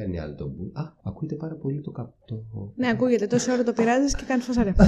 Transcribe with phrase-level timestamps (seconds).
[0.00, 0.70] Παίρνει άλλο το μπου.
[0.74, 2.44] Α, ακούγεται πάρα πολύ το καπτό.
[2.76, 3.26] Ναι, ακούγεται.
[3.26, 4.72] Τόση ώρα το πειράζεις και κάνει φασαρέ.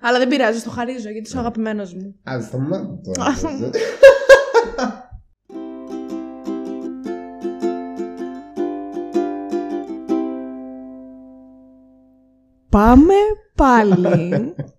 [0.00, 2.14] Αλλά δεν πειράζει, το χαρίζω γιατί είσαι ο αγαπημένος μου.
[2.30, 3.34] Α, σταμάτα τώρα.
[12.68, 13.14] Πάμε
[13.54, 14.54] πάλι.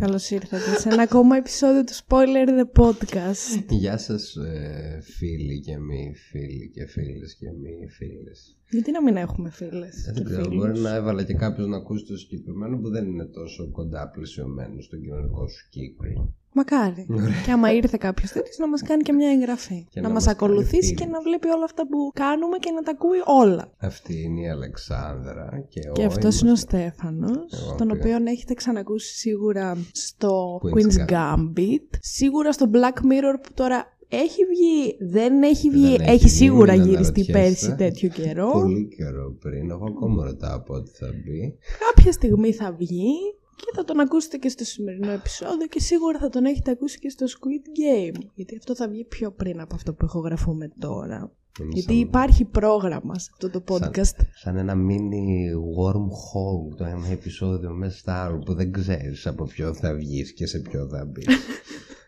[0.00, 3.64] Καλώς ήρθατε σε ένα ακόμα επεισόδιο του Spoiler The Podcast.
[3.68, 8.59] Γεια σας ε, φίλοι και μη φίλοι και φίλες και μη φίλες.
[8.70, 10.10] Γιατί να μην έχουμε φίλες.
[10.14, 13.70] Δεν ξέρω, μπορεί να έβαλα και κάποιος να ακούσει το συγκεκριμένο που δεν είναι τόσο
[13.70, 16.34] κοντά πλαισιωμένο στον κοινωνικό σου κύκλο.
[16.52, 17.06] Μακάρι.
[17.44, 19.86] και άμα ήρθε κάποιος τέτοιος να μας κάνει και μια εγγραφή.
[19.90, 22.70] Και να, να μας μας ακολουθήσει κάνει και να βλέπει όλα αυτά που κάνουμε και
[22.70, 23.72] να τα ακούει όλα.
[23.78, 28.16] Αυτή είναι η Αλεξάνδρα και, Και ο αυτός είμαστε- είναι ο Στέφανος, Εγώ τον πήγα.
[28.16, 31.88] οποίο έχετε ξανακούσει σίγουρα στο Queen's Queen's Gambit.
[32.00, 36.28] Σίγουρα στο Black Mirror που τώρα έχει βγει, δεν έχει βγει, Δεν έχει έχει βγει,
[36.34, 37.32] σίγουρα μην γυριστεί αναρωτιέστε.
[37.32, 38.50] πέρσι τέτοιο καιρό.
[38.60, 39.70] Πολύ καιρό πριν.
[39.70, 41.54] Εγώ ακόμα ρωτάω πότε θα μπει.
[41.94, 43.12] Κάποια στιγμή θα βγει
[43.56, 47.08] και θα τον ακούσετε και στο σημερινό επεισόδιο και σίγουρα θα τον έχετε ακούσει και
[47.08, 48.20] στο Squid Game.
[48.34, 51.32] Γιατί αυτό θα βγει πιο πριν από αυτό που ηχογραφούμε τώρα.
[51.60, 54.16] Είναι Γιατί σαν- υπάρχει πρόγραμμα σε αυτό το σαν- podcast.
[54.34, 55.32] Σαν ένα mini
[55.78, 60.46] wormhole το ένα επεισόδιο μέσα στα άλλο που δεν ξέρεις από ποιο θα βγεις και
[60.46, 61.26] σε ποιο θα μπεις.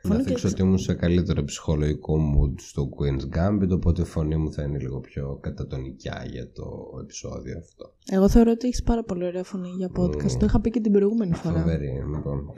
[0.03, 4.05] Να Φωνή και δείξω ότι ήμουν σε καλύτερο ψυχολογικό mood στο Queen's Gambit οπότε η
[4.05, 6.65] φωνή μου θα είναι λίγο πιο κατατονικιά για το
[7.03, 7.93] επεισόδιο αυτό.
[8.11, 10.31] Εγώ θεωρώ ότι έχεις πάρα πολύ ωραία φωνή για podcast.
[10.39, 11.59] Το είχα πει και την προηγούμενη φορά.
[11.59, 12.53] Φοβερή, λοιπόν.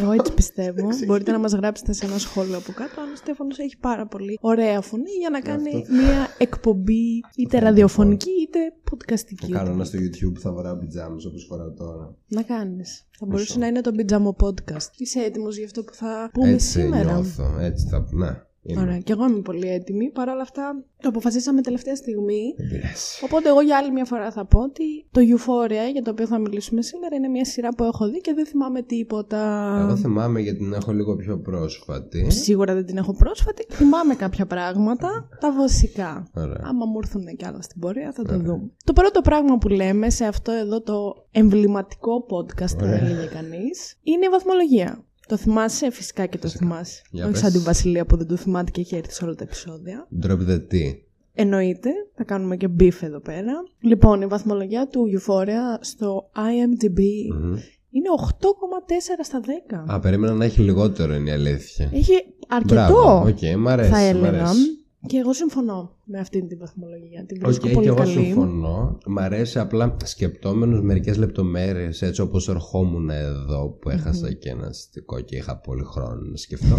[0.00, 0.88] Εγώ έτσι πιστεύω.
[1.06, 4.38] Μπορείτε να μας γράψετε σε ένα σχόλιο από κάτω αν ο Στέφανος έχει πάρα πολύ
[4.40, 8.58] ωραία φωνή για να κάνει μια εκπομπή είτε ραδιοφωνική είτε
[8.90, 9.46] podcastική.
[9.50, 12.14] Θα κάνω ένα στο YouTube που θα φοράω πιτζάμες όπως φοράω τώρα.
[12.28, 13.04] Να κάνεις.
[13.18, 14.90] Θα μπορούσε να είναι το πιτζάμο podcast.
[14.96, 17.12] Είσαι έτοιμος για αυτό που θα πούμε Έτσι σήμερα.
[17.12, 18.06] νιώθω, έτσι θα...
[18.10, 18.80] Ναι, είμαι.
[18.80, 20.10] Ωραία, και εγώ είμαι πολύ έτοιμη.
[20.10, 22.54] Παρ' όλα αυτά, το αποφασίσαμε τελευταία στιγμή.
[22.56, 23.24] Δεν πειράζει.
[23.24, 26.38] Οπότε, εγώ για άλλη μια φορά θα πω ότι το Euphoria, για το οποίο θα
[26.38, 29.40] μιλήσουμε σήμερα, είναι μια σειρά που έχω δει και δεν θυμάμαι τίποτα.
[29.80, 32.30] Εγώ θυμάμαι γιατί την έχω λίγο πιο πρόσφατη.
[32.30, 33.66] Σίγουρα δεν την έχω πρόσφατη.
[33.70, 36.28] Θυμάμαι κάποια πράγματα, τα βασικά.
[36.34, 36.60] Ωραία.
[36.62, 38.70] Άμα μου έρθουν και άλλα στην πορεία, θα το δούμε.
[38.84, 42.98] Το πρώτο πράγμα που λέμε σε αυτό εδώ το εμβληματικό podcast, θα Ωραία.
[42.98, 45.04] έλεγε κανείς, είναι η βαθμολογία.
[45.30, 47.02] Το θυμάσαι, φυσικά και το θυμάσαι.
[47.10, 47.40] Για Όχι πες.
[47.40, 50.08] σαν την Βασιλεία που δεν το θυμάται και έχει έρθει σε όλα τα επεισόδια.
[50.22, 50.94] Drop the tea.
[51.34, 53.52] Εννοείται, θα κάνουμε και beef εδώ πέρα.
[53.80, 56.98] Λοιπόν, η βαθμολογία του Euphoria στο IMDb
[57.34, 57.52] Μμμ.
[57.90, 59.84] είναι 8,4 στα 10.
[59.94, 61.90] Α, περίμενα να έχει λιγότερο είναι η αλήθεια.
[61.92, 62.12] Έχει
[62.48, 63.90] αρκετό, Μπράβο, οκ, μ' αρέσει.
[63.90, 64.28] θα μ' έλεγα.
[64.28, 64.79] αρέσει.
[65.06, 67.24] Και εγώ συμφωνώ με αυτή την βαθμολογία.
[67.26, 68.12] Την Οκ, βρίσκω και πολύ εγώ καλή.
[68.12, 68.98] συμφωνώ.
[69.06, 75.20] Μ' αρέσει απλά σκεπτόμενος μερικές λεπτομέρειες έτσι όπως ερχόμουν εδώ που έχασα και ένα αστικό
[75.20, 76.76] και είχα πολύ χρόνο να σκεφτώ.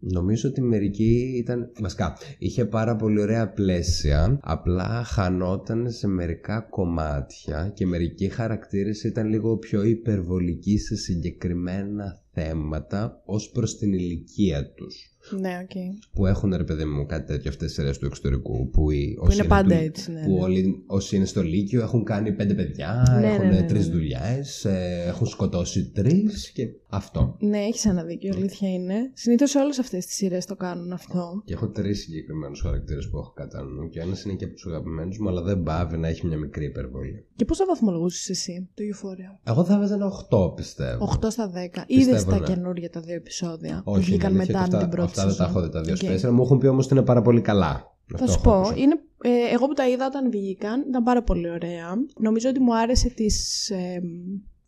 [0.00, 1.72] Νομίζω ότι μερική ήταν.
[1.80, 4.38] Βασικά, είχε πάρα πολύ ωραία πλαίσια.
[4.42, 13.22] Απλά χανόταν σε μερικά κομμάτια και μερικοί χαρακτήρες ήταν λίγο πιο υπερβολικοί σε συγκεκριμένα θέματα
[13.24, 15.96] ως προς την ηλικία τους Ναι, οκ.
[16.12, 19.38] που έχουν ρε παιδί μου κάτι τέτοιο αυτές τις σειρές του εξωτερικού που, οι, όσοι
[19.38, 20.40] είναι πάντα του- έτσι, ναι, που ναι.
[20.40, 23.92] όλοι όσοι είναι στο Λύκειο έχουν κάνει πέντε παιδιά Ναι, έχουν ναι, ναι, τρεις ναι.
[23.92, 28.94] δουλειές ε, έχουν σκοτώσει τρεις και αυτό Ναι, έχεις ένα δίκιο, αλήθεια είναι.
[29.14, 31.42] Συνήθως σε όλες αυτές τις σειρές το κάνουν αυτό.
[31.44, 34.54] και έχω τρεις συγκεκριμένους χαρακτήρες που έχω κατά νου και ο ένας είναι και από
[34.54, 38.28] τους αγαπημένους μου αλλά δεν παύει να έχει μια μικρή υπερβολή Και πώς θα βαθμολογούσες
[38.28, 41.82] εσύ το Euphoria; εγώ θα έβαζα ένα 8 πιστεύω 8 στα 10.
[41.86, 42.46] Είδες τα ναι.
[42.46, 43.80] καινούργια τα δύο επεισόδια.
[43.84, 45.46] που όχι βγήκαν είναι αλήθεια μετά ότι την αυτά, πρώτη αυτά δεν τα σεζόν.
[45.50, 46.28] έχω δει τα δύο Οκ.
[46.28, 46.30] okay.
[46.30, 48.80] μου έχουν πει όμως ότι είναι πάρα πολύ καλά Θα Αυτό σου έχω πω, ακούσει.
[48.80, 51.94] είναι, ε, εγώ που τα είδα όταν βγήκαν, ήταν πάρα πολύ ωραία.
[52.18, 53.24] Νομίζω ότι μου άρεσε τη.
[53.68, 53.98] Ε,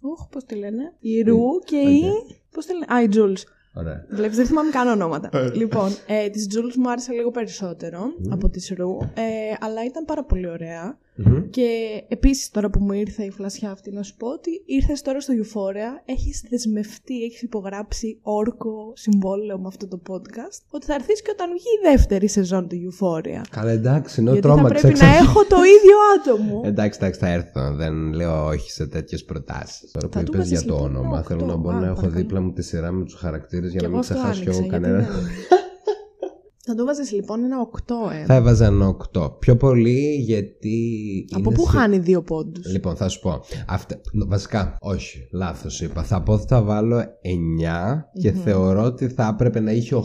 [0.00, 2.02] Ωχ, πώς τη λένε; Η Ρου και η.
[2.50, 3.42] Πώς τη λένε; Α, η Jules.
[3.76, 4.06] Ωραία.
[4.10, 5.30] Βλέπεις, δεν θυμάμαι καν ονόματα.
[5.54, 8.00] λοιπόν, ε, της Jules μου άρεσε λίγο περισσότερο
[8.30, 9.22] από της Ρου, ε,
[9.60, 10.98] αλλά ήταν πάρα πολύ ωραία.
[11.16, 11.50] Μμμ.
[11.50, 11.68] Και
[12.08, 15.34] επίσης τώρα που μου ήρθε η φλασιά αυτή να σου πω ότι ήρθες τώρα στο
[15.42, 21.30] Euphoria, έχεις δεσμευτεί, έχεις υπογράψει όρκο συμβόλαιο με αυτό το podcast, ότι θα έρθεις και
[21.32, 23.40] όταν βγει η δεύτερη σεζόν του Euphoria.
[23.50, 25.26] Καλά εντάξει, ενώ Γιατί θα τρόμαξα πρέπει εξ να αρχής.
[25.28, 26.62] έχω το ίδιο άτομο.
[26.64, 27.74] Εντάξει, εντάξει, θα έρθω.
[27.74, 29.90] Δεν λέω όχι σε τέτοιες προτάσεις.
[29.90, 31.58] Τώρα που του είπες για βάζεις το λοιπόν όνομα, ένα θέλω να οκτώ.
[31.58, 32.22] μπορώ Α, να έχω παρακαλώ.
[32.22, 34.48] δίπλα μου τη σειρά με τους χαρακτήρες για Και να μην εγώ αυτό ξεχάσω κι
[34.48, 35.08] άνοιξα, εγώ γιατί κανένα.
[36.64, 38.24] δεν- Θα το βάζεις λοιπόν ένα 8, ε.
[38.24, 39.30] Θα έβαζα ένα 8.
[39.38, 40.78] Πιο πολύ γιατί.
[41.32, 43.40] Από είναι πού σε- χάνει δύο πόντους; Λοιπόν, θα σου πω.
[43.68, 44.00] Αυτά...
[44.26, 46.02] Βασικά, όχι, λάθος είπα.
[46.02, 50.02] Θα πω ότι θα βάλω 9 και θεωρώ ότι θα έπρεπε να είχε 8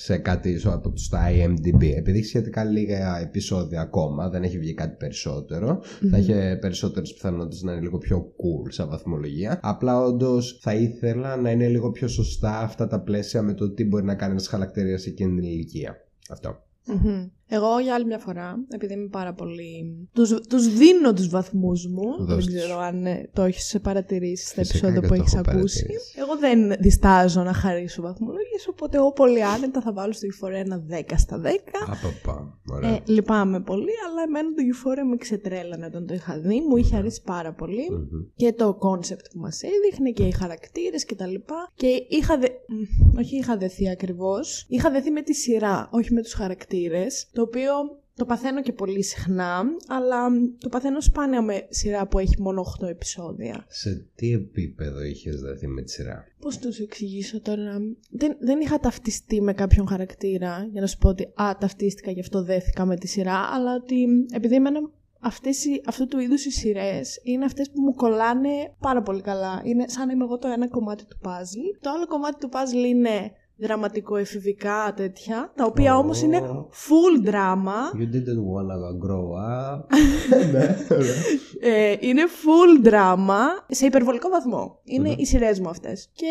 [0.00, 1.82] σε κάτι στο- από στα IMDb.
[1.96, 5.80] Επειδή έχει σχετικά λίγα επεισόδια ακόμα, δεν έχει βγει κάτι περισσότερο.
[6.10, 9.58] Θα είχε περισσότερες πιθανότητες να είναι λίγο πιο cool σαν βαθμολογία.
[9.62, 13.84] Απλά όντως θα ήθελα να είναι λίγο πιο σωστά αυτά τα πλαίσια με το τι
[13.84, 15.96] μπορεί να κάνει ένας χαρακτήρας σε εκείνη την ηλικία.
[16.30, 16.56] Αυτό.
[16.86, 17.26] Μμμ.
[17.50, 19.98] Εγώ για άλλη μια φορά, επειδή είμαι πάρα πολύ.
[20.12, 22.16] Τους, τους δίνω τους βαθμούς μου.
[22.18, 22.46] Δώσ' δεν τους.
[22.46, 25.82] ξέρω αν ε, το έχεις παρατηρήσει στα Φυσικά επεισόδια και που το έχεις έχω ακούσει.
[25.82, 26.18] παρατηρήσει.
[26.18, 30.82] Εγώ δεν διστάζω να χαρίσω βαθμολογίες, οπότε εγώ πολύ άνετα θα βάλω στο Euphoria ένα
[30.90, 31.46] 10 στα 10.
[31.82, 32.58] Απαπα.
[32.72, 32.90] Ωραία.
[32.90, 36.60] Ε, λυπάμαι πολύ, αλλά εμένα το Euphoria με ξετρέλανε όταν το είχα δει.
[36.68, 37.90] Μου είχε αρέσει πάρα πολύ.
[37.90, 38.06] Μμμ.
[38.36, 41.70] Και το concept που μας έδειχνε και οι χαρακτήρες και τα λοιπά.
[41.74, 42.46] Και είχα δε...
[42.68, 47.30] μ, όχι είχα δεθεί ακριβώς, είχα δεθεί με τη σειρά, όχι με τους χαρακτήρες.
[47.38, 47.72] Το οποίο
[48.14, 52.64] το παθαίνω και πολύ συχνά, αλλά μ, το παθαίνω σπάνια με σειρά που έχει μόνο
[52.82, 53.64] 8 επεισόδια.
[53.68, 57.78] Σε τι επίπεδο είχες δεθεί με τη σειρά; Πώς του σου εξηγήσω τώρα;
[58.10, 62.20] Δεν, δεν είχα ταυτιστεί με κάποιον χαρακτήρα για να σου πω ότι α, ταυτίστηκα γι'
[62.20, 64.90] αυτό δέθηκα με τη σειρά, αλλά ότι επειδή εμένα
[65.20, 69.62] αυτές οι, αυτού του είδους οι σειρές είναι αυτές που μου κολλάνε πάρα πολύ καλά.
[69.64, 71.78] Είναι σαν να είμαι εγώ το ένα κομμάτι του puzzle.
[71.80, 75.98] Το άλλο κομμάτι του puzzle είναι δραματικό-εφηβικά τέτοια, τα οποία Ω.
[75.98, 76.40] όμως είναι
[76.70, 77.96] full drama.
[78.00, 79.78] You didn't wanna grow up.
[80.52, 81.14] ναι, ωραία.
[81.60, 84.80] Ε, είναι full drama σε υπερβολικό βαθμό.
[84.84, 85.14] Είναι Μμμ.
[85.18, 86.08] οι σειρές μου αυτές.
[86.12, 86.26] Και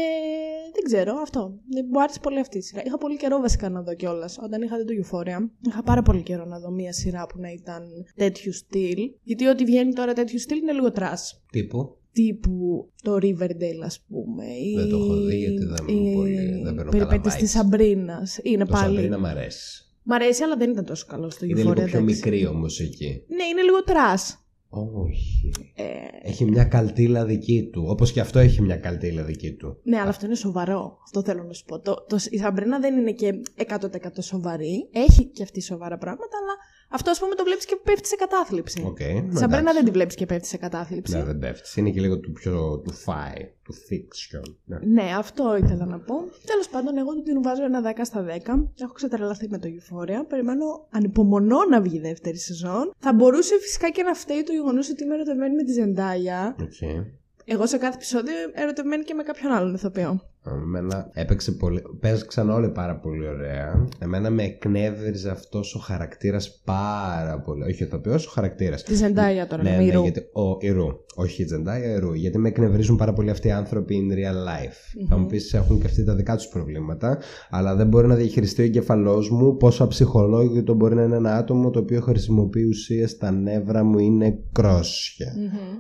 [0.74, 1.54] δεν ξέρω, αυτό.
[1.78, 2.82] Ε, Μου άρεσε πολύ αυτή η σειρά.
[2.86, 4.40] Είχα πολύ καιρό βασικά να δω κιόλας.
[4.44, 7.52] Όταν είχα δει το Euphoria, είχα πάρα πολύ καιρό να δω μια σειρά που να
[7.52, 7.84] ήταν
[8.16, 8.98] τέτοιου στυλ.
[9.24, 11.44] Γιατί ό,τι βγαίνει τώρα τέτοιου στυλ είναι λίγο trash.
[11.52, 11.98] Τύπου.
[12.18, 14.44] Τύπου το Riverdale, ας πούμε.
[14.76, 17.38] Δεν το έχω δει γιατί δεν μου πολύ- δεν παίρνω καλά περιπέτειες vibes.
[17.40, 18.28] της Σαμπρίνα.
[18.44, 18.96] Είναι Το πάλι.
[18.96, 19.82] Σαμπρίνα μ' αρέσει.
[20.04, 21.50] Μ' αρέσει, αλλά δεν ήταν τόσο καλό στο Euphoria.
[21.50, 22.02] Είναι λίγο πιο εντάξει.
[22.02, 23.24] μικρή όμως εκεί.
[23.28, 24.42] Ναι, είναι λίγο trash.
[24.70, 25.52] Όχι.
[25.76, 25.84] Ε,
[26.30, 27.84] Έχει μια καλτίλα δική του.
[27.88, 29.80] Όπως και αυτό έχει μια καλτίλα δική του.
[29.84, 30.98] Ναι, αλλά αυτό είναι σοβαρό.
[31.04, 31.80] Αυτό θέλω να σου πω.
[31.80, 33.86] Το, το, η Σαμπρίνα δεν είναι και 100%
[34.20, 34.90] σοβαρή.
[34.92, 36.54] Έχει και αυτή σοβαρά πράγματα, αλλά
[36.90, 38.84] αυτό ας πούμε το βλέπεις και πέφτει σε κατάθλιψη.
[38.86, 38.98] Οκ.
[38.98, 39.38] Τη εντάξει.
[39.38, 41.18] Σαμπρίνα δεν τη βλέπεις και πέφτει σε κατάθλιψη.
[41.18, 41.80] Ναι, δεν πέφτει.
[41.80, 43.52] Είναι και λίγο του πιο του sci-fi.
[43.64, 44.54] Του fiction.
[44.66, 44.78] Ναι.
[44.84, 46.16] Ναι, αυτό ήθελα να πω.
[46.46, 48.70] Τέλος πάντων, εγώ του την βάζω ένα 10 στα 10.
[48.82, 50.28] Έχω ξετρελαθεί με το Euphoria.
[50.28, 52.94] Περιμένω ανυπομονώ να βγει η δεύτερη σεζόν.
[53.00, 56.56] Θα μπορούσε φυσικά και να φταίει το γεγονός ότι είμαι ερωτευμένη με τη Zendaya.
[56.62, 57.06] Οκ.
[57.50, 60.22] Εγώ σε κάθε επεισόδιο ερωτευμένη και με κάποιον άλλον ηθοποιό.
[60.48, 61.82] Εμένα έπαιξε πολύ.
[62.00, 63.88] Παίζαν όλοι πάρα πολύ ωραία.
[64.00, 67.64] Εμένα με εκνεύριζε αυτός ο χαρακτήρας πάρα πολύ.
[67.64, 68.84] Όχι ο ηθοποιός, ο χαρακτήρας.
[68.84, 70.02] Τη Ζεντάγια τώρα, Ναι, ναι, ναι, Μυρού.
[70.02, 70.88] γιατί, ο Ιρού.
[71.16, 72.14] Όχι η Τζεντάια, Ιρού.
[72.14, 75.06] Γιατί με εκνευρίζουν πάρα πολύ αυτοί οι άνθρωποι in real life.
[75.10, 78.62] Θα μου πεις έχουν και αυτοί τα δικά τους προβλήματα, αλλά δεν μπορεί να διαχειριστεί
[78.62, 83.32] ο εγκεφαλός μου πόσο αψυχολόγητο μπορεί να είναι ένα άτομο το οποίο χρησιμοποιεί ουσίες στα
[83.32, 85.34] νεύρα μου είναι κρόσια.
[85.38, 85.80] Μμμ.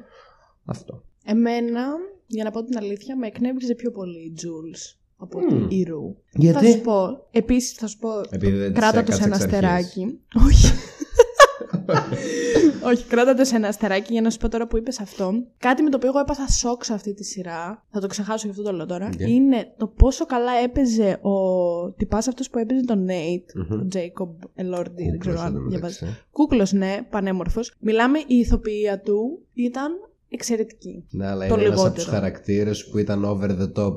[0.65, 1.01] Αυτό.
[1.29, 1.85] Εμένα,
[2.27, 5.47] για να πω την αλήθεια, με εκνεύριζε πιο πολύ η Jules από Μμ.
[5.47, 6.15] την Rue.
[6.31, 9.25] Γιατί; Θα σου πω, επίσης θα σου πω, Επειδή δεν της κράτα το σε έκατσε
[9.25, 9.53] ένα εξ αρχής.
[9.53, 10.19] αστεράκι.
[10.47, 10.71] Όχι.
[12.83, 15.33] Όχι, κράτα το σε ένα αστεράκι για να σου πω τώρα που είπες αυτό.
[15.57, 18.51] Κάτι με το οποίο εγώ έπαθα σοκ σε αυτή τη σειρά, θα το ξεχάσω γι'
[18.51, 19.19] αυτό το λέω τώρα, Οκ.
[19.19, 21.31] είναι το πόσο καλά έπαιζε ο
[21.91, 23.79] τυπάς αυτός που έπαιζε τον Nate, Μμμ.
[23.81, 26.01] ο Jacob Elordi, δεν ξέρω Κούκλος, αν εν τω διαβάζεις.
[26.01, 26.21] μεταξύ.
[26.31, 27.75] Κούκλος, ναι, πανέμορφος.
[27.79, 29.91] Μιλάμε, η ηθοποιία του ήταν
[30.29, 31.05] εξαιρετική.
[31.11, 32.11] Ναι, αλλά Το είναι ένας από τους λιγότερο.
[32.17, 33.93] χαρακτήρες που ήταν over the top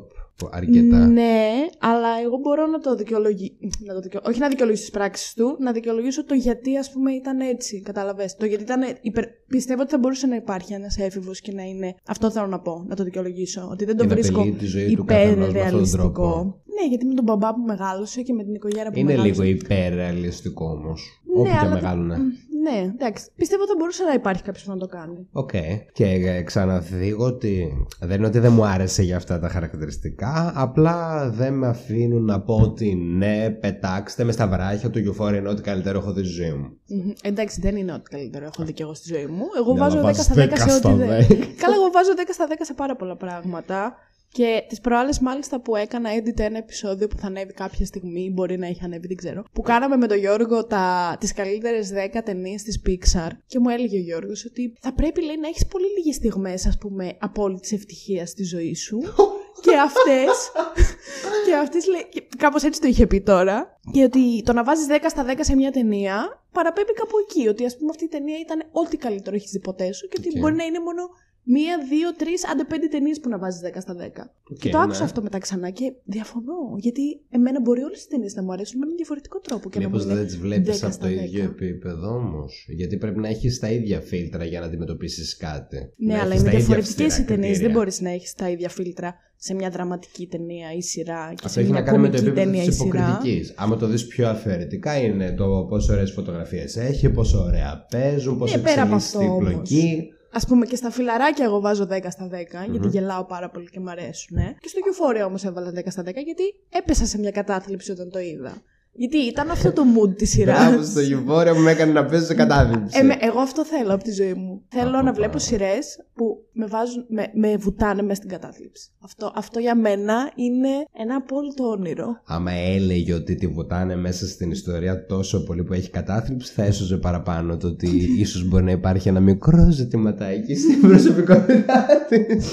[0.50, 1.06] αρκετά.
[1.06, 1.48] Ναι,
[1.78, 3.54] αλλά εγώ μπορώ να το δικαιολογήσω.
[3.86, 4.20] Να το δικαιο...
[4.24, 7.80] Όχι να δικαιολογήσω τις πράξεις του, να δικαιολογήσω το γιατί, ας πούμε, ήταν έτσι.
[7.82, 8.36] Καταλαβες.
[8.36, 8.80] Το γιατί ήταν.
[9.00, 9.24] Υπερ...
[9.48, 11.94] Πιστεύω ότι θα μπορούσε να υπάρχει ένας έφηβος και να είναι.
[12.06, 13.68] Αυτό θέλω να πω, να το δικαιολογήσω.
[13.72, 16.02] Ότι δεν το Και να βρίσκω απειλεί τη ζωή του καθενός με αυτόν τον υπερρεαλιστικό.
[16.02, 16.60] τρόπο.
[16.80, 19.42] Ναι, γιατί με τον μπαμπά που μεγάλωσε και με την οικογένεια που Είναι μεγάλωσε.
[19.42, 21.20] λίγο υπερρεαλιστικό όμως.
[21.34, 22.16] Ναι, Όπου και αλλά- μεγάλωνε.
[22.60, 23.24] Μ, Ναι, εντάξει.
[23.36, 25.28] Πιστεύω ότι θα μπορούσε να υπάρχει κάποιος που να το κάνει.
[25.32, 25.50] Οκ.
[25.92, 30.52] Και ε, ξαναλέω ότι δεν είναι ότι δεν μου άρεσε για αυτά τα χαρακτηριστικά.
[30.54, 35.48] Απλά δεν με αφήνουν να πω ότι ναι, πετάξτε με στα βράχια του Euphoria είναι
[35.48, 36.76] ό,τι καλύτερο έχω δει στη ζωή μου.
[36.88, 37.10] Μμμ.
[37.22, 39.44] Εντάξει, δεν είναι ό,τι καλύτερο έχω δει και εγώ στη ζωή μου.
[39.58, 41.08] Εγώ Ναι, βάζω αλλά 10 στα βάζεις 10 σε 10 ό,τι στα δεν.
[41.08, 41.26] 10.
[41.62, 43.94] Καλά, εγώ βάζω 10 στα 10 σε πάρα πολλά πράγματα.
[44.32, 48.58] Και τις προάλλες, μάλιστα, που έκανα edit ένα επεισόδιο που θα ανέβει κάποια στιγμή, μπορεί
[48.58, 49.44] να έχει ανέβει, δεν ξέρω.
[49.52, 51.16] Που κάναμε με τον Γιώργο τα...
[51.20, 53.30] τις καλύτερες 10 ταινίες της Pixar.
[53.46, 56.78] Και μου έλεγε ο Γιώργος ότι θα πρέπει, λέει, να έχεις πολύ λίγες στιγμές, ας
[56.78, 58.98] πούμε, απόλυτης ευτυχίας στη ζωή σου.
[59.64, 60.52] και αυτές.
[61.46, 62.06] και αυτές λέει.
[62.36, 63.78] Κάπως έτσι το είχε πει τώρα.
[63.92, 67.48] Και ότι το να βάζεις 10 στα 10 σε μια ταινία παραπέμπει κάπου εκεί.
[67.48, 70.08] Ότι ας πούμε αυτή η ταινία ήταν ό,τι καλύτερο έχεις δει ποτέ σου.
[70.08, 70.38] Και ότι Οκ.
[70.38, 71.02] μπορεί να είναι μόνο
[71.42, 74.30] μία, δύο, τρεις, άντε πέντε ταινίες που να βάζεις 10 στα 10.
[74.58, 74.84] και το ναι.
[74.84, 76.58] άκουσα αυτό μετά ξανά και διαφωνώ.
[76.78, 79.70] Γιατί εμένα μπορεί όλες οι ταινίες να μου αρέσουν με έναν διαφορετικό τρόπο.
[79.70, 81.24] Και Μήπως να μου δεν τις βλέπεις 10 από στα το 10.
[81.24, 85.92] ίδιο επίπεδο όμως; Γιατί πρέπει να έχεις τα ίδια φίλτρα για να αντιμετωπίσεις κάτι.
[85.96, 87.40] Ναι, Να αλλά έχεις είναι τα ίδια διαφορετικές οι αυστηρά ταινίες.
[87.48, 87.76] Δεν κριτήρια.
[87.78, 91.60] μπορείς να έχεις τα ίδια φίλτρα σε μια δραματική ταινία ή σειρά και Αυτό σε
[91.60, 92.98] έχει μια να κάνει με το κομική επίπεδο ταινία της ή σειρά.
[93.10, 93.54] υποκριτικής.
[93.56, 98.56] Άμα το δεις πιο αφαιρετικά, είναι το πόσο ωραίες φωτογραφίες έχει, πόσο ωραία παίζουν, πόσο
[98.56, 99.52] Ναι, πέρα από εξελίσσεται η αυτό όμως.
[99.52, 100.08] πλοκή.
[100.32, 102.30] Α πούμε και στα φιλαράκια εγώ βάζω 10 στα 10,
[102.70, 102.88] γιατί Μμμ.
[102.88, 104.36] γελάω πάρα πολύ και μου αρέσουν.
[104.60, 108.18] Και στο Euphoria όμως έβαλα 10 στα 10, γιατί έπεσα σε μια κατάθλιψη όταν το
[108.18, 108.62] είδα.
[108.92, 110.68] Γιατί ήταν αυτό το mood της σειράς.
[110.68, 112.98] Μπράβο στο Euphoria που με έκανε να παίζω σε κατάθλιψη.
[112.98, 114.62] Ε, με- εγώ αυτό θέλω από τη ζωή μου.
[114.68, 115.12] Θέλω Από να πάρα.
[115.12, 118.90] βλέπω σειρές που με, βάζουν, με, με βουτάνε μέσα στην κατάθλιψη.
[119.04, 120.68] Αυτό, αυτό για μένα είναι
[121.02, 122.06] ένα απόλυτο όνειρο.
[122.24, 126.96] Άμα έλεγε ότι τη βουτάνε μέσα στην ιστορία τόσο πολύ που έχει κατάθλιψη, θα έσωζε
[126.96, 127.88] παραπάνω το ότι
[128.24, 132.46] ίσως μπορεί να υπάρχει ένα μικρό ζητηματάκι στην προσωπικότητά της.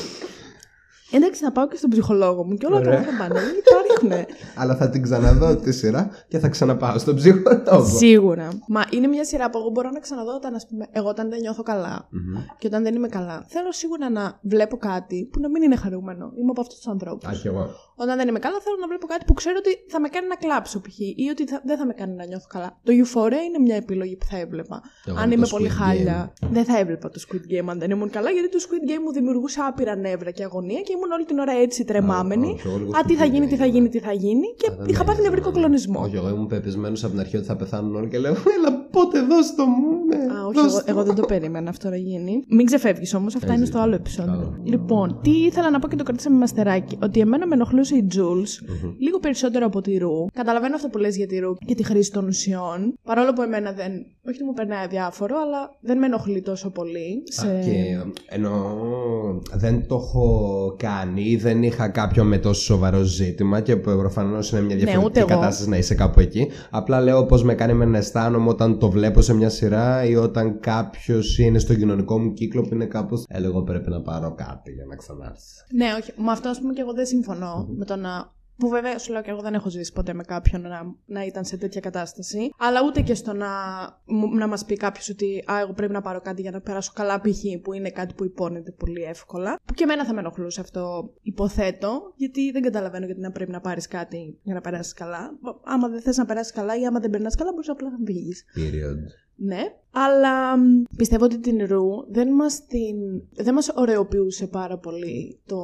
[1.11, 2.89] Εντάξει, θα πάω και στον ψυχολόγο μου και όλα Ωραία.
[2.91, 3.39] καλά θα πάνε.
[3.39, 4.35] Δεν Υπάρχουν.
[4.61, 7.85] Αλλά θα την ξαναδώ τη σειρά και θα ξαναπάω στον ψυχολόγο.
[7.97, 8.49] Σίγουρα.
[8.67, 11.39] Μα είναι μια σειρά που εγώ μπορώ να ξαναδώ όταν, ας πούμε, εγώ όταν δεν
[11.39, 12.41] νιώθω καλά Μμμ.
[12.57, 13.45] και όταν δεν είμαι καλά.
[13.47, 16.31] Θέλω σίγουρα να βλέπω κάτι που να μην είναι χαρούμενο.
[16.39, 17.27] Είμαι από αυτούς τους ανθρώπους.
[17.29, 17.69] Α, κι εγώ.
[17.95, 20.35] Όταν δεν είμαι καλά, θέλω να βλέπω κάτι που ξέρω ότι θα με κάνει να
[20.35, 20.99] κλάψω π.χ.
[20.99, 22.77] ή ότι θα- δεν θα με κάνει να νιώθω καλά.
[22.83, 24.81] Το Euphoria είναι μια επιλογή που θα έβλεπα.
[25.05, 25.77] Εγώ αν το είμαι Squid πολύ Game.
[25.79, 29.01] χάλια, δεν θα έβλεπα το Squid Game αν δεν ήμουν καλά, γιατί το Squid Game
[29.03, 32.47] μου δημιουργούσε άπειρα νεύρα και αγωνία και ήμουν όλη την ώρα έτσι τρεμάμενη.
[32.47, 33.71] όχι, εγώ λίγο Α, τι θα Squid γίνει, τι θα Game.
[33.71, 34.47] γίνει, τι θα γίνει.
[34.57, 35.57] Και Α, δεν είχα με πάθει νοιάζει νευρικό εμένα.
[35.65, 35.99] κλονισμό.
[36.05, 39.21] Όχι, εγώ ήμουν πεπισμένος από την αρχή ότι θα πεθάνουν όλοι και λέω Έλα, πότε
[39.21, 39.87] δώσ' το μου.
[40.07, 40.83] ναι, Α, όχι, δώσ' εγώ, το».
[40.87, 42.43] εγώ δεν το περίμενα αυτό να γίνει.
[42.49, 44.31] Μην ξεφεύγεις όμως, αυτά είναι στο άλλο επεισόδιο.
[44.33, 44.57] Καλό.
[44.63, 46.97] Λοιπόν, τι ήθελα να πω και το κρατήσαμε με αστεράκι.
[47.03, 48.51] Ότι εμένα με ενοχλούσε η Jules
[48.99, 50.25] λίγο περισσότερο από τη Ρου.
[50.33, 52.93] Καταλαβαίνω αυτό που λες για τη Ρου και τη χρήση των ουσιών.
[53.03, 53.91] Παρόλο που εμένα δεν.
[54.27, 57.23] Όχι ότι μου περνάει αδιάφορο, αλλά δεν με ενοχλεί τόσο πολύ.
[57.23, 57.47] Σε...
[57.47, 57.97] Α, Και
[58.29, 58.61] εννοώ
[59.53, 64.75] δεν το έχω κάνει, δεν είχα κάποιο με τόσο σοβαρό ζήτημα και προφανώς είναι μια
[64.75, 65.27] διαφορετική Ναι, ούτε εγώ.
[65.27, 66.47] κατάσταση να είσαι κάπου εκεί.
[66.69, 70.15] Απλά λέω πώς με κάνει με να αισθάνομαι όταν το βλέπω σε μια σειρά ή
[70.15, 73.25] όταν κάποιος είναι στο κοινωνικό μου κύκλο που είναι κάπως.
[73.27, 75.41] Ε, εγώ πρέπει να πάρω κάτι για να ξανάρθει.
[75.75, 76.11] Ναι, όχι.
[76.17, 78.35] Με αυτό, ας πούμε, και εγώ δεν συμφωνώ με το να.
[78.57, 81.45] Που βέβαια σου λέω και εγώ δεν έχω ζήσει ποτέ με κάποιον να, να ήταν
[81.45, 82.49] σε τέτοια κατάσταση.
[82.57, 83.47] Αλλά ούτε και στο να,
[84.05, 86.91] μου- να μας πει κάποιος ότι Α, εγώ πρέπει να πάρω κάτι για να περάσω
[86.95, 87.41] καλά, π.χ.
[87.63, 89.59] που είναι κάτι που υπόνεται πολύ εύκολα.
[89.65, 93.61] Που και εμένα θα με ενοχλούσε αυτό, υποθέτω, γιατί δεν καταλαβαίνω γιατί να πρέπει να
[93.61, 95.37] πάρεις κάτι για να περάσεις καλά.
[95.63, 98.45] Άμα δεν θες να περάσεις καλά ή άμα δεν περνάς καλά, μπορείς απλά να φύγεις.
[98.55, 99.01] Period.
[99.39, 99.61] Ναι,
[99.91, 102.95] αλλά μ, πιστεύω ότι την Ρου δεν μας, την...
[103.43, 105.57] δεν μας ωραιοποιούσε πάρα πολύ το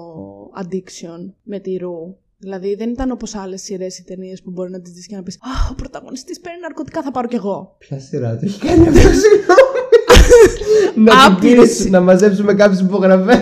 [0.61, 2.17] addiction με τη Ρου.
[2.43, 5.23] Δηλαδή δεν ήταν όπως άλλες σειρές ή ταινίες που μπορεί να τις δεις και να
[5.23, 7.75] πεις «Α, ο πρωταγωνιστής παίρνει ναρκωτικά, θα πάρω κι εγώ».
[7.77, 9.79] Ποια σειρά το έχει κάνει αυτό, συγγνώμη.
[11.05, 11.77] να, την Άπειρες.
[11.77, 13.37] πεις, να μαζέψουμε κάποιες υπογραφές.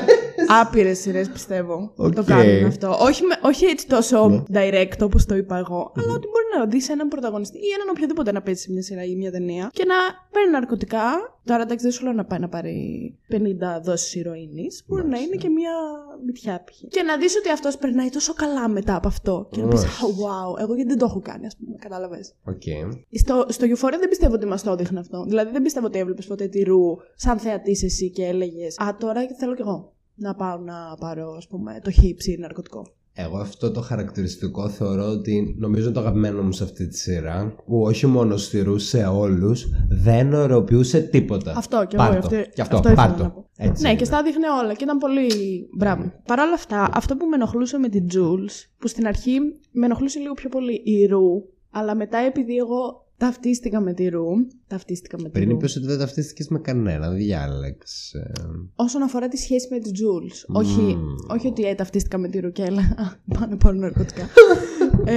[0.50, 2.14] Άπειρες σειρές πιστεύω Οκ.
[2.16, 2.98] το κάνουν αυτό.
[3.00, 4.44] Όχι, με- όχι έτσι τόσο Ναι.
[4.60, 8.32] direct όπως το είπα εγώ, αλλά ότι μπορεί να δεις έναν πρωταγωνιστή ή έναν οποιοδήποτε
[8.32, 9.96] να παίζει σε μια σειρά ή μια ταινία και να
[10.32, 11.02] παίρνει ναρκωτικά.
[11.46, 12.76] Τώρα εντάξει δεν σου λέω να πάει να πάρει
[13.30, 15.26] 50 δόσεις ηρωίνης, μπορεί να Μάλιστα.
[15.34, 15.72] είναι και μια
[16.26, 16.78] μυτιά π.χ.
[16.90, 20.06] Και να δεις ότι αυτός περνάει τόσο καλά μετά από αυτό και να πεις Μάλιστα.
[20.06, 22.34] «Α, wow, εγώ γιατί δεν το έχω κάνει ας πούμε, κατάλαβες.
[22.46, 22.62] Οκ.
[23.12, 25.24] Στο, στο Euphoria δεν πιστεύω ότι μας το έδειχνε αυτό.
[25.28, 29.22] Δηλαδή δεν πιστεύω ότι έβλεπες ποτέ τη Ρου σαν θεατής εσύ και έλεγες Α, τώρα
[29.40, 32.86] θέλω κι εγώ να πάω να πάρω, ας πούμε, το χι ψι ναρκωτικό.
[33.14, 37.56] Εγώ αυτό το χαρακτηριστικό θεωρώ ότι νομίζω είναι το αγαπημένο μου σε αυτή τη σειρά
[37.66, 41.54] που όχι μόνο στη Ρου, σε όλους δεν ωραιοποιούσε τίποτα.
[41.58, 42.06] Αυτό και εγώ.
[42.06, 42.28] Πάρ' το.
[42.28, 43.24] αυτό, Και αυτό, αυτό πάρ' ήθελα το.
[43.24, 43.50] να πω.
[43.58, 43.98] Έτσι ναι, είναι.
[43.98, 45.30] και στα δείχνε όλα και ήταν πολύ.
[45.78, 46.12] Μπράβο.
[46.26, 49.40] Παρ' όλα αυτά, αυτό που με ενοχλούσε με την Jules, που στην αρχή
[49.72, 54.26] με ενοχλούσε λίγο πιο πολύ η Ρου, αλλά μετά επειδή εγώ ταυτίστηκα με τη Ρου.
[54.68, 55.56] Ταυτίστηκα με τη Πριν Ρου.
[55.56, 58.32] είπες ότι δεν ταυτίστηκες με κανένα, διάλεξε.
[58.76, 60.46] Όσον αφορά τη σχέση με τη Jules.
[60.48, 60.56] Μμμ.
[60.56, 60.98] Όχι,
[61.30, 62.82] όχι ότι ε, ταυτίστηκα με τη Ρουκέλα.
[62.82, 64.22] Α, Πάνε πάρω ναρκωτικά.
[65.06, 65.16] ε,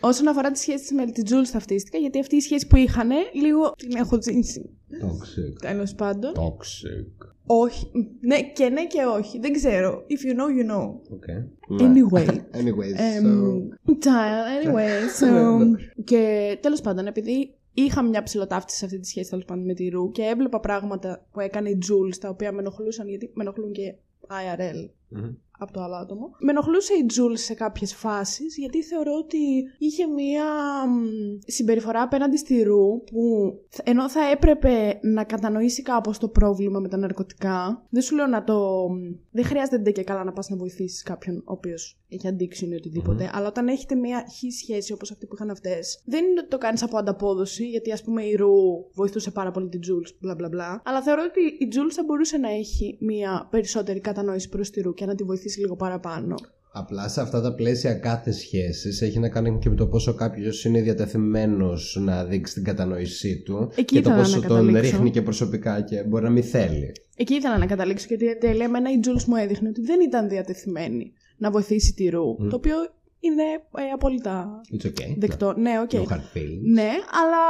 [0.00, 3.08] όσον αφορά τη σχέση της με τη Jules ταυτίστηκα, γιατί αυτή η σχέση που είχαν
[3.32, 4.70] λίγο την έχω ζήσει.
[4.90, 5.58] Toxic.
[5.60, 6.32] Τέλος πάντων.
[6.34, 7.26] Toxic.
[7.52, 7.90] Όχι.
[8.20, 9.38] Ναι, και ναι και όχι.
[9.38, 10.06] Δεν ξέρω.
[10.08, 10.86] If you know, you know.
[11.16, 11.38] Okay.
[11.82, 12.26] Anyway.
[12.60, 13.92] Anyways, Εμ, so...
[14.04, 15.26] child, anyway, so...
[15.26, 19.74] Ναι, και τέλος πάντων, επειδή είχα μια ψηλοταύτιση σε αυτή τη σχέση τέλος πάντων με
[19.74, 23.42] τη Ρου και έβλεπα πράγματα που έκανε η Jules τα οποία με ενοχλούσαν γιατί με
[23.42, 23.94] ενοχλούν και
[24.28, 25.34] IRL Μμμ.
[25.60, 26.30] Από το άλλο άτομο.
[26.38, 29.38] Με ενοχλούσε η Jules σε κάποιες φάσεις γιατί θεωρώ ότι
[29.78, 30.44] είχε μία
[30.88, 31.04] μ,
[31.46, 36.88] συμπεριφορά απέναντι στη Ρου που θ- ενώ θα έπρεπε να κατανοήσει κάπως το πρόβλημα με
[36.88, 38.88] τα ναρκωτικά δεν σου λέω να το...
[38.90, 42.74] μ, Δεν χρειάζεται και καλά να πας να βοηθήσεις κάποιον ο οποίος έχει addiction ή
[42.74, 46.48] οτιδήποτε αλλά όταν έχετε μία χη σχέση όπως αυτή που είχαν αυτές δεν είναι ότι
[46.48, 48.50] το κάνεις από ανταπόδοση γιατί ας πούμε η Ρου
[48.94, 52.36] βοηθούσε πάρα πολύ την Jules μπλα μπλα μπλα αλλά θεωρώ ότι η Jules θα μπορούσε
[52.36, 56.34] να έχει μία περισσότερη κατανόηση προς τη Ρου και να τη βοηθήσει λίγο παραπάνω.
[56.72, 60.64] Απλά σε αυτά τα πλαίσια κάθε σχέσης έχει να κάνει και με το πόσο κάποιος
[60.64, 64.80] είναι διατεθειμένος να δείξει την κατανόησή του Εκεί και το ήθελα να πόσο τον καταλήξω.
[64.80, 66.92] ρίχνει και προσωπικά και μπορεί να μην θέλει.
[67.16, 70.28] Εκεί ήθελα να καταλήξω γιατί εν τέλει εμένα η Jules μου έδειχνε ότι δεν ήταν
[70.28, 72.36] διατεθειμένη να βοηθήσει τη Ρου.
[72.50, 72.76] Το οποίο
[73.20, 73.42] είναι
[73.76, 75.14] ε, απόλυτα It's okay.
[75.18, 75.54] δεκτό.
[75.56, 75.90] Ναι, ok.
[75.92, 76.60] No hard feelings.
[76.72, 76.90] Ναι,
[77.22, 77.42] αλλά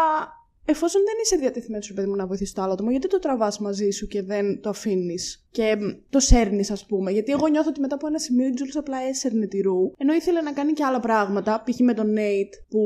[0.65, 3.91] εφόσον δεν είσαι διατεθειμένος, παιδί μου, να βοηθήσει το άλλο άτομο, γιατί το τραβάς μαζί
[3.91, 5.77] σου και δεν το αφήνεις και
[6.11, 7.11] το σέρνεις, ας πούμε.
[7.11, 10.13] Γιατί εγώ νιώθω ότι μετά από ένα σημείο η Τζούλ απλά έσερνε τη ρου, ενώ
[10.13, 11.63] ήθελε να κάνει και άλλα πράγματα.
[11.67, 11.81] Π.χ.
[11.81, 12.79] με τον Νέιτ που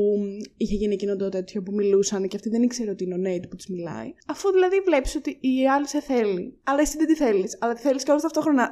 [0.57, 3.45] είχε γίνει εκείνο το τέτοιο που μιλούσαν και αυτή δεν ήξερε ότι είναι ο Νέιτ
[3.45, 4.13] που της μιλάει.
[4.27, 7.81] Αφού δηλαδή βλέπεις ότι η άλλη σε θέλει, αλλά εσύ δεν τη θέλεις, αλλά τη
[7.81, 8.69] θέλεις και όλα ταυτόχρονα.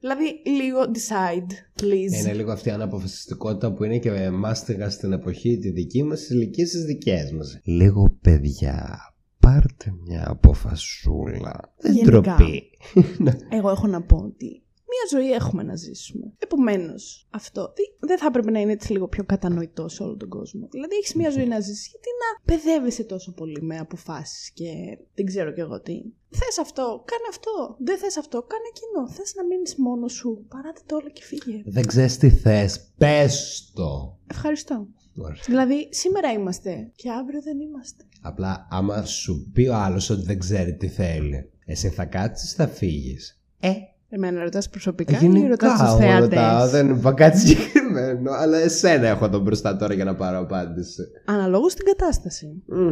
[0.00, 2.20] Δηλαδή λίγο decide, please.
[2.20, 6.34] Είναι λίγο αυτή η αναποφασιστικότητα που είναι και μάστιγα στην εποχή τη δική μας, τι
[6.34, 7.60] ηλικίε τι δικέ μας.
[7.64, 9.11] Λίγο παιδιά,
[9.46, 11.74] πάρτε μια αποφασούλα.
[11.78, 12.20] Δεν Γενικά.
[12.20, 12.70] ντροπή.
[13.56, 16.32] Εγώ έχω να πω ότι μία ζωή έχουμε να ζήσουμε.
[16.38, 20.28] Επομένως, αυτό δι- δεν θα έπρεπε να είναι έτσι λίγο πιο κατανοητό σε όλο τον
[20.28, 20.68] κόσμο.
[20.70, 21.88] Δηλαδή, έχεις μία ζωή να ζήσει.
[21.90, 26.02] Γιατί να παιδεύεσαι τόσο πολύ με αποφάσεις και δεν ξέρω κι εγώ τι.
[26.30, 27.76] Θες αυτό, κάνε αυτό.
[27.78, 29.08] Δεν θες αυτό, κάνε εκείνο.
[29.16, 30.44] Θες να μείνεις μόνος σου.
[30.48, 31.62] Παράτε το όλο και φύγε.
[31.64, 32.92] Δεν ξέρεις τι θες.
[32.98, 34.18] Πες το.
[34.26, 34.86] Ευχαριστώ.
[35.16, 35.36] Ωραία.
[35.46, 38.04] Δηλαδή, σήμερα είμαστε και αύριο δεν είμαστε.
[38.20, 42.66] Απλά άμα σου πει ο άλλος ότι δεν ξέρει τι θέλει, εσύ θα κάτσεις, θα
[42.68, 43.40] φύγεις.
[43.60, 43.70] Ε,
[44.14, 46.70] Εμένα ρωτάς προσωπικά ή ρωτάς τους Γενικά εγώ ρωτάω, θεατέ.
[46.70, 51.02] δεν είπα κάτι συγκεκριμένο, αλλά εσένα έχω εδώ μπροστά τώρα για να πάρω απάντηση.
[51.24, 52.62] Αναλόγως στην κατάσταση.
[52.66, 52.90] Μμ.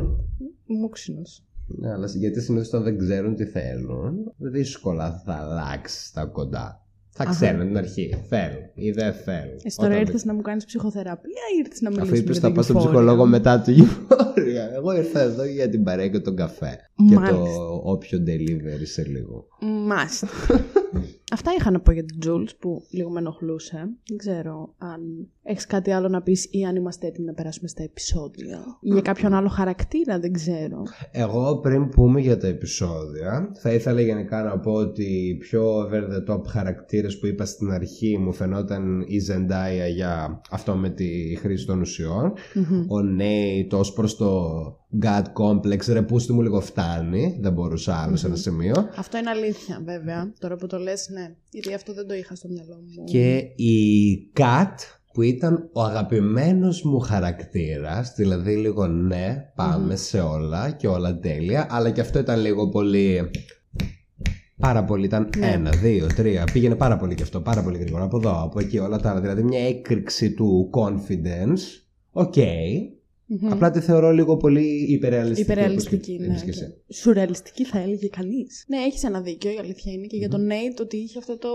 [0.67, 1.45] Μου ξύνος.
[1.67, 6.85] Ναι, αλλά γιατί συνήθως όταν δεν ξέρουν τι θέλουν, δύσκολα θα αλλάξεις τα κοντά.
[7.23, 7.35] Θα Αχα.
[7.41, 8.15] ξέρουν την αρχή.
[8.29, 9.57] Θέλουν ή δεν θέλουν.
[9.63, 12.41] Εσύ τώρα Όταν- ήρθες να μου κάνεις ψυχοθεραπεία ή ήρθες να Αφού μιλήσει είπες για
[12.41, 12.81] θα το πάω στον Euphoria?
[12.81, 14.75] ψυχολόγο μετά το Euphoria.
[14.77, 16.79] Εγώ ήρθα εδώ για την παρέα και τον καφέ.
[17.09, 17.63] Και το Μάλιστα.
[17.85, 19.47] όποιο delivery σε λίγο.
[19.87, 20.29] Μάλιστα.
[21.33, 23.89] Αυτά είχα να πω για την Jules που λίγο με ενοχλούσε.
[24.09, 25.01] Δεν ξέρω αν
[25.43, 28.59] έχεις κάτι άλλο να πεις ή αν είμαστε έτοιμοι να περάσουμε στα επεισόδια.
[28.81, 30.83] Ή για κάποιον άλλο χαρακτήρα, δεν ξέρω.
[31.11, 36.03] Εγώ πριν πούμε για τα επεισόδια, θα ήθελα γενικά να πω ότι οι πιο over
[36.13, 41.37] the top χαρακτήρες που είπα στην αρχή μου φαινόταν η Zendaya για αυτό με τη
[41.41, 42.33] χρήση των ουσιών.
[42.89, 44.51] Ο Nate ως προς το
[45.03, 48.75] God complex, ρε πούστη μου λίγο φτάνει, δεν μπορούσα άλλο σε ένα σημείο.
[48.97, 50.33] Αυτό είναι αλήθεια, βέβαια.
[50.39, 51.20] Τώρα που το λες, ναι.
[51.51, 53.05] Γιατί αυτό δεν το είχα στο μυαλό μου.
[53.05, 53.83] Και η
[54.37, 54.75] Kat
[55.13, 61.67] που ήταν ο αγαπημένος μου χαρακτήρας, δηλαδή λίγο ναι, πάμε σε όλα και όλα τέλεια,
[61.71, 63.31] αλλά και αυτό ήταν λίγο πολύ...
[64.61, 65.47] Πάρα πολύ, ήταν Ναι.
[65.47, 66.45] ένα, δύο, τρία.
[66.53, 68.05] Πήγαινε πάρα πολύ και αυτό, πάρα πολύ γρήγορα.
[68.05, 69.21] Από εδώ, από εκεί, όλα τα άλλα.
[69.21, 71.61] Δηλαδή μια έκρηξη του confidence.
[72.13, 72.35] Οκ.
[73.33, 73.53] Μμμ.
[73.53, 75.51] Απλά τη θεωρώ λίγο πολύ υπερρεαλιστική.
[75.53, 76.33] Υπερρεαλιστική, όπως ναι.
[76.33, 76.75] είπες και εσύ.
[76.89, 78.65] Σουρεαλιστική θα έλεγε κανείς.
[78.69, 80.07] Ναι, έχεις ένα δίκιο, η αλήθεια είναι.
[80.07, 81.49] Και για τον Nate ότι είχε αυτό το,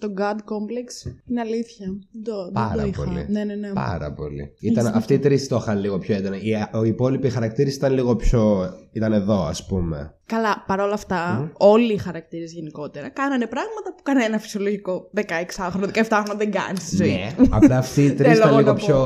[0.00, 1.12] το God complex.
[1.30, 1.86] Είναι αλήθεια.
[2.12, 3.04] Δεν το, δεν Πάρα το είχα.
[3.04, 3.26] πολύ.
[3.28, 3.72] Ναι, ναι, ναι.
[3.72, 4.52] Πάρα πολύ.
[4.60, 4.98] Ήταν, δίκιο.
[4.98, 6.36] αυτοί οι τρεις το είχαν λίγο πιο έντονα.
[6.36, 6.50] Οι,
[6.84, 8.70] οι υπόλοιποι χαρακτήρες ήταν λίγο πιο.
[8.92, 10.14] ήταν εδώ, ας πούμε.
[10.34, 16.50] Καλά, παρόλα αυτά, όλοι οι χαρακτήρες γενικότερα κάνανε πράγματα που κανένα φυσιολογικό 16χρονο, 17χρονο δεν
[16.50, 17.10] κάνει στη ζωή.
[17.10, 18.96] Ναι, απλά αυτοί οι τρεις Θέλω ήταν εγώ λίγο να πιο.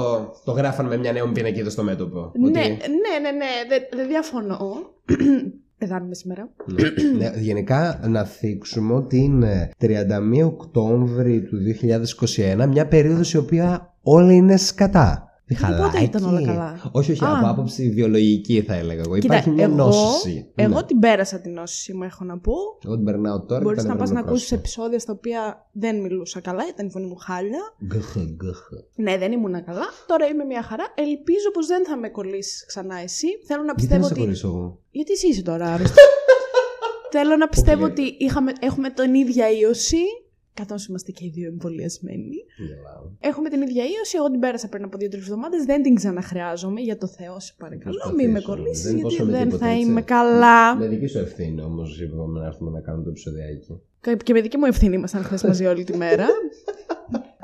[0.45, 2.33] Το γράφαν με μια νέα πινακίδα στο μέτωπο.
[2.41, 4.59] Ναι, Ότι- ναι, ναι, ναι, δεν δεν διαφωνώ.
[5.79, 6.49] Πεθάνουμε σήμερα.
[6.65, 6.89] Ναι.
[7.19, 11.57] Ναι, γενικά να θίξουμε ότι είναι 31 Οκτώβρη του
[12.63, 15.26] 2021, μια περίοδος η οποία όλα είναι σκατά.
[15.49, 16.05] Γιατί πότε Χαλάκι.
[16.05, 17.39] ήταν όλα καλά; Όχι, όχι, Α.
[17.39, 19.15] από άποψη βιολογική θα έλεγα εγώ.
[19.19, 20.51] Κοίτα, Υπάρχει μια εγώ, νόσηση.
[20.55, 20.83] Εγώ Ναι.
[20.83, 22.53] την πέρασα την νόσηση μου, έχω να πω.
[22.85, 23.61] Εγώ την περνάω τώρα.
[23.61, 24.31] Μπορείς και να ήταν πας να μικρός.
[24.33, 27.61] ακούσεις επεισόδια στα οποία δεν μιλούσα καλά, ήταν η φωνή μου χάλια.
[27.87, 28.61] Γκχ, γκχ.
[28.97, 29.85] Ναι, δεν ήμουν καλά.
[30.07, 30.85] Τώρα είμαι μια χαρά.
[30.95, 33.27] Ελπίζω πως δεν θα με κολλήσεις ξανά εσύ.
[33.47, 34.21] Θέλω να Γιατί πιστεύω να σε ότι.
[34.23, 35.95] κολλήσω εγώ; Γιατί εσύ είσαι τώρα άρρωστη.
[37.15, 37.91] Θέλω να πιστεύω λέει.
[37.91, 39.97] ότι είχαμε, έχουμε την ίδια ίωση.
[40.61, 42.37] Καθώς είμαστε και οι δύο εμβολιασμένοι.
[42.69, 43.05] Γελάω.
[43.21, 44.17] Έχουμε την ίδια ίωση.
[44.19, 45.65] Εγώ την πέρασα πριν από δύο-τρεις εβδομάδες.
[45.65, 46.81] Δεν την ξαναχρειάζομαι.
[46.81, 47.95] Για το Θεό, σε παρακαλώ.
[47.97, 48.23] Προσπαθήσω.
[48.23, 49.87] Μην με κολλήσει, Δεν γιατί υπόσχομαι δεν τίποτα, θα έτσι.
[49.87, 50.77] είμαι καλά.
[50.77, 53.81] Με δική σου ευθύνη όμως είπαμε να έρθουμε να κάνουμε το επεισοδιάκι.
[54.23, 56.27] Και με δική μου ευθύνη ήμασταν χθες μαζί όλη τη μέρα.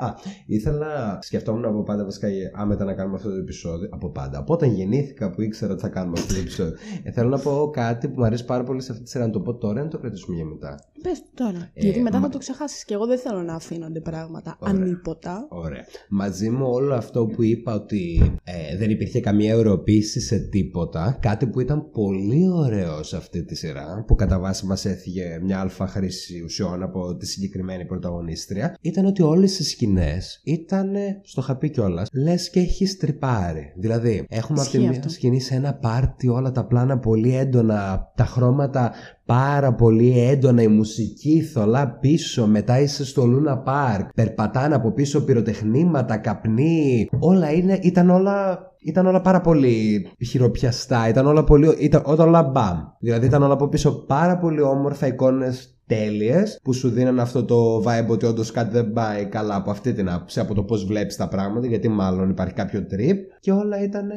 [0.03, 0.13] Α,
[0.45, 3.89] ήθελα, σκεφτόμουν από πάντα βασικά άμετα να κάνουμε αυτό το επεισόδιο.
[3.91, 4.37] Από πάντα.
[4.39, 6.73] Από όταν γεννήθηκα που ήξερα ότι θα κάνουμε αυτό το επεισόδιο.
[7.03, 9.25] Ε, θέλω να πω κάτι που μου αρέσει πάρα πολύ σε αυτή τη σειρά.
[9.25, 10.79] Να το πω τώρα ή να το κρατήσουμε για μετά.
[11.03, 11.69] Πες τώρα.
[11.73, 12.85] Ε, γιατί μετά μα- θα το ξεχάσεις.
[12.85, 14.75] Και εγώ δεν θέλω να αφήνονται πράγματα Ωραία.
[14.75, 15.47] ανίποτα.
[15.49, 15.83] Ωραία.
[16.09, 21.47] Μαζί με όλο αυτό που είπα ότι ε, δεν υπήρχε καμία ευρωπήση σε τίποτα, κάτι
[21.47, 25.87] που ήταν πολύ ωραίο σε αυτή τη σειρά, που κατά βάση μας έφυγε μια αλφα
[25.87, 31.69] χρήση ουσιών από τη συγκεκριμένη πρωταγωνίστρια, ήταν ότι όλες οι σκηνές ήταν, στο είχα πει
[31.69, 33.73] κιόλας, λες και έχει τρυπάρει.
[33.75, 35.09] Δηλαδή, έχουμε από τη Ισχύει μία αυτό.
[35.09, 38.91] σκηνή σε ένα πάρτι όλα τα πλάνα πολύ έντονα, τα χρώματα
[39.25, 45.23] πάρα πολύ έντονα, η μουσική θολά πίσω, μετά είσαι στο Λούνα Πάρκ, περπατάνε από πίσω
[45.23, 48.67] πυροτεχνήματα, καπνί, όλα είναι, ήταν όλα...
[48.85, 51.75] Ήταν όλα πάρα πολύ χειροπιαστά, ήταν όλα πολύ.
[51.79, 52.77] Ήταν, ήταν όλα μπαμ.
[52.99, 57.77] Δηλαδή ήταν όλα από πίσω πάρα πολύ όμορφα εικόνες τέλειες που σου δίνουν αυτό το
[57.77, 61.15] vibe ότι όντως κάτι δεν πάει καλά από αυτή την άποψη, από το πώς βλέπεις
[61.15, 64.09] τα πράγματα, γιατί μάλλον υπάρχει κάποιο trip και όλα ήταν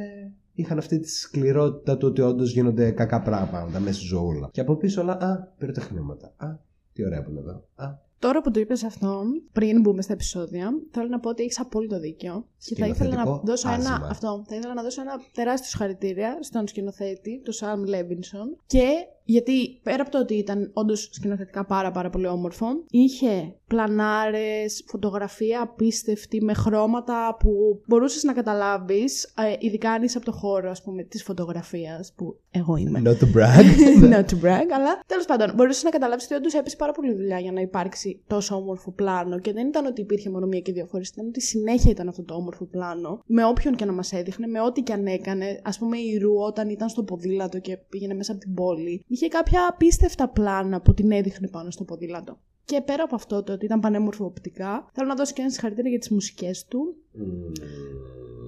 [0.53, 4.49] είχαν αυτή τη σκληρότητα του ότι όντως γίνονται κακά πράγματα μέσα στη ζωούλα.
[4.53, 6.33] Και από πίσω όλα, α, πήρε τα χρήματα.
[6.37, 6.47] Α,
[6.93, 7.65] τι ωραία που είναι εδώ.
[7.75, 11.61] Α, Τώρα που το είπες αυτό, πριν μπούμε στα επεισόδια, θέλω να πω ότι έχεις
[11.61, 12.47] απόλυτο δίκιο.
[12.59, 14.09] Και θα ήθελα να Σκηνοθετικό δώσω ένα, άζημα.
[14.11, 18.57] αυτό, θα ήθελα να δώσω ένα τεράστιο συγχαρητήρια στον σκηνοθέτη, τον Σάμ Λέβινσον.
[18.67, 18.89] Και
[19.27, 25.63] γιατί πέρα από το ότι ήταν όντως σκηνοθετικά πάρα πάρα πολύ όμορφο, είχε πλανάρες, φωτογραφία
[25.63, 30.83] απίστευτη με χρώματα που μπορούσες να καταλάβεις, ε, ειδικά αν είσαι από το χώρο ας
[30.83, 33.03] πούμε της φωτογραφίας που εγώ είμαι.
[33.05, 33.65] Not to brag.
[34.15, 37.39] Not to brag, αλλά τέλος πάντων, μπορούσες να καταλάβεις ότι όντως έπεσε πάρα πολύ δουλειά
[37.39, 39.39] για να υπάρξει τόσο όμορφο πλάνο.
[39.39, 42.23] Και δεν ήταν ότι υπήρχε μόνο μία και δύο φορές, ήταν ότι συνέχεια ήταν αυτό
[42.23, 43.21] το όμορφο πλάνο.
[43.27, 45.61] Με όποιον και να μας έδειχνε, με ό,τι και αν έκανε.
[45.63, 49.29] Α πούμε, η Ρου όταν ήταν στο ποδήλατο και πήγαινε μέσα από την πόλη, είχε
[49.29, 52.39] κάποια απίστευτα πλάνα που την έδειχνε πάνω στο ποδήλατο.
[52.65, 55.91] Και πέρα από αυτό το ότι ήταν πανέμορφο οπτικά, θέλω να δώσω και ένα συγχαρητήρια
[55.91, 56.97] για τις μουσικές του.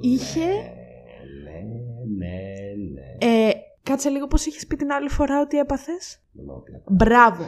[0.00, 0.72] Είχε-
[1.44, 1.60] Ναι,
[2.16, 2.36] ναι,
[2.92, 3.46] ναι.
[3.48, 3.50] Ε,
[3.82, 6.84] κάτσε λίγο πώς είχες πει την άλλη φορά ότι έπαθες; Μονόπλακα.
[6.90, 7.44] Μπράβο.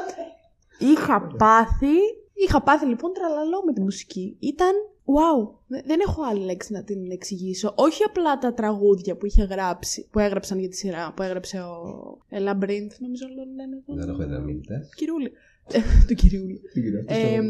[0.92, 1.96] είχα πάθει,
[2.32, 4.36] είχα πάθει λοιπόν τραλαλό με τη μουσική.
[4.40, 4.72] Ήταν
[5.16, 5.50] wow.
[5.66, 7.72] Δε- Δεν έχω άλλη λέξη να την εξηγήσω.
[7.76, 11.74] Όχι απλά τα τραγούδια που είχε γράψει, που έγραψαν για τη σειρά, που έγραψε ο
[12.28, 13.96] ε, Labyrinth, νομίζω λένε τον.
[13.98, 14.88] Δεν έχω ιδέα μίλητες.
[14.96, 15.32] Κυριούλη.
[15.72, 16.60] Ε, του Κυριούλη.
[17.06, 17.40] Ε,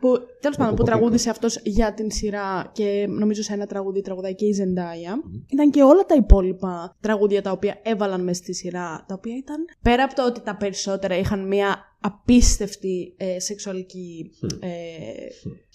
[0.00, 0.08] που,
[0.40, 0.84] τέλος πάντων, που Κοκοπίκο.
[0.84, 5.22] τραγούδισε αυτός για την σειρά και νομίζω σε ένα τραγούδι τραγουδάει και η Ζεντάια.
[5.48, 9.56] Ήταν και όλα τα υπόλοιπα τραγούδια τα οποία έβαλαν μέσα στη σειρά, τα οποία ήταν
[9.82, 14.68] πέρα από το ότι τα περισσότερα είχαν μια απίστευτη ε, σεξουαλική ε,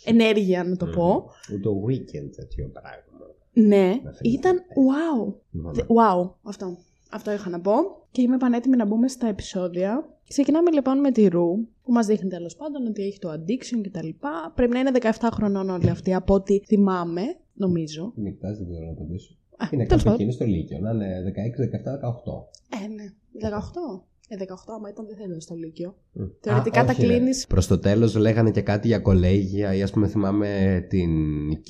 [0.05, 1.25] ενέργεια, να το πω.
[1.51, 2.97] Ούτε το weekend τέτοιο πράγμα.
[3.53, 4.17] Ναι, Να φαίνεται.
[4.29, 5.33] ήταν wow.
[5.51, 6.77] Λοιπόν, Θε- Wow, αυτό.
[7.11, 7.73] Αυτό είχα να πω.
[8.11, 10.09] Και είμαι πανέτοιμη να μπούμε στα επεισόδια.
[10.27, 14.07] Ξεκινάμε λοιπόν με τη Ρου, που μας δείχνει τέλος πάντων ότι έχει το addiction κτλ.
[14.55, 17.21] Πρέπει να είναι 17 χρονών όλοι αυτοί, από ό,τι θυμάμαι,
[17.53, 18.11] νομίζω.
[18.15, 19.33] Μην κοιτάς, δεν μπορώ να απαντήσω.
[19.57, 20.13] Α, Είναι τέλος κάποιο πάντων.
[20.13, 20.79] εκείνο στο Λύκειο.
[20.79, 22.47] Να είναι 16, 17, 18.
[22.83, 23.03] Ε, ναι.
[23.41, 24.03] 18.
[24.31, 25.95] Ε, 18, άμα ήταν δεν θα ήταν στο Λύκειο.
[26.13, 26.23] Μμ.
[26.41, 27.13] Θεωρητικά Α, τα όχι, ρε.
[27.13, 31.09] κλείνεις- Προς το τέλος λέγανε και κάτι για κολέγια ή ας πούμε θυμάμαι την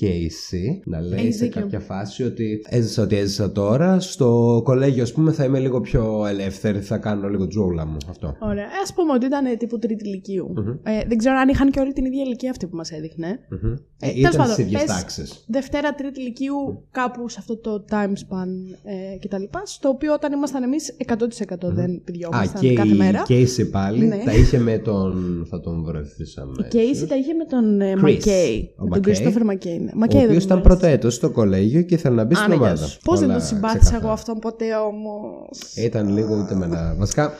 [0.00, 1.60] Casey να λέει Έχεις σε δίκιο.
[1.60, 6.26] κάποια φάση ότι έζησα ότι έζησα τώρα στο κολέγιο ας πούμε θα είμαι λίγο πιο
[6.26, 8.36] ελεύθερη θα κάνω λίγο τζούλα μου αυτό.
[8.40, 8.64] Ωραία.
[8.64, 10.52] Ε, Α πούμε ότι ήταν ε, τύπου τρίτη ηλικίου.
[10.56, 10.68] Μμμ.
[10.68, 13.38] Ε, δεν ξέρω αν είχαν και όλη την ίδια ηλικία αυτή που μας έδειχνε.
[13.50, 13.74] Μμμ.
[14.02, 15.44] Ε, τέλος ήταν πάντων, στις ίδιες πες- τάξεις.
[15.46, 18.48] Δευτέρα, τρίτη ηλικίου, κάπου σε αυτό το time span
[18.84, 19.42] ε, κτλ.
[19.64, 21.14] Στο οποίο όταν ήμασταν εμείς 100%
[21.60, 23.22] δεν Α, πηδιόμασταν και κάθε η μέρα.
[23.28, 24.22] Casey πάλι Ναι.
[24.24, 25.46] τα είχε με τον...
[25.50, 26.52] θα τον βοηθήσαμε.
[26.58, 28.00] Η Casey τα είχε με τον ε, Chris.
[28.00, 28.74] Μακέι.
[28.78, 29.16] Ο Με τον McKay.
[29.18, 29.78] Christopher Μακέι.
[29.78, 29.90] Ναι.
[29.94, 32.88] Ο Μακέι οποίος ήταν πρώτο έτος στο κολέγιο και ήθελε να μπει στην ομάδα.
[33.04, 34.04] Πώς δεν Όλα τον συμπάθησα ξεκάθαρα.
[34.04, 35.58] εγώ αυτόν ποτέ όμως.
[35.76, 36.94] Ήταν λίγο ούτε με ένα.
[36.98, 37.32] Βασικά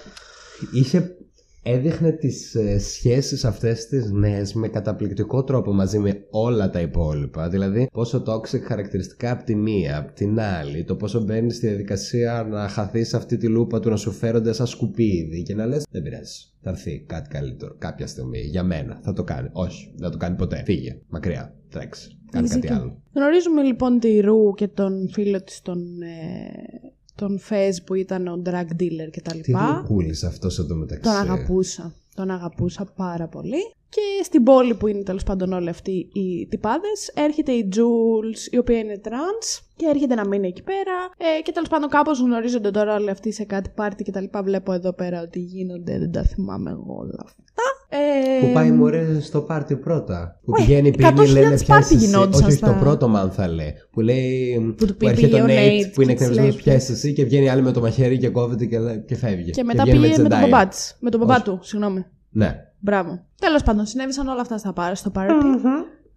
[0.72, 1.14] είχε.
[1.62, 7.48] Έδειχνε τις ε, σχέσεις αυτές τις νέες με καταπληκτικό τρόπο μαζί με όλα τα υπόλοιπα.
[7.48, 10.84] Δηλαδή πόσο toxic χαρακτηριστικά από τη μία, από την άλλη.
[10.84, 14.52] Το πόσο μπαίνεις στη διαδικασία να χαθείς σε αυτή τη λούπα του να σου φέρονται
[14.52, 16.44] σαν σκουπίδι και να λες δεν πειράζει.
[16.62, 19.00] Θα έρθει κάτι καλύτερο κάποια στιγμή για μένα.
[19.02, 19.48] Θα το κάνει.
[19.52, 20.62] Όχι, δεν θα το κάνει ποτέ.
[20.64, 20.98] Φύγε.
[21.08, 21.54] Μακριά.
[21.70, 22.18] Τρέξει.
[22.30, 22.82] Κάνει Έχεις κάτι δίκιο.
[22.82, 23.02] άλλο.
[23.14, 26.90] Γνωρίζουμε λοιπόν τη Ρου και τον φίλο της τον, ε,
[27.20, 29.40] τον Φέζ που ήταν ο drug dealer κτλ.
[29.40, 31.02] Τι γλυκούλης αυτός εδώ μεταξύ.
[31.02, 31.94] Τον αγαπούσα.
[32.14, 33.74] Τον αγαπούσα πάρα πολύ.
[33.94, 38.58] Και στην πόλη που είναι τέλος πάντων όλοι αυτοί οι τυπάδες, έρχεται η Jules, η
[38.58, 40.96] οποία είναι trans, και έρχεται να μείνει εκεί πέρα.
[41.38, 44.42] Ε, και τέλος πάντων, κάπως γνωρίζονται τώρα όλοι αυτοί σε κάτι πάρτι και τα λοιπά.
[44.42, 47.42] Βλέπω εδώ πέρα ότι γίνονται, δεν τα θυμάμαι εγώ όλα αυτά.
[47.88, 50.40] Ε, Που πάει μωρέ στο πάρτι πρώτα.
[50.44, 52.04] Που Ωε, πηγαίνει πίνει, 100.000 λένε πάρτι πιάσεις εσύ.
[52.06, 53.74] γινόντουσαν Όχι, όχι, το στα- πρώτο μάνθα λέει.
[53.90, 54.74] Που λέει.
[54.78, 55.50] Που του που έρχεται πήγε ο ο Nate
[55.84, 58.18] Nate που είναι και της εκνευρισμένος, λέει, πιάσεις εσύ και βγαίνει άλλη με το μαχαίρι
[58.18, 59.50] και κόβεται και, λέει- και φεύγει.
[59.50, 60.50] Και μετά βγαίνει πήγε με, τον Zendaya.
[60.50, 60.96] μπαμπά της.
[61.00, 61.42] Με τον μπαμπά Όχι.
[61.44, 62.04] του, συγγνώμη.
[62.30, 62.64] Ναι.
[62.80, 63.24] Μπράβο.
[63.40, 65.60] Τέλος πάντων, συνέβησαν όλα αυτά στα πάρ, στο πάρτι.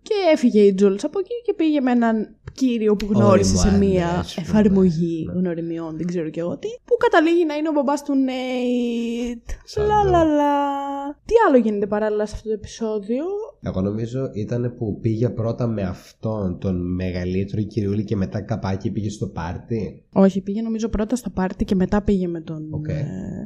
[0.03, 3.89] Και έφυγε η Jules από εκεί και πήγε με έναν κύριο που γνώρισε σε Ωριμάνες,
[3.89, 4.47] μία ας πούμε.
[4.47, 5.39] εφαρμογή Ναι.
[5.39, 9.49] γνωριμιών, δεν ξέρω και εγώ τι, που καταλήγει να είναι ο μπαμπάς του Νέιτ.
[9.63, 10.53] Σαν Λα το- λα λα.
[11.25, 13.23] Τι άλλο γίνεται παράλληλα σε αυτό το επεισόδιο;
[13.61, 19.09] Εγώ νομίζω ήταν που πήγε πρώτα με αυτόν τον μεγαλύτερο κυριούλη και μετά καπάκι πήγε
[19.09, 20.03] στο πάρτι.
[20.13, 22.67] Όχι, πήγε νομίζω πρώτα στο πάρτι και μετά πήγε με τον.
[22.73, 22.87] Οκ.
[22.87, 23.05] Ε,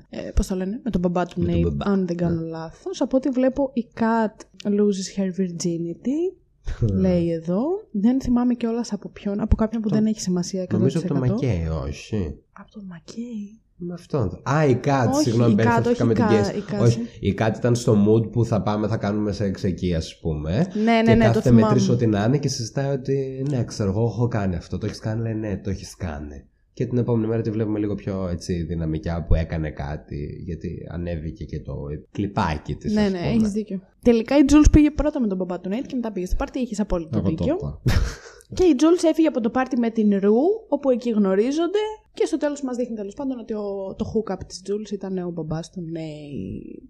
[0.10, 1.86] ε, Πώς το λένε, με τον μπαμπά του Με τον Νέιτ, μπαμπά.
[1.89, 1.93] Ναι.
[1.96, 3.02] αν δεν κάνω λάθος.
[3.02, 4.36] Από ό,τι βλέπω, η Kat
[4.70, 6.38] loses her virginity.
[6.82, 7.62] Λέει εδώ.
[7.91, 9.39] Δεν θυμάμαι κιόλας από ποιον.
[9.39, 10.67] Από κάποιον που δεν έχει σημασία 100%.
[10.71, 12.36] Νομίζω από το Μακέι, όχι.
[12.51, 13.62] Από τον Μακέι.
[13.80, 14.41] Με αυτόν.
[14.49, 16.58] Α, η Κάτ, Όχι, συγγνώμη, η Kat, περιφέρθηκα όχι με την η Kat, Κέση.
[16.58, 16.82] η Kat.
[16.82, 20.67] Όχι, η Κάτ ήταν στο mood που θα πάμε, θα κάνουμε σεξ εκεί, ας πούμε.
[20.73, 21.93] Ναι, ναι, και ναι, το κάθεται με τρει θυμάμαι.
[21.93, 24.77] ό,τι να είναι και συζητάει ότι ναι, ξέρω εγώ, έχω κάνει αυτό.
[24.77, 26.45] Το έχεις κάνει, λέει ναι, το έχεις κάνει.
[26.78, 31.44] Και την επόμενη μέρα τη βλέπουμε λίγο πιο έτσι δυναμικιά που έκανε κάτι, γιατί ανέβηκε
[31.46, 31.76] και το
[32.12, 32.94] κλιπάκι της.
[32.94, 33.80] Ναι, ναι, έχεις δίκιο.
[34.02, 36.60] Τελικά η Jules πήγε πρώτα με τον μπαμπά του Νέιτ και μετά πήγε στο πάρτι.
[36.60, 37.56] Έχεις απόλυτο Εγώ το δίκιο.
[37.56, 37.82] είπα.
[38.58, 40.36] Και η Jules έφυγε από το πάρτι με την Ρου,
[40.68, 41.80] όπου εκεί γνωρίζονται.
[42.13, 45.32] Και στο τέλος μας δείχνει τέλος πάντων ότι ο, το hookup της Jules ήταν ο
[45.32, 46.84] μπαμπάς του Nate.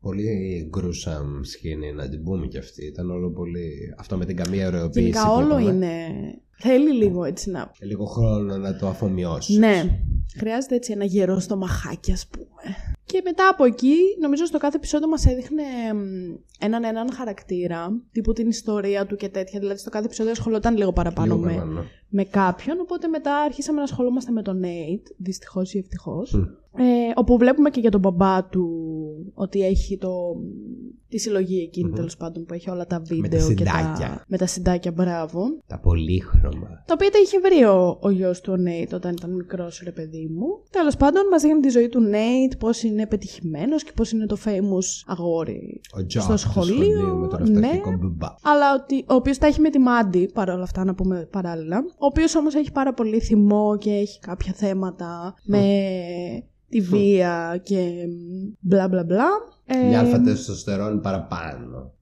[0.00, 2.86] Πολύ gruesome σκηνή να την πούμε κι αυτή.
[2.86, 3.94] Ήταν όλο πολύ.
[3.98, 5.00] Αυτό με την καμία ωρεοποίηση.
[5.00, 5.70] Γενικά που όλο είπαμε.
[5.70, 6.06] είναι.
[6.58, 7.70] Θέλει λίγο έτσι να.
[7.78, 9.56] Και λίγο χρόνο να το αφομοιώσεις.
[9.58, 10.00] Ναι.
[10.38, 12.74] Χρειάζεται έτσι ένα γερό στο μαχάκι, ας πούμε.
[13.04, 15.62] Και μετά από εκεί, νομίζω στο κάθε επεισόδιο μας έδειχνε
[15.94, 15.98] μ,
[16.58, 19.60] έναν έναν χαρακτήρα, τύπου την ιστορία του και τέτοια.
[19.60, 21.84] Δηλαδή στο κάθε επεισόδιο ασχολόταν λίγο παραπάνω Λίγο με, παραπάνω.
[22.08, 22.80] με κάποιον.
[22.80, 26.32] Οπότε μετά αρχίσαμε να ασχολούμαστε με τον Nate, δυστυχώς ή ευτυχώς.
[26.32, 26.80] Μμ.
[26.80, 28.68] Ε, όπου βλέπουμε και για τον μπαμπά του
[29.34, 30.36] ότι έχει το,
[31.08, 33.70] τη συλλογή εκείνη τέλος πάντων που έχει όλα τα βίντεο τα και τα.
[33.70, 34.24] συντάκια.
[34.28, 35.40] Με τα συντάκια, μπράβο.
[35.66, 36.82] Τα πολύχρωμα.
[36.86, 39.92] Τα οποία τα είχε βρει ο, ο γιος του ο Νέιτ όταν ήταν μικρός, ρε
[39.92, 40.46] παιδί μου.
[40.70, 44.36] Τέλος πάντων, μας δείχνει τη ζωή του Νέιτ, πώς είναι πετυχημένος και πώς είναι το
[44.44, 47.16] famous αγόρι Ο jock στο σχολείο.
[47.16, 47.58] με τον ναι.
[47.58, 48.34] αυταρχικό μπαμπά.
[48.42, 51.78] Αλλά ότι, ο οποίος τα έχει με τη Μάντι, παρόλα αυτά να πούμε παράλληλα.
[51.78, 55.62] Ο οποίος όμως έχει πάρα πολύ θυμό και έχει κάποια θέματα με
[56.68, 57.90] τη βία και
[58.60, 59.28] μπλα μπλα μπλα.
[59.70, 61.92] Ε, Μια άλφα τεστοστερόνη παραπάνω.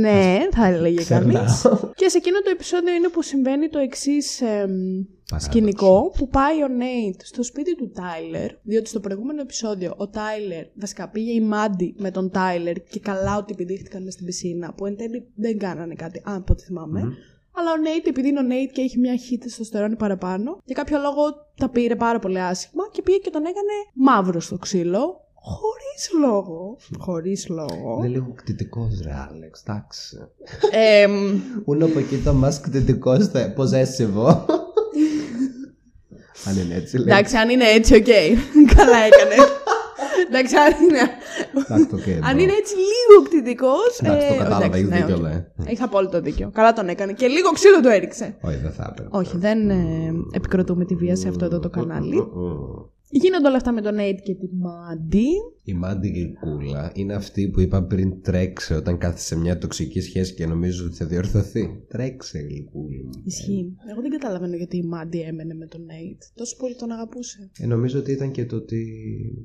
[0.00, 1.32] ναι, θα έλεγε Ξερνάω.
[1.32, 1.66] κανείς.
[1.94, 5.38] Και σε εκείνο το επεισόδιο είναι που συμβαίνει το εξής Παράδοξο.
[5.38, 8.50] σκηνικό που πάει ο Νέιτ στο σπίτι του Τάιλερ.
[8.62, 13.36] Διότι στο προηγούμενο επεισόδιο ο Τάιλερ βασικά πήγε η Μάντι με τον Τάιλερ και καλά
[13.36, 17.00] ότι επιδείχτηκαν μες στην πισίνα που εν τέλει δεν κάνανε κάτι, αν από ό,τι θυμάμαι.
[17.56, 20.74] Αλλά ο Νέιτ, επειδή είναι ο Νέιτ και έχει μια χύτη στο στερόνι παραπάνω, για
[20.74, 21.22] κάποιο λόγο
[21.56, 25.23] τα πήρε πάρα πολύ άσχημα και πήγε και τον έκανε μαύρο στο ξύλο.
[25.46, 26.76] Χωρίς λόγο.
[26.98, 27.96] Χωρίς λόγο.
[27.98, 30.18] Είναι λίγο κτητικός, ρε Άλεξ, εντάξει.
[30.70, 34.44] Εμ, Uno poquito más κτητικός possessivo.
[36.46, 37.06] Αν είναι έτσι, λέει.
[37.06, 38.04] εντάξει, αν είναι έτσι, οκ.
[38.76, 39.34] Καλά έκανε.
[40.28, 41.00] εντάξει, αν είναι.
[41.64, 43.98] Εντάξει, το okay, αν είναι έτσι λίγο κτητικός.
[44.02, 45.28] Εντάξει, το κατάλαβα, έχεις δίκιο, ναι.
[45.28, 45.46] λέει.
[45.66, 46.50] Έχει απόλυτο δίκιο.
[46.52, 47.12] Καλά τον έκανε.
[47.12, 48.36] Και λίγο ξύλο του έριξε.
[48.40, 49.16] Όχι, δεν θα έπρεπε.
[49.16, 52.26] Όχι, δεν ε, επικροτούμε τη βία σε αυτό εδώ το κανάλι.
[53.14, 53.22] Μμμ.
[53.22, 55.28] Γίνονται όλα αυτά με τον Nate και τη Μάντι.
[55.66, 60.34] Η Μάντι Γλυκούλα είναι αυτή που είπα πριν τρέξε όταν κάθεσαι σε μια τοξική σχέση
[60.34, 61.84] και νομίζω ότι θα διορθωθεί.
[61.88, 63.22] Τρέξε, Γλυκούλη μου.
[63.24, 63.76] Ισχύει.
[63.90, 66.30] Εγώ δεν καταλαβαίνω γιατί η Μάντι έμενε με τον Nate.
[66.34, 67.50] Τόσο πολύ τον αγαπούσε.
[67.58, 68.84] Ε, νομίζω ότι ήταν και το ότι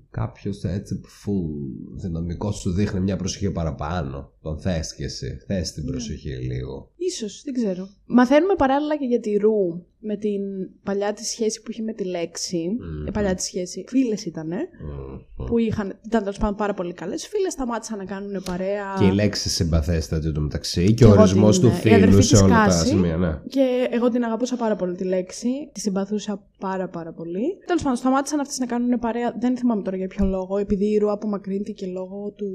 [0.10, 4.32] κάποιος έτσι full δυναμικό σου δείχνει μια προσοχή παραπάνω.
[4.42, 5.38] Τον θες και εσύ.
[5.46, 6.92] Θες την προσοχή λίγο.
[6.96, 7.90] Ίσως, δεν ξέρω.
[8.06, 10.42] Μαθαίνουμε παράλληλα και για τη Ρου με την
[10.84, 12.58] παλιά της σχέση που είχε με τη Λέξη.
[12.58, 13.08] Μμμ.
[13.08, 13.86] Η παλιά της σχέση.
[13.88, 14.56] Φίλες ήτανε.
[14.56, 15.46] Μμμ.
[15.48, 17.54] Που είχαν, ήταν τέλος πάντων πάρα πολύ καλές φίλες.
[17.54, 18.86] Σταμάτησαν να κάνουν παρέα.
[19.00, 21.96] Και η λέξη συμπαθέστατη του μεταξύ και, Και ο εγώ ορισμός την- του η φίλου
[21.96, 22.88] αδερφή σε της όλα τα Κάση.
[22.88, 23.18] σημεία.
[23.18, 23.40] Ναι.
[23.48, 25.50] Και εγώ την αγαπούσα πάρα πολύ τη Λέξη.
[25.74, 27.42] Τη συμπαθούσα πάρα πάρα πολύ.
[27.66, 29.36] Τέλος πάντων, σταμάτησαν αυτές να κάνουν παρέα.
[29.40, 30.58] Δεν θυμάμαι τώρα για ποιο λόγο.
[30.58, 32.48] Επειδή η Ρου απομακρύνθηκε λόγω του...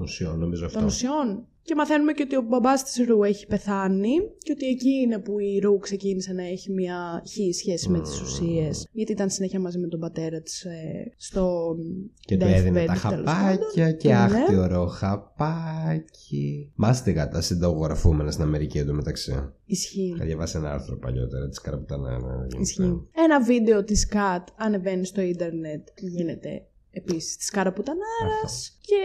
[0.00, 0.78] Ουσιών, νομίζω αυτό.
[0.78, 1.46] των ουσιών.
[1.68, 5.38] Και μαθαίνουμε και ότι ο μπαμπάς της Ρου έχει πεθάνει και ότι εκεί είναι που
[5.38, 8.88] η Ρου ξεκίνησε να έχει μια χι σχέση με τις ουσίες.
[8.92, 11.74] Γιατί ήταν συνέχεια μαζί με τον πατέρα της ε, στο
[12.20, 13.96] Και του deathbed, έδινε τα τέλος χαπάκια πάντων.
[13.96, 14.14] και Ναι.
[14.14, 16.72] αχ τι ωραίο χαπάκι.
[16.74, 19.52] Μάστιγα τα συνταγογραφούμενα στην Αμερική εντωμεταξύ.
[19.64, 20.12] Ισχύει.
[20.14, 22.18] Είχα διαβάσει ένα άρθρο παλιότερα τη καραπουτανά.
[22.60, 23.08] Ισχύει.
[23.24, 28.96] Ένα βίντεο της Κατ ανεβαίνει στο ίντερνετ και γίνεται επίσης της καραπουτανάρας και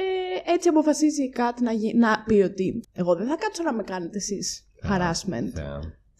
[0.54, 3.84] έτσι αποφασίζει η Κατ να, γι- να πει ότι εγώ δεν θα κάτσω να με
[3.84, 5.52] κάνετε εσείς harassment.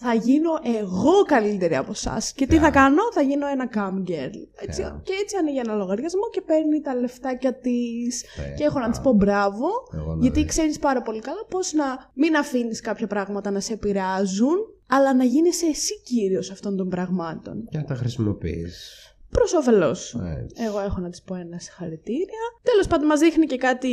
[0.06, 0.50] Θα γίνω
[0.80, 2.34] εγώ καλύτερη από εσάς.
[2.34, 2.64] Και τι Θεά.
[2.64, 4.32] θα κάνω, θα γίνω ένα cam girl.
[4.56, 5.02] Έτσι, Θεά.
[5.04, 8.24] και έτσι ανοίγει ένα λογαριασμό και παίρνει τα λεφτάκια της.
[8.36, 8.54] Θεά.
[8.54, 10.50] Και έχω να της πω μπράβο, Εγώ να γιατί δεις.
[10.50, 15.24] ξέρεις πάρα πολύ καλά πώς να μην αφήνεις κάποια πράγματα να σε επηρεάζουν, αλλά να
[15.24, 17.68] γίνεσαι εσύ κύριος αυτών των πραγμάτων.
[17.70, 18.98] Και να τα χρησιμοποιείς.
[19.34, 20.20] Προς όφελός σου.
[20.68, 22.44] Εγώ έχω να της πω ένα συγχαρητήρια.
[22.64, 23.88] Τέλος πάντων, μας δείχνει και κάτι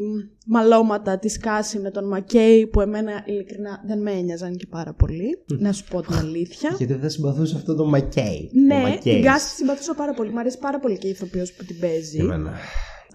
[0.00, 4.92] μ, μαλώματα της Κάση με τον Μακέι που εμένα ειλικρινά δεν με ένοιαζαν και πάρα
[4.92, 5.44] πολύ.
[5.58, 6.74] να σου πω την αλήθεια.
[6.78, 8.50] Γιατί δεν συμπαθούσε αυτό το Μακέι.
[8.54, 9.02] Ο Ναι, Μακέις.
[9.14, 10.32] την Κάση τη συμπαθούσα πάρα πολύ.
[10.32, 12.18] Μ' αρέσει πάρα πολύ και η ηθοποιός που την παίζει.
[12.18, 12.52] Εμένα.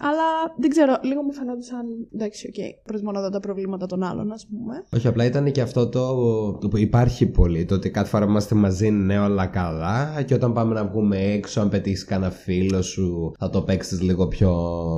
[0.00, 1.84] Αλλά δεν ξέρω, λίγο μου φαινόντουσαν.
[2.14, 2.54] Εντάξει, ok.
[2.56, 4.84] Okay, προτιμώ να δω τα προβλήματα των άλλων, ας πούμε.
[4.92, 6.14] Όχι, απλά ήταν και αυτό το,
[6.52, 7.64] το που υπάρχει πολύ.
[7.64, 10.22] Το ότι κάθε φορά που είμαστε μαζί είναι όλα καλά.
[10.22, 14.26] Και όταν πάμε να βγούμε έξω, αν πετύχεις κανένα φίλο σου, θα το παίξεις λίγο
[14.28, 14.52] πιο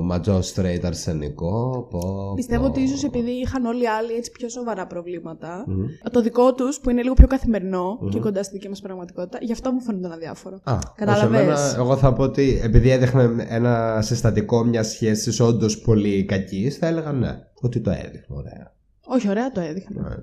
[0.04, 1.86] macho straight αρσενικό.
[1.90, 2.68] Πω, Πιστεύω πω.
[2.68, 5.64] ότι ίσως επειδή είχαν όλοι οι άλλοι έτσι πιο σοβαρά προβλήματα.
[5.66, 5.84] Μμμ.
[6.12, 9.52] Το δικό τους που είναι λίγο πιο καθημερινό και κοντά στη δική μας πραγματικότητα, γι'
[9.52, 10.60] αυτό μου φαίνονταν αδιάφορο.
[10.64, 15.78] Α, Κατάλαβες; όχι, εμένα, εγώ θα πω ότι επειδή έδειχνε ένα συστατικό μιας σχέση όντως
[15.80, 17.46] πολύ κακής, θα έλεγα ναι.
[17.60, 18.26] Ότι το έδειχνε.
[18.36, 18.74] Ωραία.
[19.06, 20.00] Όχι, ωραία το έδειχνε.
[20.00, 20.14] Ναι.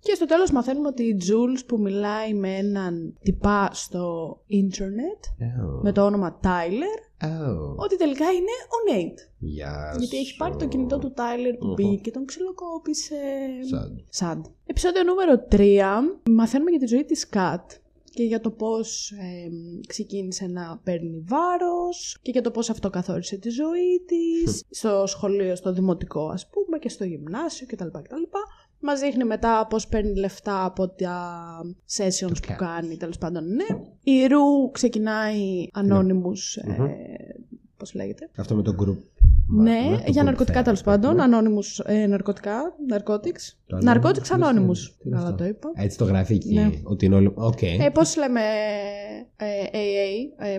[0.00, 5.82] Και στο τέλος μαθαίνουμε ότι η Jules που μιλάει με έναν τυπά στο ίντερνετ Oh.
[5.82, 7.74] με το όνομα Tyler, Oh.
[7.76, 9.18] ότι τελικά είναι ο Nate.
[9.38, 10.68] Γεια Γιατί έχει πάρει το σου.
[10.68, 11.74] κινητό του Tyler που Μμμ.
[11.74, 13.14] πήγε και τον ξυλοκόπησε.
[13.70, 14.04] Σαν.
[14.08, 14.44] Σαντ.
[14.66, 16.20] Επισόδιο νούμερο 3.
[16.30, 17.70] Μαθαίνουμε για τη ζωή της Κατ
[18.14, 19.48] και για το πώς ε,
[19.86, 25.56] ξεκίνησε να παίρνει βάρος και για το πώς αυτό καθόρισε τη ζωή της στο σχολείο,
[25.56, 27.86] στο δημοτικό ας πούμε και στο γυμνάσιο κτλ.
[27.86, 28.22] κτλ.
[28.80, 31.42] Μας δείχνει μετά πώς παίρνει λεφτά από τα
[31.96, 33.66] sessions που κάνει, τέλος πάντων, ναι.
[34.02, 36.96] Η Ρου ξεκινάει ανώνυμους, ε,
[37.76, 38.30] πώς λέγεται.
[38.36, 38.98] Αυτό με το group.
[39.48, 41.14] Ναι, με το για group ναρκωτικά therapy, τέλος πάντων.
[41.16, 41.22] ναι.
[41.22, 43.54] Ανώνυμους ε, ναρκωτικά, narcotics.
[43.66, 44.76] Το Narcotics Anonymous, Anonymous.
[44.98, 45.70] τι είναι Καλά αυτό; το είπα.
[45.74, 46.54] Έτσι το γράφει εκεί.
[46.54, 46.70] Ναι.
[46.82, 47.32] Ότι είναι όλοι.
[47.34, 47.62] Οκ.
[47.62, 48.40] Ε, πώς λέμε
[49.36, 50.58] ε, AA, ε,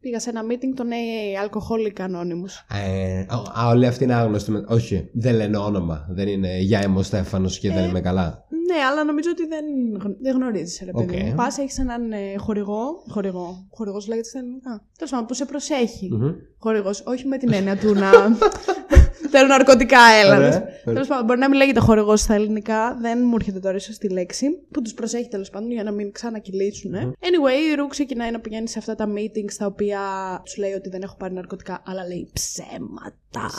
[0.00, 2.76] πήγα σε ένα meeting των AA, Alcoholic Anonymous.
[2.86, 4.50] Ε, α, α, όλοι αυτοί είναι άγνωστοι.
[4.50, 6.06] με- Όχι, δεν λένε όνομα.
[6.10, 8.46] Δεν είναι Γεια είμαι ο Στέφανος και δεν Ε, είμαι καλά.
[8.74, 9.64] Ναι, αλλά νομίζω ότι δεν,
[10.02, 11.22] γνω- δεν γνωρίζει, ρε παιδί Οκ.
[11.22, 11.34] μου.
[11.34, 13.02] Πας, έχεις έναν ε, χορηγό.
[13.08, 13.66] Χορηγό.
[13.70, 14.84] Χορηγός λέγεται στα ελληνικά.
[14.96, 16.08] Τέλος πάντων, που σε προσέχει.
[16.12, 16.30] Μμμ.
[16.58, 18.10] Χορηγός, όχι με την έννοια του να.
[19.30, 20.36] Θέλω ναρκωτικά, έλα.
[20.36, 20.56] Ωραία, δες.
[20.56, 20.82] ωραία.
[20.84, 24.08] Τέλος πάντων, μπορεί να μην λέγεται χορηγός στα ελληνικά, δεν μου έρχεται τώρα ίσως η
[24.08, 24.46] λέξη.
[24.70, 26.92] Που τους προσέχει τέλος πάντων για να μην ξανακυλήσουν.
[26.94, 30.00] Anyway, η Ρου ξεκινάει να πηγαίνει σε αυτά τα meetings τα οποία
[30.44, 33.50] τους λέει ότι δεν έχω πάρει ναρκωτικά, αλλά λέει ψέματα.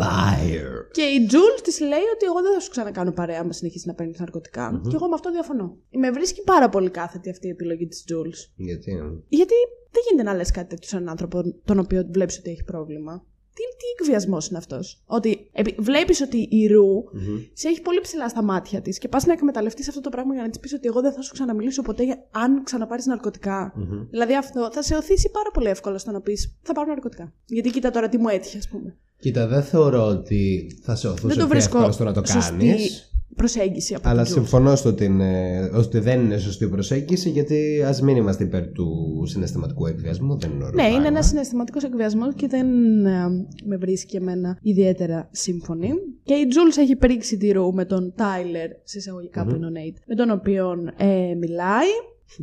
[0.00, 0.90] Liar.
[0.92, 3.94] Και η Τζουλ της λέει ότι εγώ δεν θα σου ξανακάνω παρέα άμα συνεχίσεις να
[3.94, 4.80] παίρνεις ναρκωτικά.
[4.88, 5.76] Και εγώ με αυτό διαφωνώ.
[5.90, 8.28] Με βρίσκει πάρα πολύ κάθετη αυτή η επιλογή της Τζουλ.
[8.56, 8.92] Γιατί.
[9.28, 9.54] Γιατί
[9.90, 13.24] δεν γίνεται να λες κάτι τέτοιο σε έναν άνθρωπο τον οποίο βλέπεις ότι έχει πρόβλημα.
[13.54, 17.38] Τι, τι εκβιασμός είναι αυτός; Ότι βλέπεις ότι η Ρου Μμμ.
[17.52, 20.42] σε έχει πολύ ψηλά στα μάτια της και πας να εκμεταλλευτείς αυτό το πράγμα για
[20.42, 23.72] να της πεις ότι εγώ δεν θα σου ξαναμιλήσω ποτέ για- αν ξαναπάρεις ναρκωτικά.
[23.76, 24.06] Μμμ.
[24.10, 27.32] Δηλαδή αυτό θα σε οθήσει πάρα πολύ εύκολα στο να πεις Θα πάρω ναρκωτικά.
[27.46, 28.96] Γιατί κοίτα τώρα τι μου έτυχε, ας πούμε.
[29.20, 32.24] Κοίτα, δεν θεωρώ ότι θα σε οθούσε δεν το πιο βρίσκω εύκολα στο να το
[32.24, 33.10] σωστή κάνεις.
[33.36, 34.42] Προσέγγιση από Αλλά την Τζουλ.
[34.42, 39.22] συμφωνώ στο ότι, είναι, ότι δεν είναι σωστή προσέγγιση γιατί ας μην είμαστε υπέρ του
[39.26, 40.38] συναισθηματικού εκβιασμού.
[40.38, 41.08] Δεν είναι ωραίο Ναι, είναι πράγμα.
[41.08, 42.66] ένας συναισθηματικός εκβιασμός και δεν
[43.06, 43.28] ε,
[43.64, 45.88] με βρίσκει εμένα ιδιαίτερα σύμφωνη.
[46.22, 49.70] Και η Τζούλς έχει πρίξει τη ρου με τον Τάιλερ, σε εισαγωγικά που είναι ο
[49.70, 51.90] Νέιτ, με τον οποίο ε, μιλάει.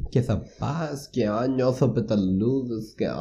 [0.10, 3.14] Και θα πας και α, νιώθω πεταλούδες και α,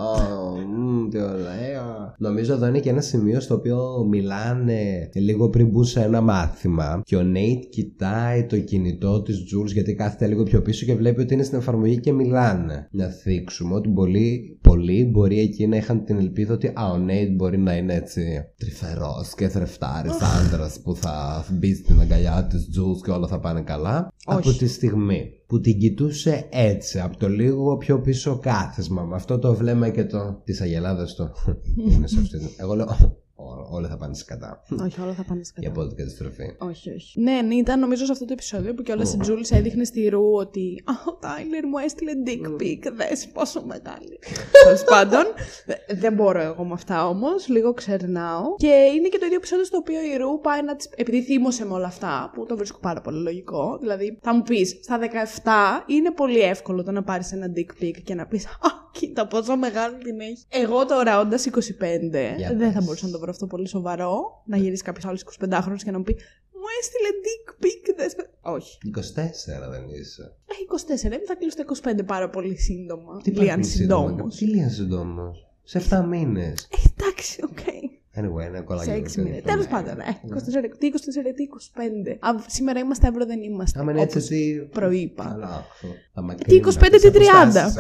[0.77, 2.15] μ, τι ωραία.
[2.19, 7.03] Νομίζω εδώ είναι και ένα σημείο στο οποίο μιλάνε λίγο πριν μπουν σε ένα μάθημα.
[7.05, 11.21] Και ο Νέιτ κοιτάει το κινητό της Τζούλς γιατί κάθεται λίγο πιο πίσω και βλέπει
[11.21, 12.89] ότι είναι στην εφαρμογή και μιλάνε.
[12.91, 17.35] Να θίξουμε ότι πολλοί, πολλοί μπορεί εκεί να είχαν την ελπίδα ότι α, ο Νέιτ
[17.35, 18.23] μπορεί να είναι έτσι
[18.57, 23.61] τρυφερός και θρεφτάρης άντρας που θα μπει στην αγκαλιά της Τζούλς και όλα θα πάνε
[23.61, 24.13] καλά.
[24.27, 24.49] Όχι.
[24.49, 29.39] Από τη στιγμή που την κοιτούσε έτσι, από το λίγο πιο πίσω κάθισμα, με αυτό
[29.39, 30.41] το βλέμμα και το.
[30.45, 31.31] της αγελάδας το.
[31.93, 32.39] είναι σε αυτή.
[32.39, 33.22] την- Εγώ λέω.
[33.43, 34.63] «Ω, Όλα θα πάνε σκατά.
[34.85, 35.69] όχι, όλα θα πάνε Η σκατά.
[35.69, 36.45] απόδειξη καταστροφή.
[36.59, 37.21] Όχι, όχι.
[37.21, 40.33] Ναι, ναι, ήταν νομίζω σε αυτό το επεισόδιο που κιόλας η Τζούλ έδειχνε στη Ρου
[40.35, 42.93] ότι Α, ο Τάιλερ μου έστειλε dick pic.
[42.97, 44.19] Δες πόσο μεγάλη.
[44.65, 45.23] Τέλος πάντων.
[45.67, 47.49] δε- Δεν μπορώ εγώ με αυτά όμως.
[47.49, 48.55] Λίγο ξερνάω.
[48.57, 50.89] Και είναι και το ίδιο επεισόδιο στο οποίο η Ρου πάει να της.
[50.97, 53.79] Επειδή θύμωσε με όλα αυτά, που το βρίσκω πάρα πολύ λογικό.
[53.81, 57.95] Δηλαδή, θα μου πεις, στα 17 είναι πολύ εύκολο το να πάρεις ένα dick pic
[58.05, 58.51] και να πεις Α,
[58.93, 60.45] κοίτα πόσο μεγάλη την έχει.
[60.49, 62.85] Εγώ τώρα, όντας 25, Για δεν θα πες.
[62.85, 64.43] μπορούσα να το βρω αυτό πολύ σοβαρό.
[64.47, 66.13] Να γυρίσει κάποιος άλλος 25χρονο και να μου πει
[66.53, 67.95] Μου έστειλε dick pic.
[67.97, 68.31] δες με».
[68.41, 68.79] Όχι.
[68.97, 70.33] 24 δεν είσαι.
[70.47, 73.21] Έχει 24, θα κλείσω το 25 πάρα πολύ σύντομα.
[73.23, 74.11] Τι Λίαν πάει συντόμως.
[74.11, 75.47] σύντομα, Τι λίαν συντόμως.
[75.63, 76.69] Σε 7 μήνες.
[76.71, 77.59] Ε, εντάξει, οκ.
[78.17, 78.91] Anyway, είναι κωλάκι.
[78.91, 79.43] Σε 6 μήνες.
[79.43, 82.11] Τέλος πάντων, ε, 24, τι 24, τι 25.
[82.21, 83.81] Α, σήμερα είμαστε αύριο δεν είμαστε.
[83.81, 84.53] Άμα είναι έτσι, όπως τι.
[84.71, 85.25] προείπα.
[85.25, 85.89] Καλά, αυτό.
[86.15, 87.25] Θα με Τι κρίνουν 25, αυτές τι οι 30.
[87.41, 87.77] αποστάσεις.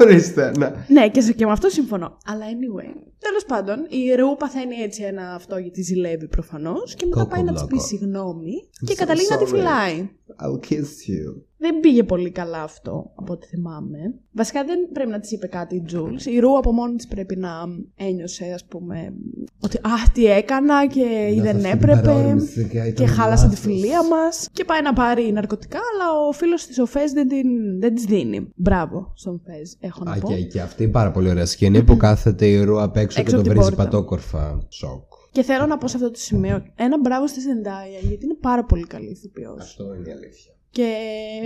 [0.00, 0.70] Ορίστε, ναι.
[0.88, 2.16] Ναι, και, σε- και με αυτό συμφωνώ.
[2.26, 2.94] Αλλά anyway.
[3.18, 6.94] Τέλος πάντων, η Ρου παθαίνει έτσι ένα αυτό γιατί τη ζηλεύει προφανώς.
[6.94, 7.86] Και μετά πάει να της πει Κόκομπλόκο.
[7.86, 8.52] συγγνώμη
[8.86, 9.48] και so καταλήγει να τη sorry.
[9.54, 10.10] φυλάει.
[10.42, 11.42] I'll kiss you.
[11.62, 13.98] Δεν πήγε πολύ καλά αυτό, από ό,τι θυμάμαι.
[14.32, 16.26] Βασικά δεν πρέπει να της είπε κάτι η Τζούλς.
[16.26, 17.50] Η Ρου από μόνη της πρέπει να
[17.96, 19.12] ένιωσε, ας πούμε,
[19.60, 22.00] ότι Α, τι έκανα και Νιώθω δεν αυτή την έπρεπε.
[22.00, 23.60] παρόρμηση και ήταν Και χάλασα τη λάθος.
[23.64, 24.48] φιλία μας.
[24.52, 28.04] Και πάει να πάρει ναρκωτικά, αλλά ο φίλος της ο Φέζ δεν, την, δεν της
[28.04, 28.48] δίνει.
[28.56, 30.28] Μπράβο στον Φέζ, έχω να Α, πω.
[30.28, 33.22] και, και αυτή η πάρα πολύ ωραία σκηνή που κάθεται η Ρου απ' έξω Έξω
[33.22, 33.84] και από τον την βρίζει πόρτα.
[33.84, 34.66] πατόκορφα.
[34.68, 35.02] Σοκ.
[35.32, 38.64] Και θέλω να πω σε αυτό το σημείο ένα μπράβο στη Ζεντάια, γιατί είναι πάρα
[38.64, 39.60] πολύ καλή ηθοποιός.
[39.62, 40.52] Αυτό είναι η αλήθεια.
[40.70, 40.94] Και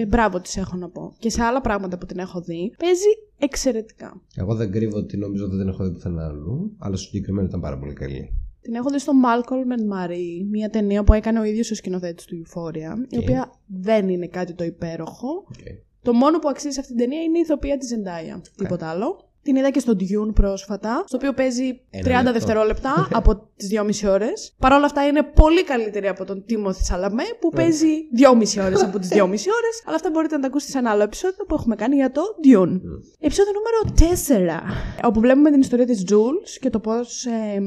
[0.09, 1.15] μπράβο της έχω να πω.
[1.19, 3.09] Και σε άλλα πράγματα που την έχω δει, παίζει
[3.39, 4.21] εξαιρετικά.
[4.37, 7.61] Εγώ δεν κρύβω ότι νόμιζα ότι δεν έχω δει πουθενά αλλού, αλλά στο συγκεκριμένο ήταν
[7.61, 8.35] πάρα πολύ καλή.
[8.61, 12.25] Την έχω δει στο Malcolm and Marie, μια ταινία που έκανε ο ίδιος ο σκηνοθέτης
[12.25, 13.23] του Euphoria, η Οκ.
[13.23, 15.29] οποία δεν είναι κάτι το υπέροχο.
[15.53, 15.79] Okay.
[16.03, 19.29] Το μόνο που αξίζει σε αυτήν την ταινία είναι η ηθοποιία της Zendaya, τίποτα άλλο.
[19.45, 22.33] Την είδα και στο Dune πρόσφατα, στο οποίο παίζει 30 Ένα λεπτό.
[22.33, 24.55] δευτερόλεπτα από τις 2,5 ώρες.
[24.59, 27.61] Παρ' όλα αυτά είναι πολύ καλύτερη από τον Timothée Chalamet που Ναι.
[27.63, 29.83] παίζει 2,5 ώρες από τις 2,5 ώρες.
[29.87, 32.21] Αλλά αυτά μπορείτε να τα ακούσετε σε ένα άλλο επεισόδιο που έχουμε κάνει για το
[32.45, 32.81] Dune.
[33.19, 34.61] Επεισόδιο νούμερο 4.
[35.05, 37.27] Όπου βλέπουμε την ιστορία της Jules και το πώς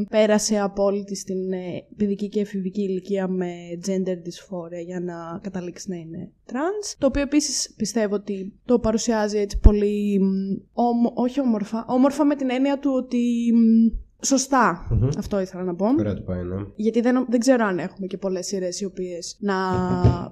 [0.09, 1.57] πέρασε από όλη της την ε,
[1.97, 3.51] παιδική και εφηβική ηλικία με
[3.87, 6.95] gender dysphoria για να καταλήξει να είναι trans.
[6.97, 10.19] Το οποίο επίσης πιστεύω ότι το παρουσιάζει έτσι πολύ.
[10.19, 11.39] μ, όμο- όχι
[11.71, 11.93] όμορφα.
[11.93, 13.51] Όμορφα με την έννοια του ότι.
[13.53, 14.87] μ, σωστά
[15.17, 15.85] Αυτό ήθελα να πω.
[15.99, 16.55] Ωραία το πάει, ναι.
[16.75, 19.55] Γιατί δεν, δεν ξέρω αν έχουμε και πολλές σειρές οι οποίες να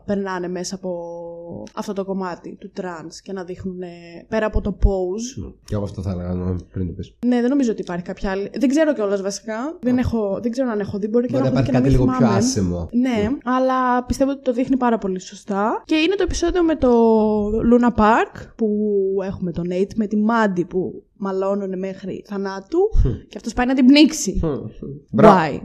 [0.06, 1.20] περνάνε μέσα από
[1.74, 3.88] αυτό το κομμάτι του τρανς και να δείχνουν ε,
[4.28, 5.54] πέρα από το pose.
[5.66, 7.14] Και εγώ αυτό θα έλεγα ναι, πριν το πεις.
[7.26, 8.50] Ναι, δεν νομίζω ότι υπάρχει κάποια άλλη.
[8.58, 9.78] Δεν ξέρω κιόλας βασικά.
[9.82, 11.08] Δεν, έχω, δεν ξέρω αν έχω δει.
[11.08, 12.38] Μπορεί και Μπορεί να να έχω δει υπάρχει και να κάτι μην λίγο πιο θυμάμαι.
[12.38, 12.90] άσημο.
[12.92, 15.84] Ναι, αλλά πιστεύω ότι το δείχνει πάρα πολύ σωστά.
[15.86, 16.90] Και είναι το επεισόδιο με το
[17.48, 18.68] Luna Park που
[19.24, 22.80] έχουμε τον Nate με τη Mandy που μαλώνουν μέχρι θανάτου
[23.30, 24.40] και αυτός πάει να την πνίξει.
[25.12, 25.40] Μπράβο.
[25.40, 25.60] Why?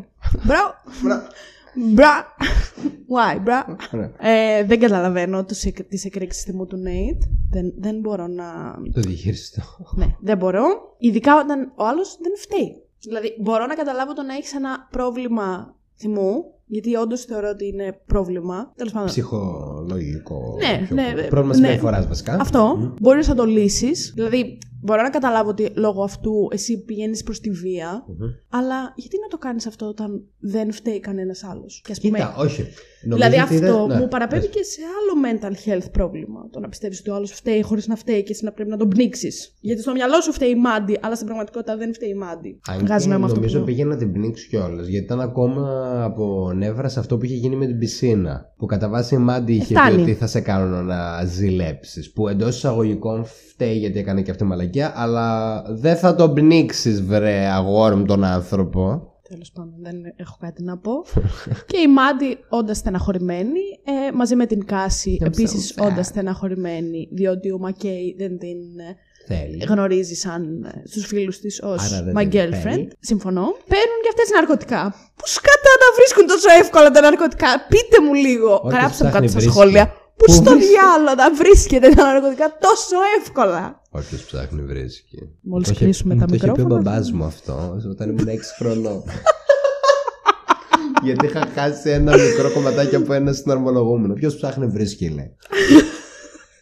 [1.75, 1.95] Μπρα.
[1.95, 3.35] Μπρα.
[3.37, 4.13] Why, μπρα; Ωραία.
[4.19, 7.29] Ε, δεν καταλαβαίνω τους εκ- τις εκρήξεις θυμού του Nate.
[7.51, 8.45] Δεν, δεν μπορώ να...
[8.93, 9.63] Το διαχειριστώ.
[9.97, 10.65] Ναι, δεν μπορώ.
[10.99, 12.83] Ειδικά όταν ο άλλος δεν φταίει.
[13.01, 18.01] Δηλαδή, μπορώ να καταλάβω το να έχεις ένα πρόβλημα θυμού, γιατί όντως θεωρώ ότι είναι
[18.07, 18.73] πρόβλημα.
[18.77, 19.09] Τέλος πάντων.
[19.09, 20.57] Ψυχολογικό.
[20.59, 21.55] Ναι, πιο- ναι, Πρόβλημα ναι.
[21.55, 22.37] συμπεριφοράς βασικά.
[22.41, 24.13] Αυτό μπορείς να το λύσεις.
[24.15, 28.29] Δηλαδή, μπορώ να καταλάβω ότι λόγω αυτού εσύ πηγαίνεις προς τη βία, Μμμ.
[28.49, 32.35] αλλά γιατί να το κάνεις αυτό όταν δεν φταίει κανένας άλλος; Και ας πούμε, Κοίτα,
[32.37, 32.67] όχι.
[33.03, 34.55] Δηλαδή Νομίζω ότι αυτό δεν- ναι, μου παραπέμπει πες.
[34.57, 36.41] και σε άλλο mental health πρόβλημα.
[36.51, 38.77] Το να πιστεύεις ότι ο άλλος φταίει χωρίς να φταίει και εσύ να πρέπει να
[38.77, 39.55] τον πνίξεις.
[39.61, 42.61] Γιατί στο μυαλό σου φταίει η Μάντι, αλλά στην πραγματικότητα δεν φταίει η Μάντι.
[42.69, 43.67] Αν Βγάζει και νόημα αυτό που νομίζω λέω.
[43.67, 44.87] πήγαινε να την πνίξει κιόλας.
[44.87, 45.65] Γιατί ήταν ακόμα
[46.05, 48.45] από νεύρα σε αυτό που είχε γίνει με την πισίνα.
[48.57, 50.03] Που κατά βάση η Μάντι είχε πει φτάνει.
[50.03, 52.13] ότι θα σε κάνω να ζηλέψεις.
[52.13, 54.93] Που εντός εισαγωγικών φταίει γιατί έκανε και αυτή η μαλακία.
[54.97, 59.10] Αλλά δεν θα τον πνίξεις, βρε αγόρι μου τον άνθρωπο.
[59.31, 60.93] Τέλος πάντων, δεν έχω κάτι να πω.
[61.71, 65.85] και η Μάντι, όντας στεναχωρημένη, ε, μαζί με την Κάση, I'm so επίσης sad.
[65.87, 69.65] όντας στεναχωρημένη, διότι ο Μακέι δεν την ε, Θέλει.
[69.69, 72.61] γνωρίζει σαν ε, στους φίλους της ως Άρα δεν my την girlfriend.
[72.63, 72.93] θέλει.
[73.01, 73.43] Συμφωνώ.
[73.73, 74.95] Παίρνουν και αυτές ναρκωτικά.
[75.17, 78.55] Πού σκατά να βρίσκουν τόσο εύκολα τα ναρκωτικά; Πείτε μου λίγο.
[78.65, 79.53] Ό,τι Γράψτε μου ψάχνει κάτω στα βρίσκει.
[79.53, 79.87] σχόλια.
[80.17, 85.19] Πού Πού στο βρίσκει; διάλογο να βρίσκεται τα ναρκωτικά τόσο εύκολα; Όποιο ψάχνει βρίσκει.
[85.41, 86.83] Μόλις Το είχε- κλείσουμε τα Το είχε πει ο μικρόφωνα.
[86.83, 89.03] μπαμπάς μου αυτό όταν ήμουν 6 χρονών.
[91.05, 94.15] Γιατί είχα χάσει ένα μικρό κομματάκι από ένα συναρμολογούμενο.
[94.15, 95.37] Ποιος ψάχνει βρίσκει, λέει.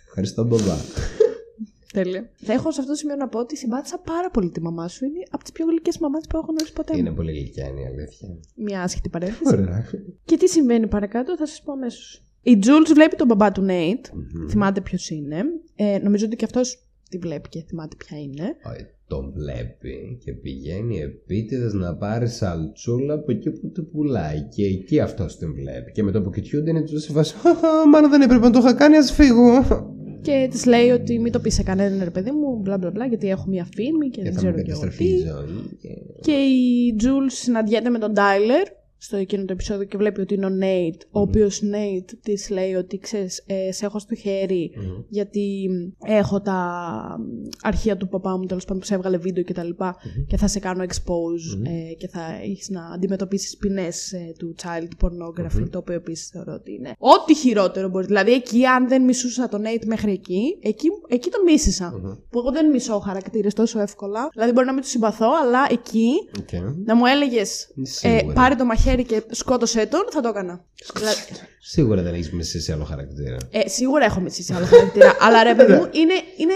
[0.06, 0.76] Ευχαριστώ, μπαμπά.
[1.92, 2.30] Τέλεια.
[2.36, 5.04] Θα έχω σε αυτό το σημείο να πω ότι συμπάθησα πάρα πολύ τη μαμά σου.
[5.04, 6.96] Είναι από τις πιο γλυκές μαμάδε που έχω γνωρίσει ποτέ.
[6.96, 8.28] Είναι πολύ γλυκιά είναι η αλήθεια.
[8.54, 9.54] Μια άσχετη παρένθεση.
[9.54, 9.84] Ωραία.
[10.24, 12.22] και τι συμβαίνει παρακάτω, θα σας πω αμέσως.
[12.42, 14.06] Η Jules βλέπει τον μπαμπά του Νέιτ.
[14.48, 15.42] Θυμάται ποιος είναι.
[15.76, 18.42] Ε, νομίζω ότι και αυτός τη βλέπει και θυμάται ποια είναι.
[18.72, 24.40] Όχι, Τον βλέπει και πηγαίνει επίτηδες να πάρει σαλτσούλα από εκεί που του πουλάει.
[24.42, 25.92] Και εκεί αυτός την βλέπει.
[25.92, 27.34] Και με το που κοιτιούνται είναι του σε φάση.
[27.34, 29.64] «Χαχα, Μάλλον δεν έπρεπε να το είχα κάνει, ας φύγω.
[30.22, 33.06] Και της λέει ότι μην το πεις σε κανέναν ρε παιδί μου, μπλα μπλα μπλα,
[33.06, 35.20] γιατί έχω μια φήμη και, Και δεν θα μου ξέρω και εγώ καταστραφεί η τι.
[35.28, 35.76] ζωή.
[35.80, 38.62] και- Και η Jules συναντιέται με τον Τάιλερ
[38.98, 42.74] στο εκείνο το επεισόδιο και βλέπει ότι είναι ο Νέιτ, ο οποίος Νέιτ της λέει
[42.74, 45.02] ότι ξέρεις, ε, σε έχω στο χέρι Μμμ.
[45.08, 45.68] γιατί
[46.04, 46.58] έχω τα
[47.62, 49.96] αρχεία του παπά μου τέλος πάντων που σε έβγαλε βίντεο και τα λοιπα
[50.26, 55.06] και θα σε κάνω expose ε, και θα έχεις να αντιμετωπίσεις ποινές ε, του child
[55.06, 58.06] pornography, το οποίο επίσης θεωρώ ότι είναι ό,τι χειρότερο μπορεί.
[58.06, 61.92] Δηλαδή εκεί, αν δεν μισούσα τον Nate μέχρι εκεί, εκεί, εκεί τον μισησα
[62.30, 64.28] Που εγώ δεν μισώ χαρακτήρες τόσο εύκολα.
[64.32, 66.60] Δηλαδή μπορεί να μην τους συμπαθώ, αλλά εκεί Οκ.
[66.84, 68.34] να μου έλεγες ε, Σίγουρα.
[68.34, 70.64] πάρε το μαχαίρι και σκότωσέ τον, θα το έκανα.
[70.94, 71.16] Δηλαδή,
[71.60, 73.36] Σίγουρα δεν έχεις μισήσει άλλο χαρακτήρα.
[73.50, 75.16] ε, σίγουρα έχω μισήσει άλλο χαρακτήρα.
[75.24, 76.52] αλλά ρε παιδί μου, είναι, είναι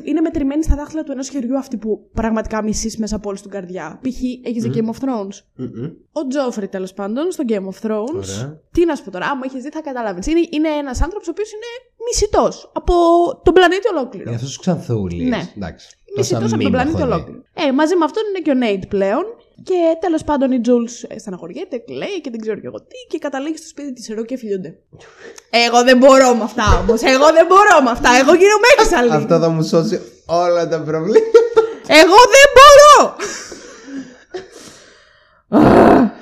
[0.00, 3.38] 5-6, είναι μετρημένοι στα δάχτυλα του ενός χεριού αυτοί που πραγματικά μισείς μέσα από όλη
[3.40, 4.00] την καρδιά.
[4.02, 4.46] Π.χ.
[4.46, 5.36] έχεις δει Game of Thrones.
[5.54, 5.84] Μμμ.
[6.12, 8.14] Ο Τζόφρι τέλος πάντων στο Game of Thrones.
[8.14, 8.60] Ωραία.
[8.72, 10.26] Τι να σου πω τώρα, άμα έχεις δει θα καταλάβεις.
[10.26, 11.66] Είναι, είναι ένας άνθρωπος ο οποίος είναι
[12.08, 12.94] μισητός από
[13.44, 14.24] τον πλανήτη ολόκληρο.
[14.26, 15.28] Είναι αυτός ο ξανθούλης.
[15.28, 15.50] Ναι.
[15.56, 15.96] Εντάξει.
[16.16, 17.12] Μισητός Τόσα από meme τον πλανήτη έχω δει.
[17.12, 17.42] ολόκληρο.
[17.54, 19.24] Ε, μαζί με αυτόν είναι και ο Νέιτ πλέον.
[19.64, 20.84] Και τέλος πάντων η Τζούλ
[21.16, 22.98] στεναχωριέται, κλαίει και δεν ξέρω και εγώ τι.
[23.08, 24.78] Και καταλήγει στο σπίτι της Ρο και φιλιούνται.
[25.50, 27.02] Εγώ δεν μπορώ με αυτά όμως.
[27.02, 28.10] Εγώ δεν μπορώ με αυτά.
[28.20, 29.10] Εγώ γίνομαι έξαλλη.
[29.10, 31.40] Αυτό θα μου σώσει όλα τα προβλήματα.
[31.86, 33.14] Εγώ δεν μπορώ!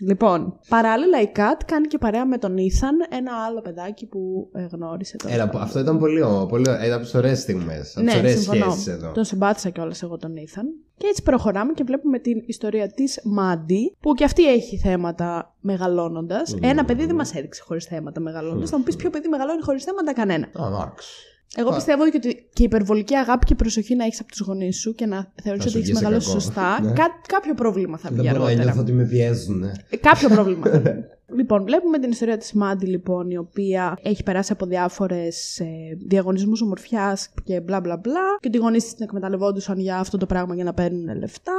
[0.00, 4.66] λοιπόν, παράλληλα η Κατ κάνει και παρέα με τον Ήθαν ένα άλλο παιδάκι που ε,
[4.72, 5.34] γνώρισε τώρα.
[5.34, 6.46] Έλα, αυτό ήταν πολύ ωραίο.
[6.46, 6.80] Πολύ ωραίο.
[6.82, 7.96] Ήταν από τις ωραίες στιγμές.
[7.96, 8.64] Από τις Ναι, ωραίες συμφωνώ.
[8.70, 9.12] σχέσεις εδώ.
[9.12, 10.66] Τον συμπάθησα κιόλας εγώ τον Ήθαν.
[10.96, 16.56] Και έτσι προχωράμε και βλέπουμε την ιστορία της Μάντι, που και αυτή έχει θέματα μεγαλώνοντας.
[16.60, 18.70] Ένα παιδί δεν μας έδειξε χωρίς θέματα μεγαλώνοντας.
[18.70, 20.46] Θα μου πεις ποιο παιδί μεγαλώνει χωρίς θέματα, κανένα.
[20.46, 21.08] Α, εντάξει.
[21.56, 24.76] Εγώ πιστεύω και ότι και η υπερβολική αγάπη και προσοχή να έχεις από τους γονείς
[24.80, 26.40] σου και να θεωρείς Θα ότι σου έχεις βγει σε μεγαλώσει κακό.
[26.40, 26.92] σωστά, Ναι.
[26.92, 28.80] κά- κάποιο πρόβλημα θα βγει Δεν μπορώ να νιώθω αργότερα.
[28.82, 29.62] ότι με πιέζουν.
[29.62, 30.66] Ε, Κάποιο πρόβλημα.
[30.70, 30.90] θα βγει.
[31.36, 35.64] λοιπόν, βλέπουμε την ιστορία της Μάντι, λοιπόν, η οποία έχει περάσει από διάφορες ε,
[36.06, 40.16] διαγωνισμούς ομορφιάς και μπλα μπλα μπλα και ότι οι γονείς της την εκμεταλλευόντουσαν για αυτό
[40.16, 41.52] το πράγμα για να παίρνουν λεφτά.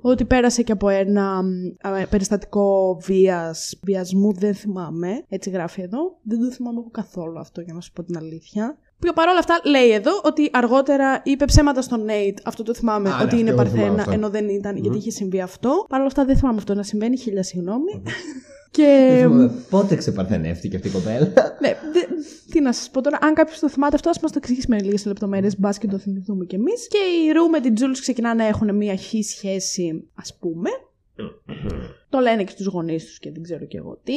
[0.00, 1.48] Ότι πέρασε και από ένα μ,
[2.00, 5.08] ε, περιστατικό βίας, βιασμού, δεν θυμάμαι.
[5.28, 5.98] Έτσι γράφει εδώ.
[6.22, 8.78] Δεν το θυμάμαι εγώ καθόλου αυτό, για να σου πω την αλήθεια.
[9.00, 12.38] Που παρόλα αυτά λέει εδώ ότι αργότερα είπε ψέματα στον Νέιτ.
[12.44, 14.12] Αυτό το θυμάμαι Α, ναι, ότι είναι αυτό το θυμάμαι παρθένα, αυτό.
[14.14, 15.84] ενώ δεν ήταν, γιατί είχε συμβεί αυτό.
[15.88, 17.16] Παρ' όλα αυτά δεν θυμάμαι αυτό να συμβαίνει.
[17.18, 17.92] Χίλια συγγνώμη.
[18.72, 19.18] Δεν Και.
[19.22, 21.32] θυμάμαι Πότε ξεπαρθενεύτηκε αυτή η κοπέλα.
[21.62, 22.14] Ναι, δε-
[22.50, 24.80] τι να σας πω τώρα, αν κάποιος το θυμάται αυτό, ας μας το εξηγήσει με
[24.82, 26.88] λίγες λεπτομέρειες, μπας και το θυμηθούμε κι εμείς.
[26.88, 30.70] Και η Ρου με την Τζούλς ξεκινάνε να έχουν μια χή σχέση, ας πούμε.
[32.08, 34.14] το λένε και στους γονείς τους και δεν ξέρω κι εγώ τι.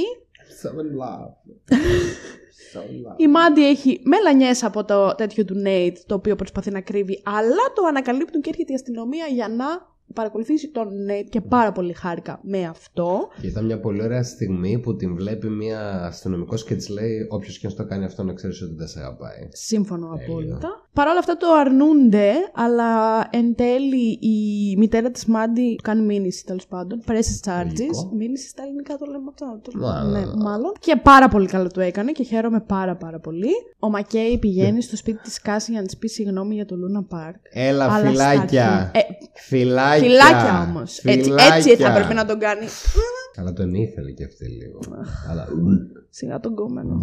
[0.61, 1.29] So in love.
[2.73, 3.15] So in love.
[3.17, 7.73] Η Μάντι έχει μελανιές από το τέτοιο του Νέιτ, το οποίο προσπαθεί να κρύβει, αλλά
[7.75, 9.65] το ανακαλύπτουν και έρχεται η αστυνομία για να
[10.13, 13.27] παρακολουθήσει τον Νέιτ και πάρα πολύ χάρηκα με αυτό.
[13.41, 17.59] Και ήταν μια πολύ ωραία στιγμή που την βλέπει μια αστυνομικό και της λέει: Όποιος
[17.59, 19.47] και αν στο κάνει αυτό, να ξέρεις ότι δεν σε αγαπάει.
[19.49, 20.23] Συμφωνώ Τέλειο.
[20.25, 20.67] απόλυτα.
[20.93, 26.67] Παρ' όλα αυτά το αρνούνται, αλλά εν τέλει η μητέρα της Μάντι κάνει μήνυση τέλος
[26.67, 27.01] πάντων.
[27.07, 27.63] Presses charges.
[27.65, 28.11] Λογικό.
[28.17, 29.59] Μήνυση στα ελληνικά το λέμε αυτό.
[29.71, 29.79] Το...
[29.79, 30.25] Μα, ναι, ναι.
[30.43, 30.71] μάλλον.
[30.79, 33.49] Και πάρα πολύ καλό το έκανε και χαίρομαι πάρα πάρα πολύ.
[33.79, 37.03] Ο Μακέι πηγαίνει στο σπίτι της Κάση για να της πει συγγνώμη για το Λούνα
[37.03, 37.35] Πάρκ.
[37.51, 38.67] Έλα, Αλλά σταφυλάκια.
[38.71, 38.99] αρχή- Ε,
[39.99, 40.27] Φυλάκια.
[40.27, 40.97] Φυλάκια όμως.
[41.03, 41.55] Έτσι, Φυλάκια.
[41.55, 42.65] έτσι θα έπρεπε να τον κάνει.
[43.35, 44.79] Αλλά τον ήθελε και αυτή λίγο.
[45.29, 45.47] Αλλά.
[46.09, 47.01] Σιγά τον κόμενο.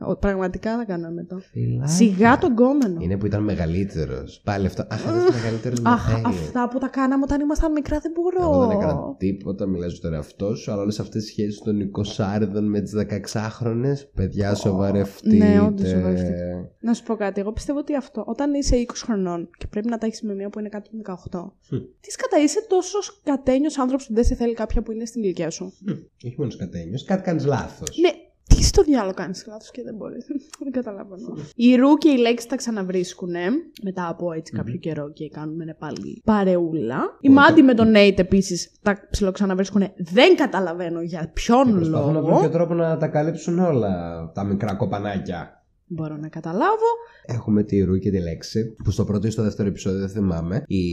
[0.00, 1.38] Ο- Πραγματικά θα κάναμε το.
[1.38, 1.86] Φυλάκια.
[1.94, 2.96] Σιγά τον κόμενο.
[3.00, 4.40] Είναι που ήταν μεγαλύτερος.
[4.44, 4.82] Πάλι αυτό.
[4.90, 6.22] Αχ, αυτός είναι μεγαλύτερος με Αχ, θέλει.
[6.26, 8.42] αυτά που τα κάναμε όταν ήμασταν μικρά δεν μπορώ.
[8.42, 12.60] Εγώ δεν έκανα τίποτα, μιλάω στον εαυτό σου, αλλά όλες αυτές τι σχέσεις των 20
[12.60, 15.36] με τις 16χρονε, παιδιά, σοβαρευτείτε.
[15.36, 16.70] ναι, όντως σοβαρευτείτε.
[16.80, 17.40] Να σου πω κάτι.
[17.40, 20.48] Εγώ πιστεύω ότι αυτό, όταν είσαι 20 χρονών και πρέπει να τα έχεις με μία
[20.50, 21.52] που είναι κάτω από 18,
[22.00, 25.50] τι σκατά είσαι τόσο κατένιο άνθρωπος που δεν σε θέλει κάποια που είναι στην ηλικία
[25.50, 25.72] σου.
[25.80, 25.90] Μμ,
[26.24, 27.98] Όχι μόνος σκατένιος, κάτι κάνεις λάθος.
[28.00, 28.10] Ναι,
[28.58, 30.26] τι στο διάλογο κάνεις λάθος και δεν μπορείς.
[30.64, 31.36] δεν καταλαβαίνω.
[31.54, 33.34] Η Ρου και η Λέξη τα ξαναβρίσκουν
[33.82, 36.96] μετά από έτσι κάποιο καιρό και κάνουν ναι, πάλι παρεούλα.
[37.20, 37.42] Η Ωραία.
[37.42, 39.82] Μάντι με τον Νέιτ επίσης τα ψιλοξαναβρίσκουν.
[39.96, 42.40] Δεν καταλαβαίνω για ποιον Προσπαθούν να βρουν λόγο.
[42.40, 43.92] και τρόπο να τα καλύψουν όλα
[44.34, 45.57] τα μικρά κοπανάκια.
[45.88, 46.88] Μπορώ να καταλάβω.
[47.26, 50.62] Έχουμε τη Ρου και τη Λέξη, που στο πρώτο ή στο δεύτερο επεισόδιο δεν θυμάμαι.
[50.66, 50.84] Η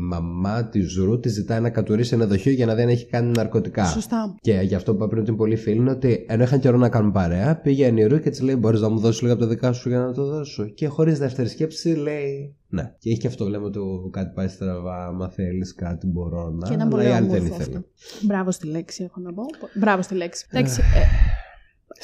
[0.00, 3.30] μαμά της Ρου τη ζητάει να κατουρίσει ένα δοχείο για να δει αν έχει κάνει
[3.36, 3.84] ναρκωτικά.
[3.84, 4.34] Σωστά.
[4.40, 6.76] Και γι' αυτό που είπα πριν ότι είναι πολύ φίλοι είναι ότι ενώ είχαν καιρό
[6.76, 9.42] να κάνουν παρέα, πήγε η Ρου και της λέει: Μπορείς να μου δώσεις λίγα από
[9.42, 10.64] τα δικά σου για να το δώσω.
[10.64, 12.94] Και χωρίς δεύτερη σκέψη λέει: Ναι.
[12.98, 15.06] Και έχει και αυτό λέμε του κάτι πάει στραβά.
[15.06, 16.66] Άμα θέλεις κάτι μπορώ να.
[16.68, 17.76] Και ήταν αλλά πολύ η άλλη δεν όμορφο ήθελε.
[17.76, 17.88] αυτό.
[18.26, 19.42] Μπράβο στη λέξη, έχω να πω.
[19.74, 20.46] Μπράβο στη λέξη.
[20.50, 20.58] Ε.
[20.58, 21.00] Εντάξει, ε,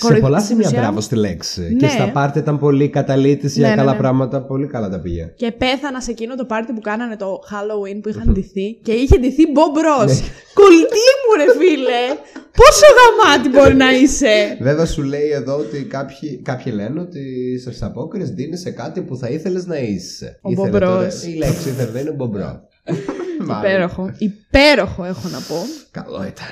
[0.00, 1.60] Σε κοροϊδ- πολλά στην σημεία ουσία- μπράβο στη λέξη.
[1.60, 1.68] Ναι.
[1.76, 3.98] Και στα πάρτι ήταν πολύ καταλήτη για Ναι, ναι, καλά ναι.
[3.98, 4.42] πράγματα.
[4.42, 5.32] Πολύ καλά τα πήγε.
[5.36, 9.18] Και πέθανα σε εκείνο το πάρτι που κάνανε το Halloween που είχαν ντυθεί και είχε
[9.18, 10.06] ντυθεί Bob Ross.
[10.06, 10.14] Ναι.
[10.54, 12.02] Κολλητή μου, ρε φίλε!
[12.56, 14.56] Πόσο γαμάτι μπορεί να είσαι!
[14.60, 17.22] Βέβαια σου λέει εδώ ότι κάποιοι, κάποιοι λένε ότι
[17.60, 20.38] στις απόκριες δίνεις σε κάτι που θα ήθελες να είσαι.
[20.42, 20.90] Ο Ήθελε Μπομπρός.
[20.90, 22.60] τώρα- Η λέξη ήθελε δεν είναι μπομπρό.
[23.46, 23.64] Μάλλον.
[23.64, 24.12] Υπέροχο.
[24.18, 25.56] Υπέροχο έχω να πω.
[25.90, 26.46] Καλό ήταν.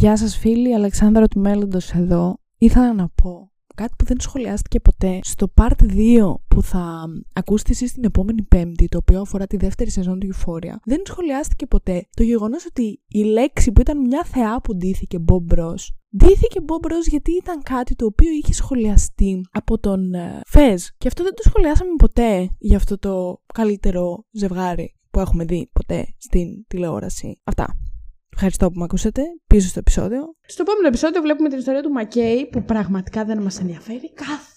[0.00, 2.36] Γεια σας φίλοι, Αλεξάνδρα του Μέλλοντος εδώ.
[2.58, 5.18] Ήθελα να πω κάτι που δεν σχολιάστηκε ποτέ.
[5.22, 9.90] Στο part 2 που θα ακούσετε εσείς την επόμενη πέμπτη, το οποίο αφορά τη δεύτερη
[9.90, 14.60] σεζόν του Euphoria, δεν σχολιάστηκε ποτέ το γεγονός ότι η λέξη που ήταν μια θεά
[14.60, 15.82] που ντύθηκε Bob Ross,
[16.16, 20.82] ντύθηκε Bob Ross γιατί ήταν κάτι το οποίο είχε σχολιαστεί από τον ε, Φεζ.
[20.98, 26.14] Και αυτό δεν το σχολιάσαμε ποτέ για αυτό το καλύτερο ζευγάρι που έχουμε δει ποτέ
[26.18, 27.40] στην τηλεόραση.
[27.44, 27.74] Αυτά.
[28.34, 29.22] Ευχαριστώ που με ακούσατε.
[29.46, 30.34] Πίσω στο επεισόδιο.
[30.46, 34.50] Στο επόμενο επεισόδιο βλέπουμε την ιστορία του Μακέι που πραγματικά δεν μας ενδιαφέρει καθόλου.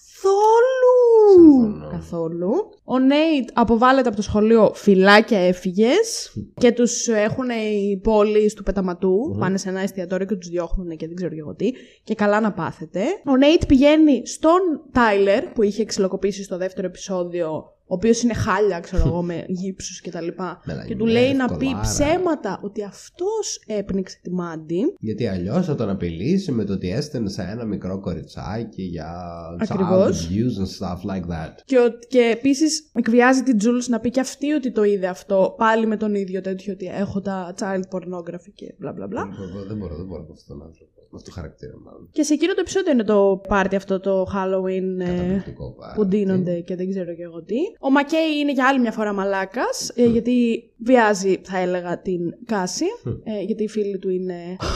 [1.34, 1.88] Συμφωνώ.
[1.92, 2.52] Καθόλου.
[2.84, 9.30] Ο Νέιτ αποβάλλεται από το σχολείο φυλάκια έφυγες και τους έχουν οι πόλεις του πεταματού.
[9.34, 9.40] Μμμ.
[9.40, 11.72] Πάνε σε ένα εστιατόριο και τους διώχνουν και δεν ξέρω και εγώ τι.
[12.04, 13.02] Και καλά να πάθετε.
[13.26, 14.60] Ο Νέιτ πηγαίνει στον
[14.92, 17.73] Τάιλερ που είχε ξυλοκοπήσει στο δεύτερο επεισόδιο.
[17.88, 20.60] Ο οποίος είναι χάλια, ξέρω εγώ, με γύψους και τα λοιπά.
[20.66, 21.82] Μελανιά, Και του λέει να πει ευκολάρα.
[21.82, 24.82] ψέματα ότι αυτός έπνιξε τη Μάντι.
[25.00, 29.12] Γιατί αλλιώς θα τον απειλήσει με το ότι έστενε σε ένα μικρό κοριτσάκι για
[29.60, 30.28] Ακριβώς.
[30.30, 31.52] child abuse and stuff like that.
[31.66, 35.54] Και, ο- και επίσης εκβιάζει την Τζούλς να πει και αυτή ότι το είδε αυτό.
[35.58, 39.22] Πάλι με τον ίδιο τέτοιο ότι έχω τα child pornography και μπλα μπλα μπλα.
[39.24, 40.93] Δεν μπορώ, δεν μπορώ, δεν μπορώ με αυτόν τον άνθρωπο.
[41.14, 42.10] Με αυτό το χαρακτήρα μάλλον.
[42.12, 45.94] Και σε εκείνο το επεισόδιο είναι το πάρτι αυτό το Halloween ε, Καταπληκτικό πάρα.
[45.94, 47.56] που ντύνονται και δεν ξέρω και εγώ τι.
[47.80, 52.86] Ο Μακέι είναι για άλλη μια φορά μαλάκας, γιατί βιάζει, θα έλεγα, την Κάση.
[53.24, 54.36] ε, γιατί οι φίλοι του είναι.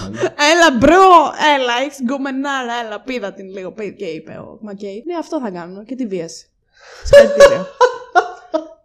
[0.51, 1.07] Έλα, bro!
[1.55, 3.71] Έλα, έχεις γκομενάρα, έλα, πήδα την λίγο.
[3.71, 5.03] Πήδα και είπε ο Μακέι.
[5.05, 6.45] Ναι, αυτό θα κάνω και τη βίασε.
[7.05, 7.65] Συγχαρητήρια.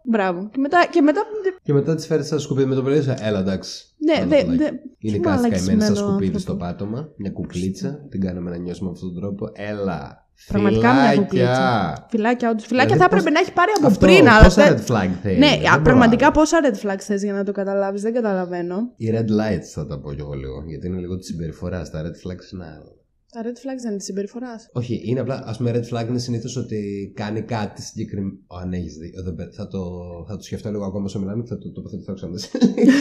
[0.03, 0.49] Μπράβο.
[0.51, 0.85] Και μετά.
[0.91, 1.21] Και μετά
[1.63, 3.13] Και μετά τη φέρεις στα σκουπίδια με το παιδί σου.
[3.21, 3.85] Έλα, εντάξει.
[3.97, 4.57] ναι, Άλλο δε, φυλάκι.
[4.57, 4.65] δε,
[4.99, 6.39] Είναι τι κάτι καημένη στα μαλακισμένο σκουπίδι άνθρωπο.
[6.39, 7.09] στο πάτωμα.
[7.17, 8.05] Μια κουκλίτσα.
[8.09, 9.49] Την κάναμε να νιώσουμε με αυτόν τον τρόπο.
[9.53, 10.21] Έλα.
[10.47, 11.21] Πραγματικά μια φυλάκια.
[11.21, 12.07] κουκλίτσα.
[12.09, 12.65] Φυλάκια, όντως.
[12.65, 14.43] Φυλάκια Δηλαδή, θα πώς- έπρεπε να έχει πάρει από Αυτό, πριν, αλλά.
[14.43, 15.37] Πόσα δεν- red flag θέλει.
[15.39, 16.33] Ναι, δεν α, μπορώ πραγματικά άλλο.
[16.33, 18.75] πόσα red flags θες για να το καταλάβεις, δεν καταλαβαίνω.
[18.95, 20.63] Οι red lights θα τα πω κι εγώ λίγο.
[20.67, 21.89] Γιατί είναι λίγο τη συμπεριφορά.
[21.89, 22.91] Τα red flags είναι άλλα.
[23.33, 24.69] Τα red flags δεν είναι της συμπεριφοράς.
[24.73, 25.35] Όχι, είναι απλά.
[25.35, 28.33] Ας πούμε, red flag είναι συνήθως ότι κάνει κάτι συγκεκριμένο.
[28.61, 29.11] Αν έχεις δει.
[29.23, 29.79] δεν παι- Θα το,
[30.27, 32.91] θα το σκεφτώ λίγο ακόμα όσο μιλάμε και θα το τοποθετηθώ ξανά σε λίγο.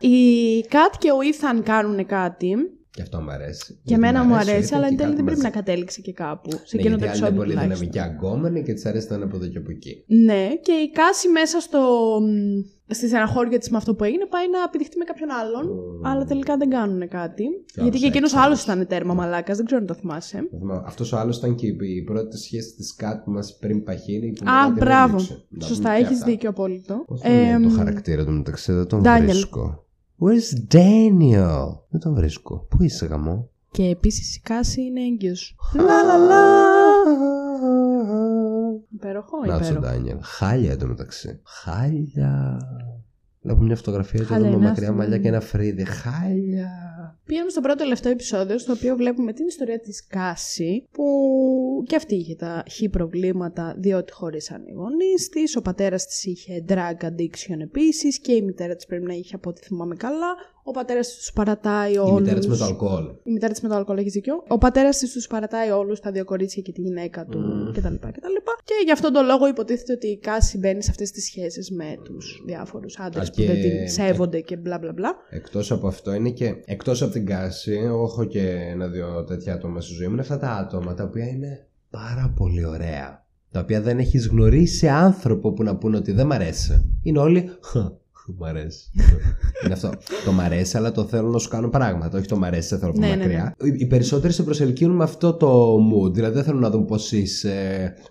[0.16, 2.54] Η Κατ και ο Ethan κάνουν κάτι.
[2.94, 3.66] Και αυτό μου αρέσει.
[3.72, 5.24] Και Γιατί εμένα μ' μου αρέσει ο αρέσει, Ethan αλλά και εν τέλει κάτι δεν
[5.24, 5.58] πρέπει να μαζί.
[5.58, 6.50] κατέληξει και κάπου.
[6.50, 7.78] Σε Ναι, εκείνο γιατί το άλλη είναι επεισόδιο πολύ τουλάχιστον.
[7.78, 10.04] δυναμική αγκόμενη και τη αρέσει να είναι από εδώ και από εκεί.
[10.06, 11.80] Ναι, και η Κάση μέσα στο.
[12.86, 15.64] στη στεναχώρια της με αυτό που έγινε πάει να πηδηχτεί με κάποιον άλλον.
[15.68, 16.08] Mm.
[16.10, 17.44] Αλλά τελικά δεν κάνουν κάτι.
[17.74, 18.74] Και γιατί και άλλος εκείνος έξω, άλλος άλλος.
[18.82, 20.48] ήταν τέρμα μαλάκας, δεν ξέρω αν το θυμάσαι.
[20.86, 24.32] Αυτός ο άλλος ήταν και η, η πρώτη σχέση της Κάτ μας πριν παχύνει.
[24.32, 25.14] Που Α, μετά την μπράβο.
[25.16, 25.32] έδειξε.
[25.34, 26.30] Να πούμε Σωστά, και έχεις αυτά.
[26.30, 27.04] δίκιο απόλυτο.
[27.06, 29.20] Πώς τον λένε Εμ, το χαρακτήρα του μεταξύ, δεν τον Daniel.
[29.22, 29.81] βρίσκω.
[30.22, 31.78] Where's Daniel?
[31.88, 32.66] Δεν τον βρίσκω.
[32.70, 35.56] Πού είσαι γαμώ; Και επίσης η Κάση είναι έγκυος.
[35.74, 36.42] Λα λα λα.
[38.92, 39.86] Υπέροχο, Να το υπέροχο.
[39.86, 40.18] Daniel.
[40.20, 41.40] Χάλια εδώ μεταξύ.
[41.44, 42.58] Χάλια.
[43.40, 45.22] Βλέπω μια φωτογραφία του Χάλια εδώ με είναι μακριά αυτό, μαλλιά ναι.
[45.22, 45.84] και ένα φρύδι.
[45.84, 46.91] Χάλια.
[47.32, 51.04] Πήγαμε στο πρώτο τελευταίο επεισόδιο, στο οποίο βλέπουμε την ιστορία της Κάση, που
[51.86, 56.64] και αυτή είχε τα χι προβλήματα, διότι χωρίσαν οι γονείς της, ο πατέρας της είχε
[56.68, 60.34] drug addiction επίσης και η μητέρα της πρέπει να είχε από ό,τι θυμάμαι καλά.
[60.64, 62.20] Ο πατέρας της τους παρατάει Η όλους.
[62.20, 63.04] μητέρα της με το αλκοόλ.
[63.22, 64.42] Η μητέρα της με το αλκοόλ έχεις δίκιο.
[64.48, 67.72] Ο πατέρας της τους παρατάει όλους, τα δύο κορίτσια και τη γυναίκα του Μμμ.
[67.72, 67.94] κτλ.
[67.94, 68.36] κτλ.
[68.64, 71.84] Και γι' αυτόν τον λόγο υποτίθεται ότι η Κάση μπαίνει σε αυτές τις σχέσεις με
[72.04, 75.14] τους διάφορους άντρες Α, που και- δεν την σέβονται και μπλα μπλα μπλα.
[75.30, 79.80] Εκτός από αυτό είναι και εκτός από την Κάση, εγώ έχω και ένα-δύο τέτοια άτομα
[79.80, 80.12] στη ζωή μου.
[80.12, 83.24] Είναι αυτά τα άτομα τα οποία είναι πάρα πολύ ωραία.
[83.50, 86.98] Τα οποία δεν έχεις γνωρίσει άνθρωπο που να πούνε ότι δεν μ' αρέσει.
[87.02, 87.50] Είναι όλοι.
[88.26, 88.90] «Χα, Μ' αρέσει.
[89.64, 89.90] είναι αυτό.
[90.24, 92.18] Το μ' αρέσει, αλλά το θέλω να σου κάνω πράγματα.
[92.18, 93.54] Όχι το μ' αρέσει, σε θέλω από Ναι, ναι, μακριά.
[93.62, 96.12] Οι- Οι περισσότεροι σε προσελκύουν με αυτό το mood.
[96.14, 97.54] Δηλαδή δεν θέλουν να δουν πώς είσαι,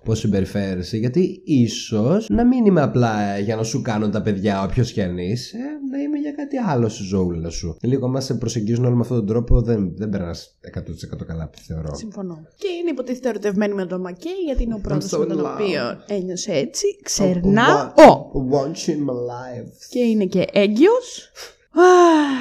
[0.03, 0.97] πώς συμπεριφέρεσαι.
[0.97, 5.17] Γιατί ίσως να μην είμαι απλά για να σου κάνουν τα παιδιά όποιος και αν
[5.17, 5.57] είσαι,
[5.91, 7.77] να είμαι για κάτι άλλο στη ζωούλα σου.
[7.81, 11.95] Λίγο μα σε προσεγγίζουν όλοι με αυτόν τον τρόπο, δεν, δεν περνάς 100% καλά, θεωρώ.
[11.95, 12.37] Συμφωνώ.
[12.55, 15.39] Και είναι υποτίθεται ερωτευμένη με τον Μακέι, γιατί είναι ο πρώτος so με in τον
[15.45, 15.53] love.
[15.53, 16.85] οποίο ένιωσε έτσι.
[17.03, 17.93] Ξερνά.
[17.95, 18.47] Oh, Ο!
[18.51, 19.69] Want you in my life.
[19.89, 21.31] Και είναι και έγκυος.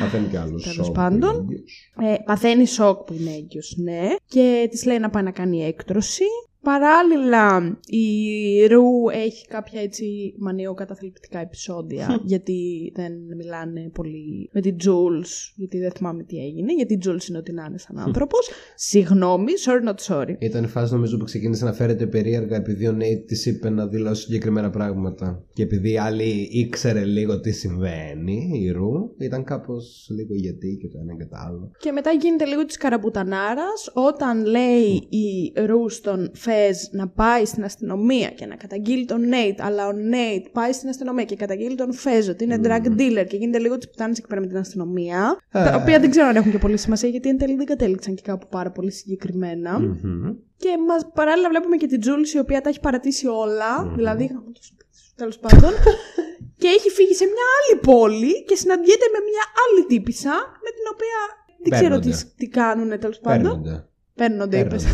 [0.01, 1.21] Παθαίνει κι άλλος Τέλος σοκ που πάντων.
[1.21, 1.93] είναι έγκυος.
[2.03, 4.09] Ε, παθαίνει σοκ που είναι έγκυος, ναι.
[4.27, 6.25] Και της λέει να πάει να κάνει έκτρωση.
[6.63, 15.53] Παράλληλα, η Ρου έχει κάποια έτσι μανιοκαταθλιπτικά επεισόδια, γιατί δεν μιλάνε πολύ με την Jules,
[15.55, 18.51] γιατί δεν θυμάμαι τι έγινε, γιατί η Jules είναι ότι να είναι σαν άνθρωπος.
[18.75, 20.35] Συγγνώμη, sorry not sorry.
[20.39, 23.87] Ήταν η φάση νομίζω που ξεκίνησε να φέρεται περίεργα επειδή ο Νέιτ της είπε να
[23.87, 25.45] δηλώσει συγκεκριμένα πράγματα.
[25.53, 30.89] Και επειδή η άλλη ήξερε λίγο τι συμβαίνει, η Ρου, ήταν κάπως λίγο γιατί και
[30.89, 31.71] το ένα και το άλλο.
[31.79, 37.65] Και μετά γίνεται λίγο της καραμπουτανάρας όταν λέει η Ρου στον Φεζ να πάει στην
[37.65, 41.93] αστυνομία και να καταγγείλει τον Νέιτ, αλλά ο Νέιτ πάει στην αστυνομία και καταγγείλει τον
[41.93, 45.39] Φεζ ότι είναι drug dealer και γίνεται λίγο τη πουτάνης εκεί πέρα με την αστυνομία.
[45.51, 48.23] Τα οποία δεν ξέρω αν έχουν και πολύ σημασία γιατί εν τέλει δεν κατέληξαν και
[48.25, 49.79] κάπου πάρα πολύ συγκεκριμένα.
[49.79, 50.35] Μμμ.
[50.57, 54.51] Και μας παράλληλα βλέπουμε και την Τζούλης η οποία τα έχει παρατήσει όλα, δηλαδή γαμώ
[54.53, 55.71] το σπίτι σου, τέλος πάντων.
[56.61, 60.35] και έχει φύγει σε μια άλλη πόλη και συναντιέται με μια άλλη τύπησα
[60.65, 61.19] με την οποία
[61.63, 62.33] δεν ξέρω τι, Παίρνονται.
[62.37, 63.63] τι κάνουν τέλος πάντων.
[63.63, 63.89] Παίρνονται.
[64.15, 64.85] Παίρνονται, είπες.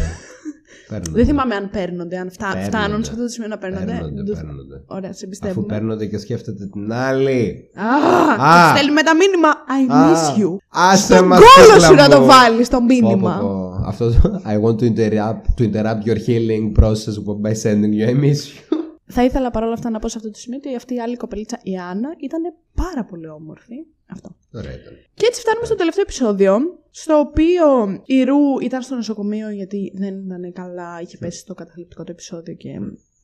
[0.88, 0.88] Παίρνονται.
[0.88, 1.10] Παίρνονται.
[1.18, 2.46] Δεν θυμάμαι αν παίρνονται, αν φτά...
[2.46, 2.66] Παίρνονται.
[2.68, 3.84] φτάνουν σε αυτό το σημείο να παίρνονται.
[3.84, 4.82] Παίρνονται, Δεν το- παίρνονται.
[4.86, 5.66] Ωραία, σε Αφού πιστεύουμε.
[5.66, 7.70] παίρνονται και σκέφτεται την άλλη.
[7.74, 8.76] Α, Α.
[8.76, 10.56] στέλνει με τα μήνυμα I miss you.
[10.68, 12.26] Άσε Στον μας, κόλο κούκλα σου να το μου.
[12.26, 13.38] βάλεις στο Πω, μήνυμα.
[13.40, 13.82] πω, πω.
[13.86, 17.14] Αυτό το I want to interrupt, to interrupt your healing process
[17.44, 18.74] by sending you I miss you.
[19.08, 21.58] Θα ήθελα παρόλα αυτά να πω σε αυτό το σημείο ότι αυτή η άλλη κοπελίτσα,
[21.62, 22.40] η Άννα, ήταν
[22.74, 23.74] πάρα πολύ όμορφη.
[24.07, 24.36] Αυτό.
[24.52, 24.92] Ωραία ήταν.
[25.14, 26.59] Και έτσι φτάνουμε στο τελευταίο επεισόδιο,
[26.90, 32.04] στο οποίο η Ρου ήταν στο νοσοκομείο γιατί δεν ήταν καλά, είχε πέσει στο καταθλιπτικό
[32.04, 32.68] το επεισόδιο και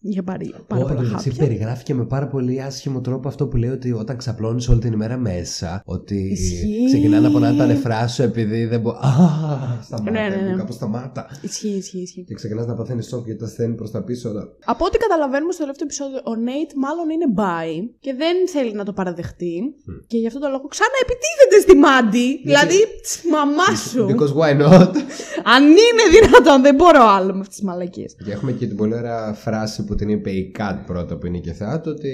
[0.03, 1.47] είχε πάρει πάρα Ω, πολλά εν τω μεταξύ χάπια.
[1.47, 5.17] περιγράφηκε με πάρα πολύ άσχημο τρόπο αυτό που λέει ότι όταν ξαπλώνεις όλη την ημέρα
[5.17, 6.85] μέσα, ότι Ισχύει.
[6.87, 8.97] ξεκινά να πονάνε τα νεφρά σου επειδή δεν μπορεί.
[8.97, 9.11] Α,
[9.83, 10.57] σταμάτα, Ναι, ναι, ναι.
[10.57, 11.27] κάπως σταμάτα.
[11.43, 12.25] Ισχύει, ισχύει, ισχύει.
[12.25, 14.29] Και ξεκινάς να παθαίνεις σοκ γιατί τα στέλνει προς τα πίσω.
[14.31, 14.43] όλα.
[14.65, 17.75] Από ό,τι καταλαβαίνουμε στο τελευταίο επεισόδιο, ο Νέιτ μάλλον είναι μπάι
[18.05, 19.57] και δεν θέλει να το παραδεχτεί.
[20.07, 22.29] Και γι' αυτό το λόγο ξανά επιτίθεται στη Μάντι.
[22.49, 24.05] Δηλαδή, της μαμάς σου.
[24.11, 24.93] Because why not?
[25.55, 28.11] Αν είναι δυνατόν, δεν μπορώ άλλο με αυτές τις μαλακίες.
[28.25, 31.39] Και έχουμε και την πολύ ωραία φράση που την είπε η Kat πρώτα που είναι
[31.39, 32.09] και θεάτο ότι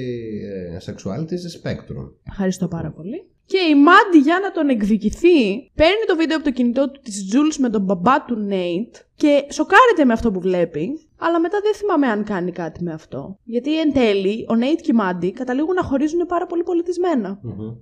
[0.45, 2.12] ε, sexuality is a spectrum.
[2.31, 3.31] Ευχαριστώ πάρα πολύ.
[3.53, 5.37] Και η Μάντι για να τον εκδικηθεί
[5.75, 9.45] παίρνει το βίντεο από το κινητό του της Jules με τον μπαμπά του Νέιτ και
[9.53, 10.89] σοκάρεται με αυτό που βλέπει,
[11.19, 13.39] αλλά μετά δεν θυμάμαι αν κάνει κάτι με αυτό.
[13.45, 17.41] Γιατί εν τέλει ο Νέιτ και η Μάντι καταλήγουν να χωρίζουν πάρα πολύ πολιτισμένα.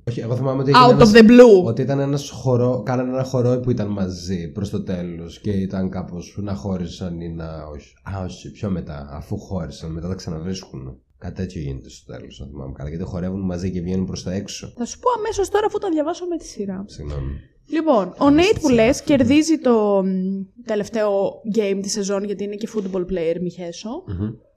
[0.09, 1.64] Όχι, εγώ θυμάμαι ότι, Out έγινε of ένας- the blue.
[1.64, 5.91] ότι ήταν ένας χορό, κάνανε ένα χορό που ήταν μαζί προς το τέλος και ήταν
[5.91, 7.95] κάπως να χώρισαν ή να όχι.
[8.17, 11.01] Α, όχι, πιο μετά, αφού χώρισαν, μετά τα ξαναβρίσκουν.
[11.19, 14.33] Κάτι τέτοιο γίνεται στο τέλος, αν θυμάμαι καλά, γιατί χορεύουν μαζί και βγαίνουν προς τα
[14.33, 14.73] έξω.
[14.77, 16.85] Θα σου πω αμέσως τώρα αφού τα διαβάσω με τη σειρά.
[16.87, 17.33] Συγγνώμη.
[17.69, 22.69] Λοιπόν, ο Νέιτ που λες κερδίζει το μ, τελευταίο game της σεζόν γιατί είναι και
[22.75, 24.05] football player, μη χέσω.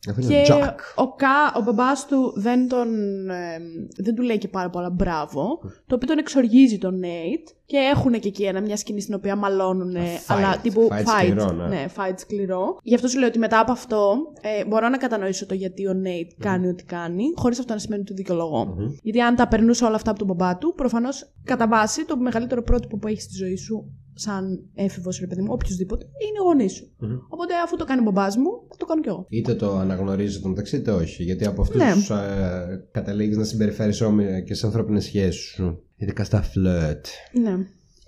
[0.07, 0.13] Μμμ.
[0.17, 0.75] Αυτό είναι Και ο Jack.
[0.95, 2.87] ο, Κα, ο μπαμπάς του δεν, τον,
[3.29, 3.63] εμ,
[3.97, 8.11] δεν του λέει και πάρα πολλά μπράβο, το οποίο τον εξοργίζει τον Νέιτ και έχουν
[8.19, 10.23] και εκεί ένα, μια σκηνή στην οποία μαλώνουν, Fight.
[10.27, 11.17] αλλά τύπου Fight fight.
[11.19, 11.67] σκληρό, ναι.
[11.67, 12.77] ναι, fight σκληρό.
[12.83, 15.93] Γι' αυτό σου λέω ότι μετά από αυτό ε, μπορώ να κατανοήσω το γιατί ο
[15.93, 18.75] Νέιτ κάνει ό,τι κάνει, χωρίς αυτό να σημαίνει ότι το δικαιολογώ.
[19.01, 22.61] Γιατί αν τα περνούσε όλα αυτά από τον μπαμπά του, προφανώς κατά βάση το μεγαλύτερο
[22.61, 26.71] πρότυπο που έχεις στη ζωή σου, σαν έφηβος, ρε παιδί μου, οποιοδήποτε, είναι οι γονείς
[26.73, 26.91] σου.
[26.97, 27.17] Μμμ.
[27.29, 29.25] Οπότε αφού το κάνει ο μπαμπάς μου, θα το κάνω κι εγώ.
[29.29, 31.23] Είτε το αναγνωρίζεις το μεταξύ, είτε όχι.
[31.23, 31.85] Γιατί από αυτούς Ναι.
[31.85, 32.21] ναι.
[32.73, 35.83] ε, καταλήγεις να συμπεριφέρεσαι όμοια και στις ανθρώπινες σχέσεις σου.
[35.95, 37.05] Ειδικά στα φλερτ.
[37.41, 37.57] Ναι.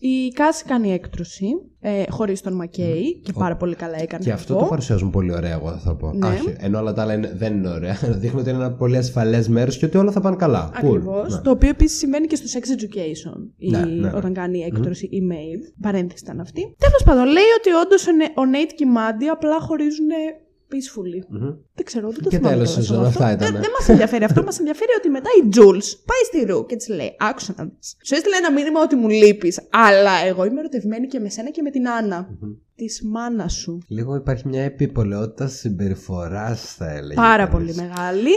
[0.03, 1.47] Η Κάση κάνει έκτρωση
[1.79, 4.23] ε, χωρίς τον Μακέι και πάρα πολύ καλά έκανε.
[4.23, 6.11] Και αυτό το παρουσιάζουν πολύ ωραία, εγώ θα πω.
[6.13, 6.27] Ναι.
[6.27, 7.97] Όχι, ενώ όλα τα άλλα είναι, δεν είναι ωραία.
[8.21, 10.71] Δείχνουν ότι είναι ένα πολύ ασφαλές μέρος και ότι όλα θα πάνε καλά.
[10.75, 11.27] Ακριβώς.
[11.27, 11.35] Cool.
[11.35, 11.41] Ναι.
[11.41, 13.49] Το οποίο επίσης συμβαίνει και στο sex education.
[13.57, 14.11] Η, Ναι, ναι, ναι.
[14.15, 15.81] Όταν κάνει έκτρωση η Maeve.
[15.81, 16.75] Παρένθεση ήταν αυτή.
[16.77, 20.07] Τέλος πάντων, λέει ότι όντως ο Νέιτ και η Μάντι απλά χωρίζουν
[20.71, 21.21] peacefully.
[21.29, 21.53] Μμμ.
[21.73, 22.55] Δεν ξέρω, δεν το Και θυμάμαι.
[22.55, 23.23] τέλος κιόλας σεζόν, εγώ αυτό.
[23.23, 23.51] αυτά ήτανε.
[23.51, 24.43] Δεν, δεν μας ενδιαφέρει αυτό.
[24.43, 27.95] Μας ενδιαφέρει ότι μετά η Jules πάει στη Ρου και της λέει: Άκουσα να δεις.
[28.05, 31.61] Σου έστειλε ένα μήνυμα ότι μου λείπεις, αλλά εγώ είμαι ερωτευμένη και με σένα και
[31.61, 32.29] με την Άννα.
[32.75, 33.77] Της μάνας σου.
[33.87, 37.21] Λίγο υπάρχει μια επιπολαιότητα συμπεριφοράς, θα έλεγα.
[37.21, 37.51] Πάρα κανείς.
[37.53, 38.31] πολύ μεγάλη.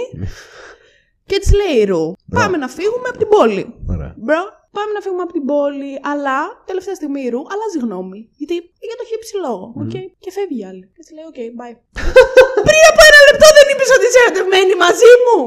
[1.26, 3.74] και της λέει η Ρου: Πάμε να φύγουμε από την πόλη.
[3.86, 4.14] Ωραία.
[4.18, 4.42] Μπρο,
[4.76, 5.92] πάμε να φύγουμε από την πόλη.
[6.12, 6.38] Αλλά
[6.70, 8.20] τελευταία στιγμή η Rue αλλάζει γνώμη.
[8.40, 8.56] Γιατί
[8.88, 9.64] για το Χ, Ψ λόγο.
[9.82, 9.94] οκ.
[10.22, 10.84] Και φεύγει η άλλη.
[10.94, 11.76] Και της λέει: OK, bye.
[12.68, 15.38] Πριν από ένα λεπτό δεν είπες ότι είσαι ερωτευμένη μαζί μου.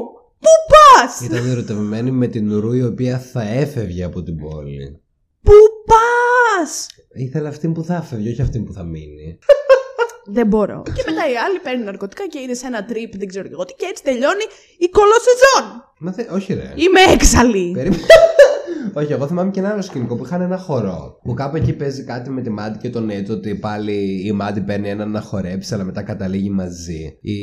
[0.44, 1.10] Πού πας!
[1.28, 5.00] Ήταν ερωτευμένη με την Rue η οποία θα έφευγε από την πόλη.
[5.46, 5.56] Πού
[5.90, 6.86] πας!
[7.12, 9.38] Ήθελε αυτή που θα έφευγε, όχι αυτή που θα μείνει.
[10.36, 10.82] Δεν μπορώ.
[10.84, 13.64] και μετά η άλλη παίρνει ναρκωτικά και είναι σε ένα trip, δεν ξέρω και εγώ
[13.64, 14.44] τι, και έτσι τελειώνει
[14.78, 15.64] η κωλοσεζόν.
[15.98, 16.26] Μα θε...
[16.30, 16.72] Όχι, ρε.
[16.74, 17.70] Είμαι έξαλλη.
[17.74, 18.02] Περίμενε.
[18.92, 21.18] Όχι, εγώ θυμάμαι και ένα άλλο σκηνικό που είχαν ένα χορό.
[21.22, 24.60] Που κάπου εκεί παίζει κάτι με τη Μάντι και τον Νέτο ότι πάλι η Μάντι
[24.60, 27.18] παίρνει έναν να χορέψει, αλλά μετά καταλήγει μαζί.
[27.20, 27.38] Ή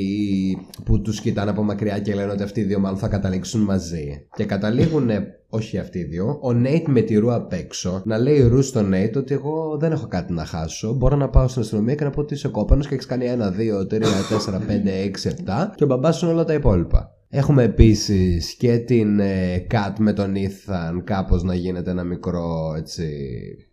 [0.84, 4.28] που τους κοιτάνε από μακριά και λένε ότι αυτοί οι δύο μάλλον θα καταλήξουν μαζί.
[4.36, 5.10] Και καταλήγουν,
[5.50, 8.90] όχι αυτοί οι δύο, ο Νέιτ με τη Ρου απ' έξω να λέει Ρου στον
[8.90, 10.94] Νέιτ ότι εγώ δεν έχω κάτι να χάσω.
[10.94, 13.50] Μπορώ να πάω στην αστυνομία και να πω ότι είσαι κόπανος και έχεις κάνει ένα,
[13.50, 17.10] δύο, τρία, τέσσερα, πέντε, έξι, επτά και ο μπαμπάς σου είναι όλα τα υπόλοιπα.
[17.30, 23.08] Έχουμε επίσης και την ε, Kat με τον Ethan κάπως να γίνεται ένα μικρό έτσι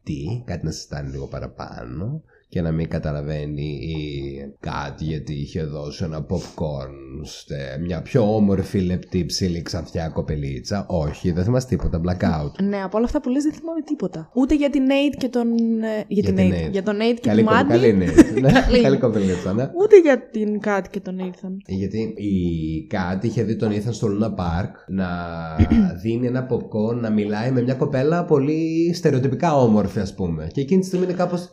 [0.03, 2.23] τι, κάτι να συστάνει λίγο παραπάνω
[2.53, 3.97] και να μην καταλαβαίνει η
[4.67, 10.87] Kat γιατί είχε δώσει ένα popcorn σε μια πιο όμορφη λεπτή ψηλή ξανθιά κοπελίτσα.
[10.89, 12.63] Όχι, δεν θυμάσαι τίποτα, blackout.
[12.69, 14.31] Ναι, από όλα αυτά που λες δεν θυμάμαι τίποτα.
[14.35, 15.47] Ούτε για την Nate και τον.
[15.83, 16.67] ε, Για, την την Nate.
[16.67, 16.71] Nate.
[16.71, 17.69] Για τον Nate και Καλή, τη κοπε- Mandy.
[17.69, 18.05] καλή είναι.
[18.41, 18.81] Ναι, Καλή.
[18.83, 19.63] Καλή κοπελίτσα, ναι.
[19.83, 21.51] Ούτε για την Kat και τον Nathan.
[21.67, 25.07] Γιατί η Κάτ είχε δει τον Ethan στο Luna Park να
[26.03, 30.49] δίνει ένα popcorn, να μιλάει με μια κοπέλα πολύ στερεοτυπικά όμορφη, ας πούμε.
[30.53, 31.51] Και εκείνη τη στιγμή είναι κάπως.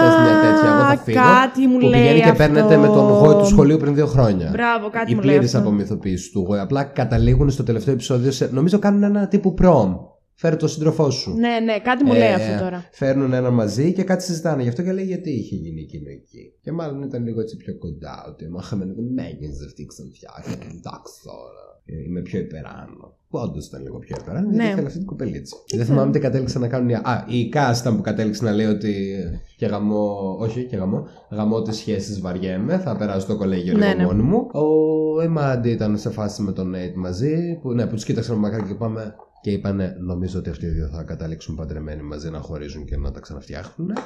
[0.00, 1.18] Θες μια τέτοια, εγώ θα φύγω.
[1.20, 2.42] κάτι μου που λέει πηγαίνει και αυτό.
[2.42, 4.48] παίρνεται με τον γόη του σχολείου πριν δύο χρόνια.
[4.52, 5.58] Μπράβο, κάτι Η μου λέει πλήρη αυτό.
[5.58, 6.58] απομυθοποίησης του γόη.
[6.58, 8.48] Απλά καταλήγουν στο τελευταίο επεισόδιο σε.
[8.52, 9.94] Νομίζω κάνουν ένα τύπου prom.
[10.40, 11.34] Φέρε τον σύντροφό σου.
[11.34, 12.84] Ναι, ναι, κάτι μου Ε, λέει αυτό τώρα.
[12.92, 14.62] Φέρνουν ένα μαζί και κάτι συζητάνε.
[14.62, 16.52] Γι' αυτό και λέει γιατί είχε γίνει εκείνο εκεί.
[16.62, 18.24] Και μάλλον ήταν λίγο έτσι πιο κοντά.
[18.28, 20.30] Ότι μα είχαμε δεν με έγινε αυτή η ξανθιά.
[20.44, 21.67] Και εντάξει τώρα.
[21.88, 23.16] Ε, Είμαι πιο υπεράνω.
[23.30, 24.48] Που όντως ήταν λίγο πιο υπεράνω.
[24.48, 24.54] Ναι.
[24.54, 25.56] Γιατί ήθελε αυτή την κοπελίτσα.
[25.76, 26.88] Δεν θυμάμαι τι κατέληξαν να κάνουν.
[26.88, 29.16] οι- Α, η Κάσ ήταν που κατέληξε να λέει ότι.
[29.56, 30.36] Και γαμό.
[30.38, 31.06] Όχι, και γαμό.
[31.30, 32.78] Γαμό τις σχέσεις βαριέμαι.
[32.78, 34.04] Θα περάσω στο κολέγιο Ναι, λίγο ναι.
[34.04, 34.46] μόνη μου.
[34.52, 37.58] Ο Εμάντι ήταν σε φάση με τον Νέιτ μαζί.
[37.62, 39.14] Που, ναι, που τους κοίταξαν με μακριά και πάμε.
[39.40, 43.10] Και είπανε, νομίζω ότι αυτοί οι δύο θα καταλήξουν παντρεμένοι μαζί να χωρίζουν και να
[43.10, 43.90] τα ξαναφτιάχνουν.
[43.90, 43.96] Α,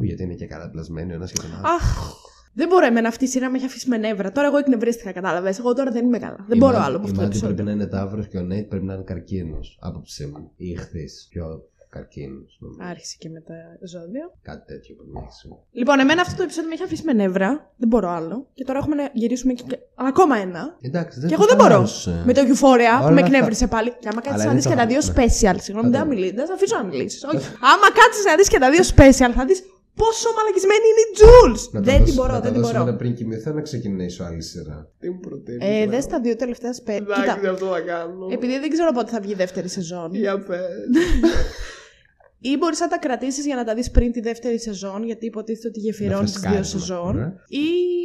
[0.00, 1.74] γιατί είναι και καλά πλασμένοι ο ένας και τον άλλο.
[1.74, 2.12] Αχ.
[2.52, 4.32] Δεν μπορώ εμένα αυτή η σειρά με έχει αφήσει με νεύρα.
[4.32, 5.58] Τώρα εγώ εκνευρίστηκα, κατάλαβες.
[5.58, 6.44] Εγώ τώρα δεν είμαι καλά.
[6.48, 7.54] Δεν μπορώ άλλο από αυτό Η το Μάντι επεισόδιο.
[7.54, 9.78] πρέπει να είναι ταύρος και ο Νέιτ πρέπει να είναι καρκίνος.
[9.80, 10.50] Άποψή μου.
[10.56, 11.04] Ή ηχθή.
[11.30, 12.58] Πιο καρκίνος.
[12.90, 13.54] Άρχισε και με τα
[13.92, 14.32] ζώδια.
[14.42, 15.48] Κάτι τέτοιο πρέπει να έχει.
[15.72, 17.72] Λοιπόν, εμένα αυτό το επεισόδιο με έχει αφήσει με νεύρα.
[17.76, 18.46] Δεν μπορώ άλλο.
[18.54, 19.64] Και τώρα έχουμε να γυρίσουμε και...
[19.94, 20.76] ακόμα ένα.
[20.80, 21.70] Εντάξει, δεν Και το εγώ δεν μπορώ.
[21.70, 22.22] χαλάρωσε.
[22.26, 23.90] Με το Euphoria που Όλα με αυτά- εκνεύρισε πάλι.
[24.00, 25.12] Και άμα κάτσεις Αλλά να είναι δει και το- τα δύο ναι.
[25.14, 25.56] special.
[25.66, 26.06] Συγγνώμη, δεν θα Κατάλαβα.
[26.14, 26.34] μιλήσεις.
[26.38, 27.24] Δεν θα αφήσω να μιλήσεις.
[27.24, 27.36] Όχι.
[27.72, 29.58] άμα κάτσεις να δεις και τα δύο special, θα δεις
[30.02, 31.62] Πόσο μαλακισμένη είναι η Jules!
[31.72, 32.90] Να τα δεν την δώσω- μπορώ, να δεν τα την δώσουμε μπορώ.
[32.92, 34.78] να πριν κοιμηθώ να ξεκινήσω άλλη σειρά.
[35.00, 35.66] Τι μου προτείνεις.
[35.68, 36.92] Ε, τώρα; δες τα δύο τελευταία σπέ...
[36.98, 38.26] Κοίτα, Εντάξει, αυτό θα κάνω.
[38.30, 40.08] επειδή δεν ξέρω πότε θα βγει η δεύτερη σεζόν.
[40.14, 40.60] Για πες.
[42.42, 45.68] Ή μπορείς να τα κρατήσεις για να τα δεις πριν τη δεύτερη σεζόν, γιατί υποτίθεται
[45.68, 47.06] ότι γεφυρώνεις τις δύο φρεσκάρισμα, σεζόν.
[47.16, 47.34] ωραία.
[47.48, 47.64] Ή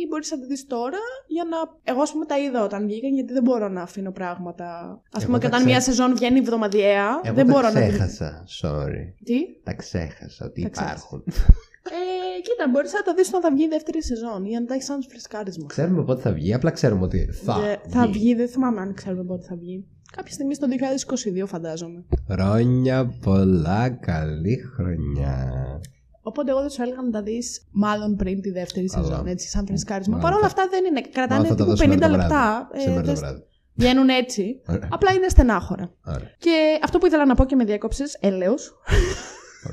[0.10, 1.58] μπορείς να τα δεις τώρα για να.
[1.94, 4.66] Εγώ, ας πούμε, τα είδα όταν βγήκαν, γιατί δεν μπορώ να αφήνω πράγματα.
[4.66, 7.70] Α Εγώ πούμε, και τα όταν ξέ- μία σεζόν βγαίνει εβδομαδιαία, Εγώ δεν τα μπορώ
[7.70, 7.80] να.
[7.82, 9.04] την- ξέχασα, sorry.
[9.24, 10.98] Τι; Τα ξέχασα ότι Τα ξέχασες.
[10.98, 11.24] υπάρχουν.
[11.90, 14.74] Ε, κοίτα, μπορείς να τα δεις όταν θα βγει η δεύτερη σεζόν, για να τα
[14.74, 15.66] έχεις σαν φρεσκάρισμα.
[15.68, 19.24] Ξέρουμε πότε θα βγει, απλά ξέρουμε ότι θα, Δε- θα βγει, δεν θυμάμαι αν ξέρουμε
[19.24, 19.86] πότε θα βγει.
[20.16, 20.68] Κάποια στιγμή στο
[21.44, 22.06] 2022, φαντάζομαι.
[22.32, 25.52] Χρόνια πολλά, καλή χρονιά.
[26.22, 29.06] Οπότε εγώ δεν σου έλεγα να τα δεις μάλλον πριν τη δεύτερη Καλά.
[29.08, 30.16] σεζόν, έτσι, σαν φρεσκάρισμα.
[30.18, 31.02] Μάλλον Παρ' όλα θα- αυτά δεν είναι.
[31.02, 32.22] Κρατάνε Μάλλον θα τα τύπου δώσουμε 50 το βράδυ.
[32.34, 32.70] λεπτά.
[32.74, 33.44] ε, Σήμερα το δεν- βράδυ.
[33.78, 34.62] Βγαίνουν έτσι.
[34.68, 34.88] Ωραία.
[34.92, 35.94] Απλά είναι στενάχωρα.
[36.06, 36.30] Ωραία.
[36.38, 38.74] Και αυτό που ήθελα να πω και με διέκοψες, έλεος.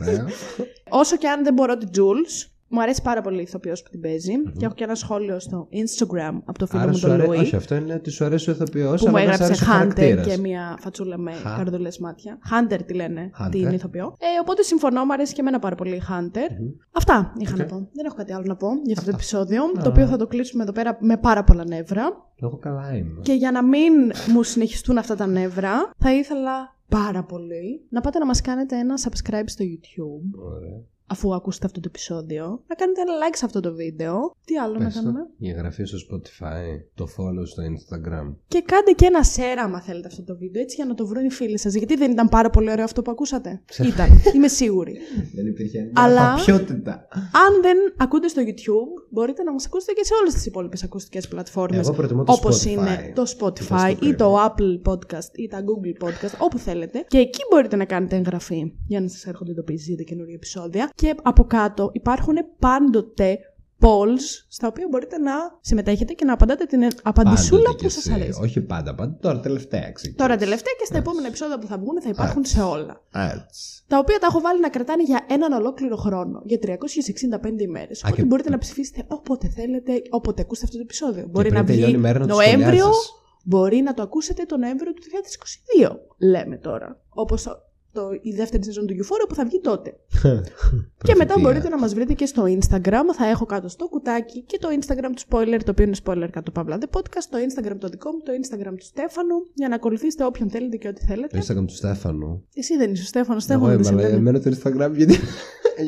[0.00, 0.26] Ωραία.
[1.00, 4.00] Όσο και αν δεν μπορώ την Jules, μου αρέσει πάρα πολύ η ηθοποιός που την
[4.00, 4.32] παίζει.
[4.58, 7.28] Και έχω και ένα σχόλιο στο Instagram από το φίλο Άρα μου σου τον αρέσει.
[7.28, 7.38] Λουί.
[7.38, 9.64] Όχι, αυτό είναι ότι σου αρέσει ο ηθοποιός, Που μου αλλά δεν σου έγραψε αρέσει
[9.64, 10.26] ο Hunter χαρακτήρας.
[10.26, 12.38] και μια φατσούλα με Χα- καρδουλές μάτια.
[12.52, 13.48] Hunter τη λένε Hunter.
[13.50, 14.16] την ηθοποιό.
[14.18, 16.50] Ε, οπότε συμφωνώ, μου αρέσει και εμένα πάρα πολύ η Hunter.
[16.92, 17.76] Αυτά είχα να πω.
[17.92, 19.62] Δεν έχω κάτι άλλο να πω για αυτό το επεισόδιο.
[19.82, 22.02] Το οποίο θα το κλείσουμε εδώ πέρα με πάρα πολλά νεύρα.
[22.42, 23.20] Εγώ καλά είμαι.
[23.22, 23.92] Και για να μην
[24.32, 28.94] μου συνεχιστούν αυτά τα νεύρα, θα ήθελα πάρα πολύ να πάτε να μας κάνετε ένα
[29.02, 30.84] subscribe στο YouTube, Ωραία.
[31.12, 32.44] Αφού ακούσετε αυτό το επεισόδιο.
[32.66, 34.14] Να κάνετε ένα like σε αυτό το βίντεο.
[34.44, 35.00] Τι άλλο να Πες το.
[35.02, 38.26] κάνουμε; Η εγγραφή στο Spotify, το follow στο Instagram.
[38.48, 41.24] Και κάντε και ένα share άμα θέλετε αυτό το βίντεο, έτσι για να το βρουν
[41.24, 41.74] οι φίλοι σας.
[41.74, 44.96] Γιατί δεν ήταν πάρα πολύ ωραίο αυτό που ακούσατε; Ήταν, είμαι σίγουρη.
[45.36, 47.08] Δεν υπήρχε Αλλά- ποιότητα.
[47.46, 51.28] Αν δεν ακούτε στο YouTube, μπορείτε να μας ακούσετε και σε όλες τις υπόλοιπες ακουστικές
[51.28, 51.86] πλατφόρμες.
[51.86, 52.70] Εγώ προτιμώ το όπως Spotify.
[52.70, 54.46] είναι το Το Spotify στο ή το Premium.
[54.48, 57.04] Apple Podcast ή τα Google Podcast, όπου θέλετε.
[57.08, 60.90] Και εκεί μπορείτε να κάνετε εγγραφή για να σας έρχονται ειδοποιήσεις για καινούργια επεισόδια.
[61.02, 63.38] Και από κάτω υπάρχουν πάντοτε
[63.80, 68.06] polls στα οποία μπορείτε να συμμετέχετε και να απαντάτε την απαντησούλα Πάντοτε κι που σας
[68.06, 68.12] εσύ.
[68.14, 68.40] αρέσει.
[68.42, 69.16] Όχι πάντα, πάντα.
[69.20, 70.18] Τώρα τελευταία ξεκίνησε.
[70.22, 73.02] Τώρα τελευταία και στα επόμενα επεισόδια που θα βγουν θα υπάρχουν σε όλα.
[73.34, 73.82] Έτσι.
[73.88, 76.42] Τα οποία τα έχω βάλει να κρατάνε για έναν ολόκληρο χρόνο.
[76.44, 77.90] Για 365 ημέρε.
[78.04, 81.26] Οπότε και- μπορείτε να ψηφίσετε όποτε θέλετε, όποτε ακούσετε αυτό το επεισόδιο.
[81.30, 83.10] Μπορεί πριν να βγει τελειώνει η μέρα να το Νοέμβριο, σχολιάσεις.
[83.44, 85.96] μπορεί να το ακούσετε το Νοέμβριο του 2022.
[86.18, 87.00] Λέμε τώρα.
[87.08, 87.46] Όπως
[87.92, 89.90] το, η δεύτερη σεζόν του Euphoria που θα βγει τότε.
[90.22, 91.36] και μετά Προφητεία.
[91.42, 93.04] μπορείτε να μας βρείτε και στο Instagram.
[93.16, 96.50] Θα έχω κάτω στο κουτάκι και το Instagram του Spoiler, το οποίο είναι Spoiler κάτω
[96.50, 100.24] Παύλα The Podcast, το Instagram το δικό μου, το Instagram του Στέφανου, για να ακολουθήσετε
[100.24, 101.38] όποιον θέλετε και ό,τι θέλετε.
[101.38, 102.44] Το Instagram του Στέφανου.
[102.54, 104.16] Εσύ δεν είσαι ο Στέφανος, Εγώ Στέφανο είμαι, δεν σε αλλά λένε.
[104.16, 105.16] εμένα το Instagram γιατί.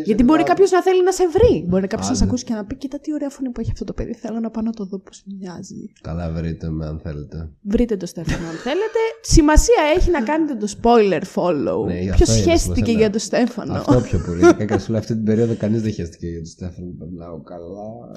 [0.04, 1.64] Γιατί μπορεί κάποιος να θέλει να σε βρει.
[1.68, 2.16] Μπορεί κάποιος να Άντε.
[2.22, 4.14] σε ακούσει και να πει: Κοίτα τι ωραία φωνή που έχει αυτό το παιδί.
[4.14, 5.92] Θέλω να πάω να το δω πώς μοιάζει.
[6.02, 7.50] Καλά, βρείτε με αν θέλετε.
[7.62, 8.98] Βρείτε το Στέφανο αν θέλετε.
[9.22, 11.88] Σημασία έχει να κάνετε το spoiler follow.
[11.94, 12.98] Ναι, Ποιος αυτό είναι σχέστηκε σημασία.
[12.98, 14.54] για το Στέφανο; Αυτό πιο πολύ.
[14.54, 16.90] Κακά σου λέω αυτή την περίοδο κανείς δεν χαίστηκε για τον Στέφανο.
[16.98, 18.12] Περνάω καλά.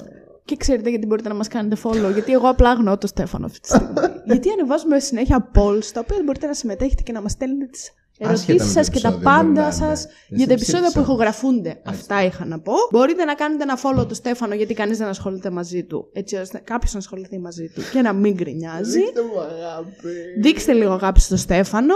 [0.45, 2.13] Και ξέρετε γιατί μπορείτε να μας κάνετε follow.
[2.13, 3.93] Γιατί εγώ απλά αγνοώ το Στέφανο αυτή τη στιγμή.
[4.31, 8.51] γιατί ανεβάζουμε συνέχεια polls τα οποία μπορείτε να συμμετέχετε και να μας στέλνετε τις Άσχετα
[8.53, 10.11] ερωτήσεις με σας το και τα επεισόδιο, μπορεί πάντα να σας είναι.
[10.37, 11.03] για τα Εσύ επεισόδια που ψήφισες.
[11.03, 11.81] ηχογραφούνται.
[11.85, 12.73] Αυτά είχα να πω.
[12.91, 16.09] Μπορείτε να κάνετε ένα follow το Στέφανο γιατί κανείς δεν ασχολείται μαζί του.
[16.13, 18.99] Έτσι ώστε κάποιος να ασχοληθεί μαζί του και να μην γκρινιάζει.
[18.99, 20.09] μου αγάπη.
[20.41, 21.93] Δείξτε λίγο αγάπη στο Στέφανο.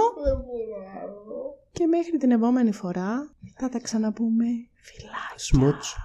[1.71, 4.45] Και μέχρι την επόμενη φορά θα τα ξαναπούμε.
[4.75, 5.37] Φιλάκια.
[5.37, 5.97] Σμούτσο.